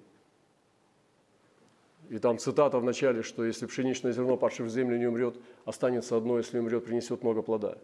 И 2.09 2.19
там 2.19 2.37
цитата 2.37 2.77
в 2.77 2.83
начале, 2.83 3.23
что 3.23 3.43
если 3.43 3.65
пшеничное 3.65 4.11
зерно, 4.11 4.37
падшее 4.37 4.67
в 4.67 4.69
землю, 4.69 4.99
не 4.99 5.07
умрет, 5.07 5.35
останется 5.65 6.15
одно, 6.15 6.37
если 6.37 6.59
умрет, 6.59 6.85
принесет 6.85 7.23
много 7.23 7.41
плода. 7.41 7.79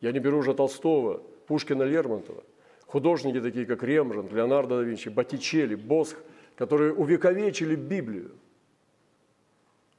Я 0.00 0.12
не 0.12 0.18
беру 0.18 0.38
уже 0.38 0.54
Толстого, 0.54 1.22
Пушкина, 1.46 1.82
Лермонтова. 1.82 2.42
Художники 2.86 3.40
такие, 3.40 3.66
как 3.66 3.82
Рембрандт, 3.82 4.32
Леонардо 4.32 4.78
да 4.78 4.82
Винчи, 4.82 5.08
Боттичелли, 5.08 5.74
Босх, 5.74 6.16
которые 6.56 6.94
увековечили 6.94 7.74
Библию 7.74 8.30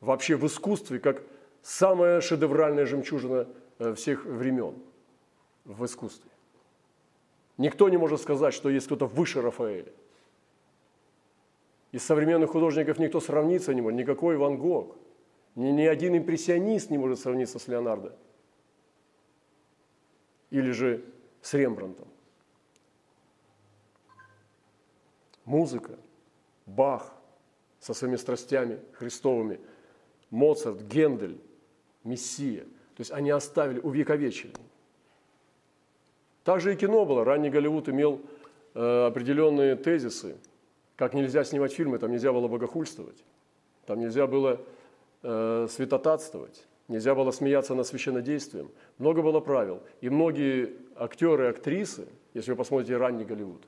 вообще 0.02 0.36
в 0.36 0.46
искусстве, 0.48 1.00
как 1.00 1.22
самая 1.62 2.22
шедевральная 2.22 2.86
жемчужина 2.86 3.48
э, 3.80 3.94
всех 3.94 4.26
времен 4.26 4.76
в 5.66 5.86
искусстве. 5.86 6.30
Никто 7.58 7.90
не 7.90 7.98
может 7.98 8.22
сказать, 8.22 8.54
что 8.54 8.70
есть 8.70 8.86
кто-то 8.86 9.06
выше 9.06 9.42
Рафаэля. 9.42 9.92
Из 11.92 12.04
современных 12.04 12.52
художников 12.52 12.98
никто 13.00 13.20
сравниться 13.20 13.74
не 13.74 13.82
может, 13.82 14.00
никакой 14.00 14.38
Ван 14.38 14.58
Гог, 14.58 14.96
ни, 15.56 15.68
ни 15.70 15.86
один 15.86 16.18
импрессионист 16.18 16.90
не 16.90 16.98
может 16.98 17.20
сравниться 17.20 17.60
с 17.60 17.68
Леонардо 17.68 18.16
или 20.50 20.72
же 20.72 21.04
с 21.42 21.54
Рембрандтом. 21.54 22.08
Музыка, 25.46 25.98
Бах 26.66 27.14
со 27.80 27.94
своими 27.94 28.18
страстями 28.18 28.80
христовыми, 28.94 29.60
Моцарт, 30.30 30.82
Гендель, 30.84 31.40
Мессия. 32.04 32.64
То 32.64 33.02
есть 33.02 33.12
они 33.12 33.32
оставили, 33.32 33.80
увековечили. 33.80 34.54
Также 36.44 36.74
и 36.74 36.78
кино 36.78 37.06
было. 37.06 37.24
Ранний 37.24 37.50
Голливуд 37.50 37.90
имел 37.90 38.22
э, 38.74 39.06
определенные 39.08 39.76
тезисы, 39.76 40.38
как 40.96 41.14
нельзя 41.14 41.44
снимать 41.44 41.74
фильмы, 41.74 41.98
там 41.98 42.12
нельзя 42.12 42.34
было 42.34 42.48
богохульствовать, 42.48 43.24
там 43.86 44.00
нельзя 44.00 44.28
было 44.28 44.62
э, 45.24 45.68
святотатствовать, 45.70 46.68
нельзя 46.90 47.16
было 47.16 47.32
смеяться 47.32 47.76
над 47.76 47.88
священнодействием. 47.88 48.70
Много 48.98 49.22
было 49.22 49.40
правил. 49.40 49.82
И 50.02 50.10
многие 50.10 50.76
актеры 50.96 51.48
актрисы, 51.48 52.08
если 52.34 52.52
вы 52.52 52.58
посмотрите 52.58 52.98
ранний 52.98 53.24
Голливуд, 53.24 53.62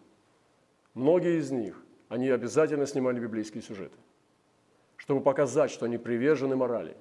многие 0.93 1.39
из 1.39 1.51
них, 1.51 1.81
они 2.09 2.29
обязательно 2.29 2.85
снимали 2.85 3.19
библейские 3.19 3.63
сюжеты, 3.63 3.95
чтобы 4.97 5.21
показать, 5.21 5.71
что 5.71 5.85
они 5.85 5.97
привержены 5.97 6.57
морали. 6.57 6.97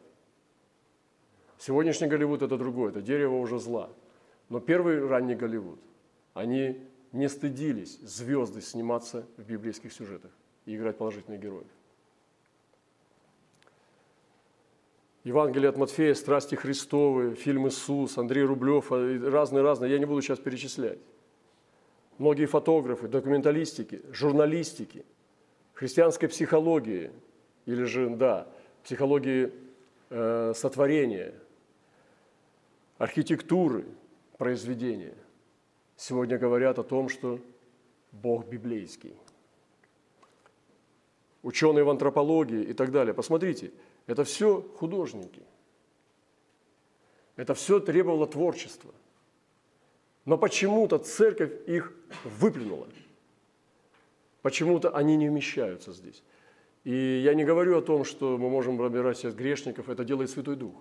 Сегодняшний 1.59 2.07
Голливуд– 2.07 2.43
это 2.43 2.57
другое, 2.57 2.91
это 2.91 3.03
дерево 3.03 3.37
уже 3.37 3.59
зла. 3.59 3.91
Но 4.49 4.61
первый 4.61 5.05
ранний 5.05 5.35
Голливуд, 5.35 5.81
они 6.35 6.81
не 7.13 7.29
стыдились 7.29 7.99
звезды 7.99 8.61
сниматься 8.61 9.27
в 9.37 9.43
библейских 9.43 9.93
сюжетах 9.93 10.31
и 10.65 10.77
играть 10.77 10.97
положительных 10.97 11.41
героев. 11.41 11.67
Евангелие 15.25 15.69
от 15.69 15.77
Матфея, 15.77 16.15
«Страсти 16.15 16.55
Христовы», 16.55 17.35
фильм 17.35 17.69
«Иисус», 17.69 18.17
Андрей 18.17 18.45
Рублев, 18.45 18.91
разные-разные, 18.91 19.93
я 19.93 19.99
не 19.99 20.07
буду 20.07 20.23
сейчас 20.23 20.39
перечислять. 20.39 20.99
Многие 22.19 22.47
фотографы, 22.47 23.09
документалистики, 23.09 24.03
журналистики, 24.13 25.05
христианской 25.75 26.29
психологии, 26.29 27.11
или 27.67 27.85
же, 27.85 28.09
да, 28.11 28.47
психологии 28.83 29.53
э, 30.09 30.53
сотворения, 30.55 31.35
архитектуры, 32.99 33.85
произведения– 34.39 35.15
сегодня 36.01 36.39
говорят 36.39 36.79
о 36.79 36.83
том, 36.83 37.11
что 37.11 37.39
Бог 38.11 38.47
библейский. 38.49 39.15
Ученые 41.43 41.85
в 41.85 41.91
антропологии 41.91 42.63
и 42.63 42.73
так 42.73 42.91
далее. 42.91 43.13
Посмотрите, 43.13 43.71
это 44.11 44.25
все 44.25 44.61
художники. 44.77 45.43
Это 47.37 47.55
все 47.55 47.79
требовало 47.79 48.27
творчества. 48.27 48.93
Но 50.25 50.37
почему-то 50.37 50.99
церковь 50.99 51.53
их 51.67 51.93
выплюнула. 52.25 52.89
Почему-то 54.43 54.91
они 54.91 55.17
не 55.17 55.29
вмещаются 55.29 55.93
здесь. 55.93 56.23
И 56.83 57.21
я 57.25 57.35
не 57.35 57.45
говорю 57.45 57.79
о 57.79 57.83
том, 57.83 58.05
что 58.05 58.37
мы 58.37 58.51
можем 58.51 58.79
пробирать 58.79 59.19
всех 59.19 59.37
грешников, 59.37 59.89
это 59.89 60.05
делает 60.05 60.31
Святой 60.31 60.57
Дух. 60.57 60.75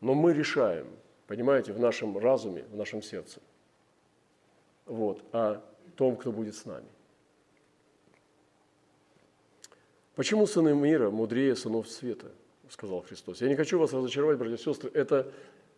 Но 0.00 0.14
мы 0.14 0.34
решаем, 0.34 0.86
понимаете, 1.26 1.72
в 1.72 1.80
нашем 1.80 2.18
разуме, 2.18 2.64
в 2.70 2.76
нашем 2.76 3.02
сердце– 3.02 3.40
вот, 4.84 5.22
о 5.32 5.62
том, 5.96 6.16
кто 6.16 6.32
будет 6.32 6.54
с 6.54 6.64
нами. 6.64 6.88
Почему 10.18 10.48
сыны 10.48 10.74
мира 10.74 11.10
мудрее 11.10 11.54
сынов 11.54 11.88
света, 11.88 12.32
сказал 12.68 13.02
Христос. 13.02 13.40
Я 13.40 13.48
не 13.48 13.54
хочу 13.54 13.78
вас 13.78 13.92
разочаровать, 13.92 14.36
братья 14.36 14.56
и 14.56 14.58
сестры, 14.58 14.90
это 14.92 15.30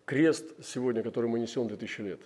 крест 0.06 0.46
сегодня, 0.64 1.02
который 1.02 1.28
мы 1.28 1.38
несем 1.38 1.68
2000 1.68 2.00
лет. 2.00 2.20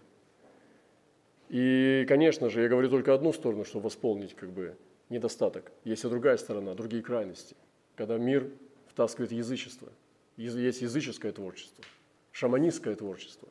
И, 1.49 2.05
конечно 2.07 2.51
же, 2.51 2.63
я 2.63 2.69
говорю 2.69 2.89
только 2.89 3.13
одну 3.13 3.33
сторону, 3.33 3.65
чтобы 3.65 3.87
восполнить 3.87 4.35
как 4.35 4.51
бы 4.51 4.77
недостаток. 5.09 5.73
Есть 5.83 6.05
и 6.05 6.09
другая 6.09 6.37
сторона, 6.37 6.75
другие 6.75 7.03
крайности, 7.03 7.57
когда 7.97 8.17
мир 8.17 8.49
втаскивает 8.87 9.33
язычество. 9.33 9.89
Есть 10.37 10.83
языческое 10.83 11.33
творчество, 11.33 11.83
шаманистское 12.31 12.95
творчество, 12.95 13.49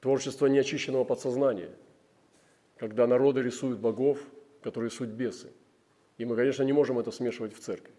творчество 0.00 0.46
неочищенного 0.46 1.04
подсознания– 1.04 1.72
когда 2.78 3.06
народы 3.06 3.42
рисуют 3.42 3.78
богов, 3.78 4.18
которые 4.62 4.90
суть 4.90 5.08
бесы. 5.08 5.48
И 6.18 6.24
мы, 6.24 6.36
конечно, 6.36 6.62
не 6.62 6.72
можем 6.72 6.98
это 6.98 7.10
смешивать 7.10 7.54
в 7.54 7.60
церкви. 7.60 7.92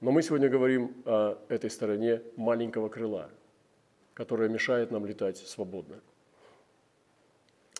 Но 0.00 0.10
мы 0.10 0.22
сегодня 0.22 0.48
говорим 0.48 0.94
о 1.04 1.38
этой 1.48 1.70
стороне 1.70 2.22
маленького 2.36 2.88
крыла, 2.88 3.30
которая 4.14 4.48
мешает 4.48 4.90
нам 4.90 5.06
летать 5.06 5.38
свободно. 5.38 6.00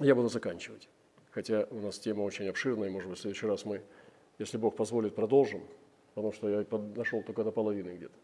Я 0.00 0.14
буду 0.14 0.28
заканчивать, 0.28 0.88
хотя 1.30 1.66
у 1.70 1.80
нас 1.80 1.98
тема 1.98 2.22
очень 2.22 2.48
обширная, 2.48 2.90
может 2.90 3.08
быть, 3.08 3.18
в 3.18 3.22
следующий 3.22 3.46
раз 3.46 3.64
мы, 3.64 3.82
если 4.38 4.56
Бог 4.56 4.76
позволит, 4.76 5.14
продолжим, 5.14 5.62
потому 6.14 6.32
что 6.32 6.48
я 6.48 6.66
нашел 6.96 7.22
только 7.22 7.44
до 7.44 7.50
половины 7.50 7.96
где-то. 7.96 8.14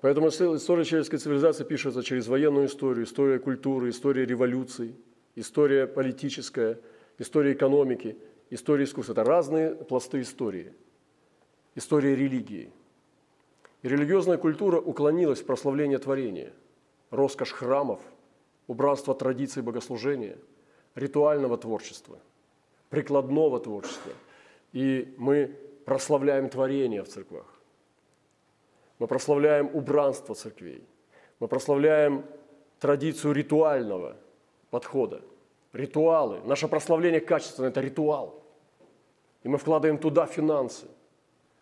Поэтому 0.00 0.28
история 0.28 0.84
человеческой 0.84 1.18
цивилизации 1.18 1.64
пишется 1.64 2.02
через 2.02 2.26
военную 2.26 2.66
историю, 2.66 3.04
история 3.04 3.38
культуры, 3.38 3.90
история 3.90 4.26
революций– 4.26 4.96
история 5.34 5.86
политическая, 5.86 6.78
история 7.18 7.52
экономики, 7.52 8.16
история 8.54 8.84
искусства. 8.84 9.12
Это 9.12 9.24
разные 9.24 9.74
пласты 9.74 10.20
истории. 10.20 10.72
История 11.74 12.14
религии. 12.14 12.70
И 13.82 13.88
религиозная 13.88 14.36
культура 14.36 14.80
уклонилась 14.80 15.40
в 15.40 15.46
прославление 15.46 15.98
творения, 15.98 16.52
роскошь 17.10 17.50
храмов, 17.50 18.00
убранство 18.66 19.14
традиций 19.14 19.62
богослужения, 19.62 20.38
ритуального 20.94 21.56
творчества, 21.56 22.18
прикладного 22.90 23.58
творчества. 23.58 24.12
И 24.72 25.14
мы 25.16 25.56
прославляем 25.86 26.48
творение 26.48 27.02
в 27.02 27.08
церквах. 27.08 27.46
Мы 28.98 29.06
прославляем 29.06 29.70
убранство 29.74 30.34
церквей. 30.34 30.84
Мы 31.40 31.48
прославляем 31.48 32.24
традицию 32.78 33.32
ритуального– 33.32 34.16
подхода. 34.70 35.22
Ритуалы. 35.72 36.40
Наше 36.44 36.68
прославление 36.68 37.20
качественное– 37.20 37.70
это 37.70 37.80
ритуал. 37.80 38.41
И 39.42 39.48
мы 39.48 39.58
вкладываем 39.58 39.98
туда 39.98 40.26
финансы, 40.26 40.86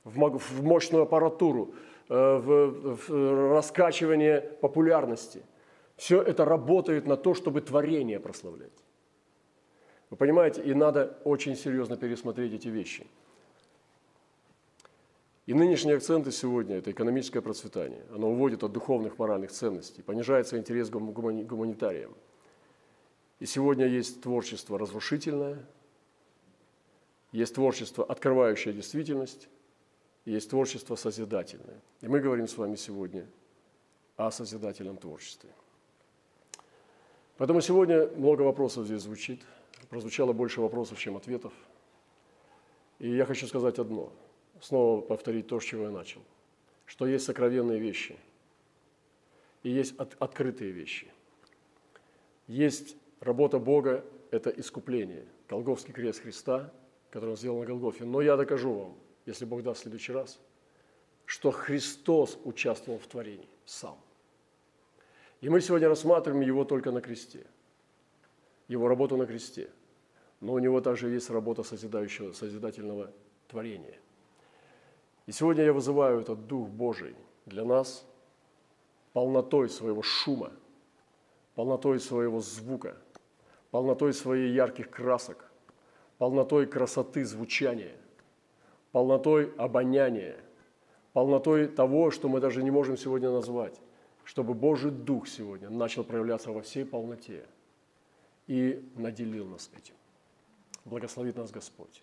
в 0.04 0.62
мощную 0.62 1.02
аппаратуру, 1.02 1.74
э, 2.08 2.36
в, 2.36 3.52
раскачивание 3.54 4.40
популярности. 4.40 5.42
Все 5.96 6.22
это 6.22 6.44
работает 6.44 7.06
на 7.06 7.16
то, 7.16 7.34
чтобы 7.34 7.60
творение 7.60 8.18
прославлять. 8.18 8.72
Вы 10.10 10.16
понимаете, 10.16 10.62
и 10.62 10.74
надо 10.74 11.18
очень 11.24 11.56
серьезно 11.56 11.96
пересмотреть 11.96 12.54
эти 12.54 12.68
вещи. 12.68 13.06
И 15.46 15.54
нынешние 15.54 15.96
акценты 15.96 16.32
сегодня– 16.32 16.76
это 16.78 16.90
экономическое 16.90 17.40
процветание. 17.40 18.04
Оно 18.14 18.30
уводит 18.30 18.62
от 18.62 18.72
духовных 18.72 19.18
моральных 19.18 19.50
ценностей, 19.50 20.02
понижается 20.02 20.58
интерес 20.58 20.88
к 20.88 20.92
гуманитариям– 20.92 22.14
и 23.40 23.46
сегодня 23.46 23.86
есть 23.86 24.20
творчество 24.20 24.78
разрушительное, 24.78 25.64
есть 27.32 27.54
творчество, 27.54 28.04
открывающее 28.04 28.74
действительность, 28.74 29.48
есть 30.24 30.50
творчество 30.50 30.96
созидательное. 30.96 31.80
И 32.00 32.08
мы 32.08 32.20
говорим 32.20 32.46
с 32.46 32.56
вами 32.56 32.76
сегодня 32.76 33.26
о 34.16 34.30
созидательном 34.30 34.96
творчестве. 34.96 35.50
Поэтому 37.36 37.60
сегодня 37.60 38.06
много 38.08 38.42
вопросов 38.42 38.86
здесь 38.86 39.02
звучит. 39.02 39.42
Прозвучало 39.88 40.32
больше 40.32 40.60
вопросов, 40.60 40.98
чем 40.98 41.16
ответов. 41.16 41.52
И 42.98 43.08
я 43.08 43.24
хочу 43.24 43.46
сказать 43.46 43.78
одно, 43.78 44.12
снова 44.60 45.00
повторить 45.00 45.46
то, 45.46 45.58
с 45.58 45.64
чего 45.64 45.84
я 45.84 45.90
начал, 45.90 46.20
что 46.84 47.06
есть 47.06 47.24
сокровенные 47.24 47.80
вещи 47.80 48.18
и 49.62 49.70
есть 49.70 49.98
от, 49.98 50.16
открытые 50.20 50.70
вещи. 50.70 51.06
Есть 52.46 52.96
Работа 53.20 53.58
Бога– 53.58 54.02
это 54.30 54.48
искупление, 54.48 55.26
Голговский 55.48 55.92
крест 55.92 56.22
Христа, 56.22 56.72
который 57.10 57.30
он 57.30 57.36
сделал 57.36 57.60
на 57.60 57.66
Голгофе. 57.66 58.04
Но 58.04 58.20
я 58.20 58.36
докажу 58.36 58.72
вам, 58.72 58.94
если 59.26 59.44
Бог 59.44 59.62
даст 59.62 59.80
в 59.80 59.82
следующий 59.82 60.12
раз, 60.12 60.40
что 61.26 61.50
Христос 61.50 62.38
участвовал 62.44 62.98
в 62.98 63.06
творении 63.06 63.48
сам. 63.64 63.98
И 65.40 65.48
мы 65.48 65.60
сегодня 65.60 65.88
рассматриваем 65.88 66.42
его 66.42 66.64
только 66.64 66.90
на 66.90 67.00
кресте, 67.00 67.46
его 68.68 68.88
работу 68.88 69.16
на 69.16 69.26
кресте. 69.26 69.70
Но 70.40 70.54
у 70.54 70.58
него 70.58 70.80
также 70.80 71.08
есть 71.08 71.30
работа 71.30 71.62
созидающего, 71.62 72.32
созидательного 72.32 73.12
творения. 73.48 73.98
И 75.26 75.32
сегодня 75.32 75.64
я 75.64 75.72
вызываю 75.72 76.20
этот 76.20 76.46
Дух 76.46 76.68
Божий 76.68 77.14
для 77.46 77.64
нас 77.64 78.06
полнотой 79.12 79.68
своего 79.68 80.02
шума, 80.02 80.52
полнотой 81.54 82.00
своего 82.00 82.40
звука– 82.40 82.96
полнотой 83.70 84.12
своей 84.12 84.52
ярких 84.52 84.90
красок, 84.90 85.49
полнотой 86.20 86.66
красоты 86.66 87.24
звучания, 87.24 87.96
полнотой 88.92 89.54
обоняния, 89.56 90.36
полнотой 91.14 91.66
того, 91.66 92.10
что 92.10 92.28
мы 92.28 92.40
даже 92.40 92.62
не 92.62 92.70
можем 92.70 92.98
сегодня 92.98 93.30
назвать, 93.30 93.80
чтобы 94.24 94.52
Божий 94.52 94.90
Дух 94.90 95.26
сегодня 95.26 95.70
начал 95.70 96.04
проявляться 96.04 96.52
во 96.52 96.60
всей 96.60 96.84
полноте 96.84 97.46
и 98.46 98.86
наделил 98.96 99.46
нас 99.46 99.70
этим. 99.74 99.94
Благословит 100.84 101.38
нас 101.38 101.50
Господь. 101.50 102.02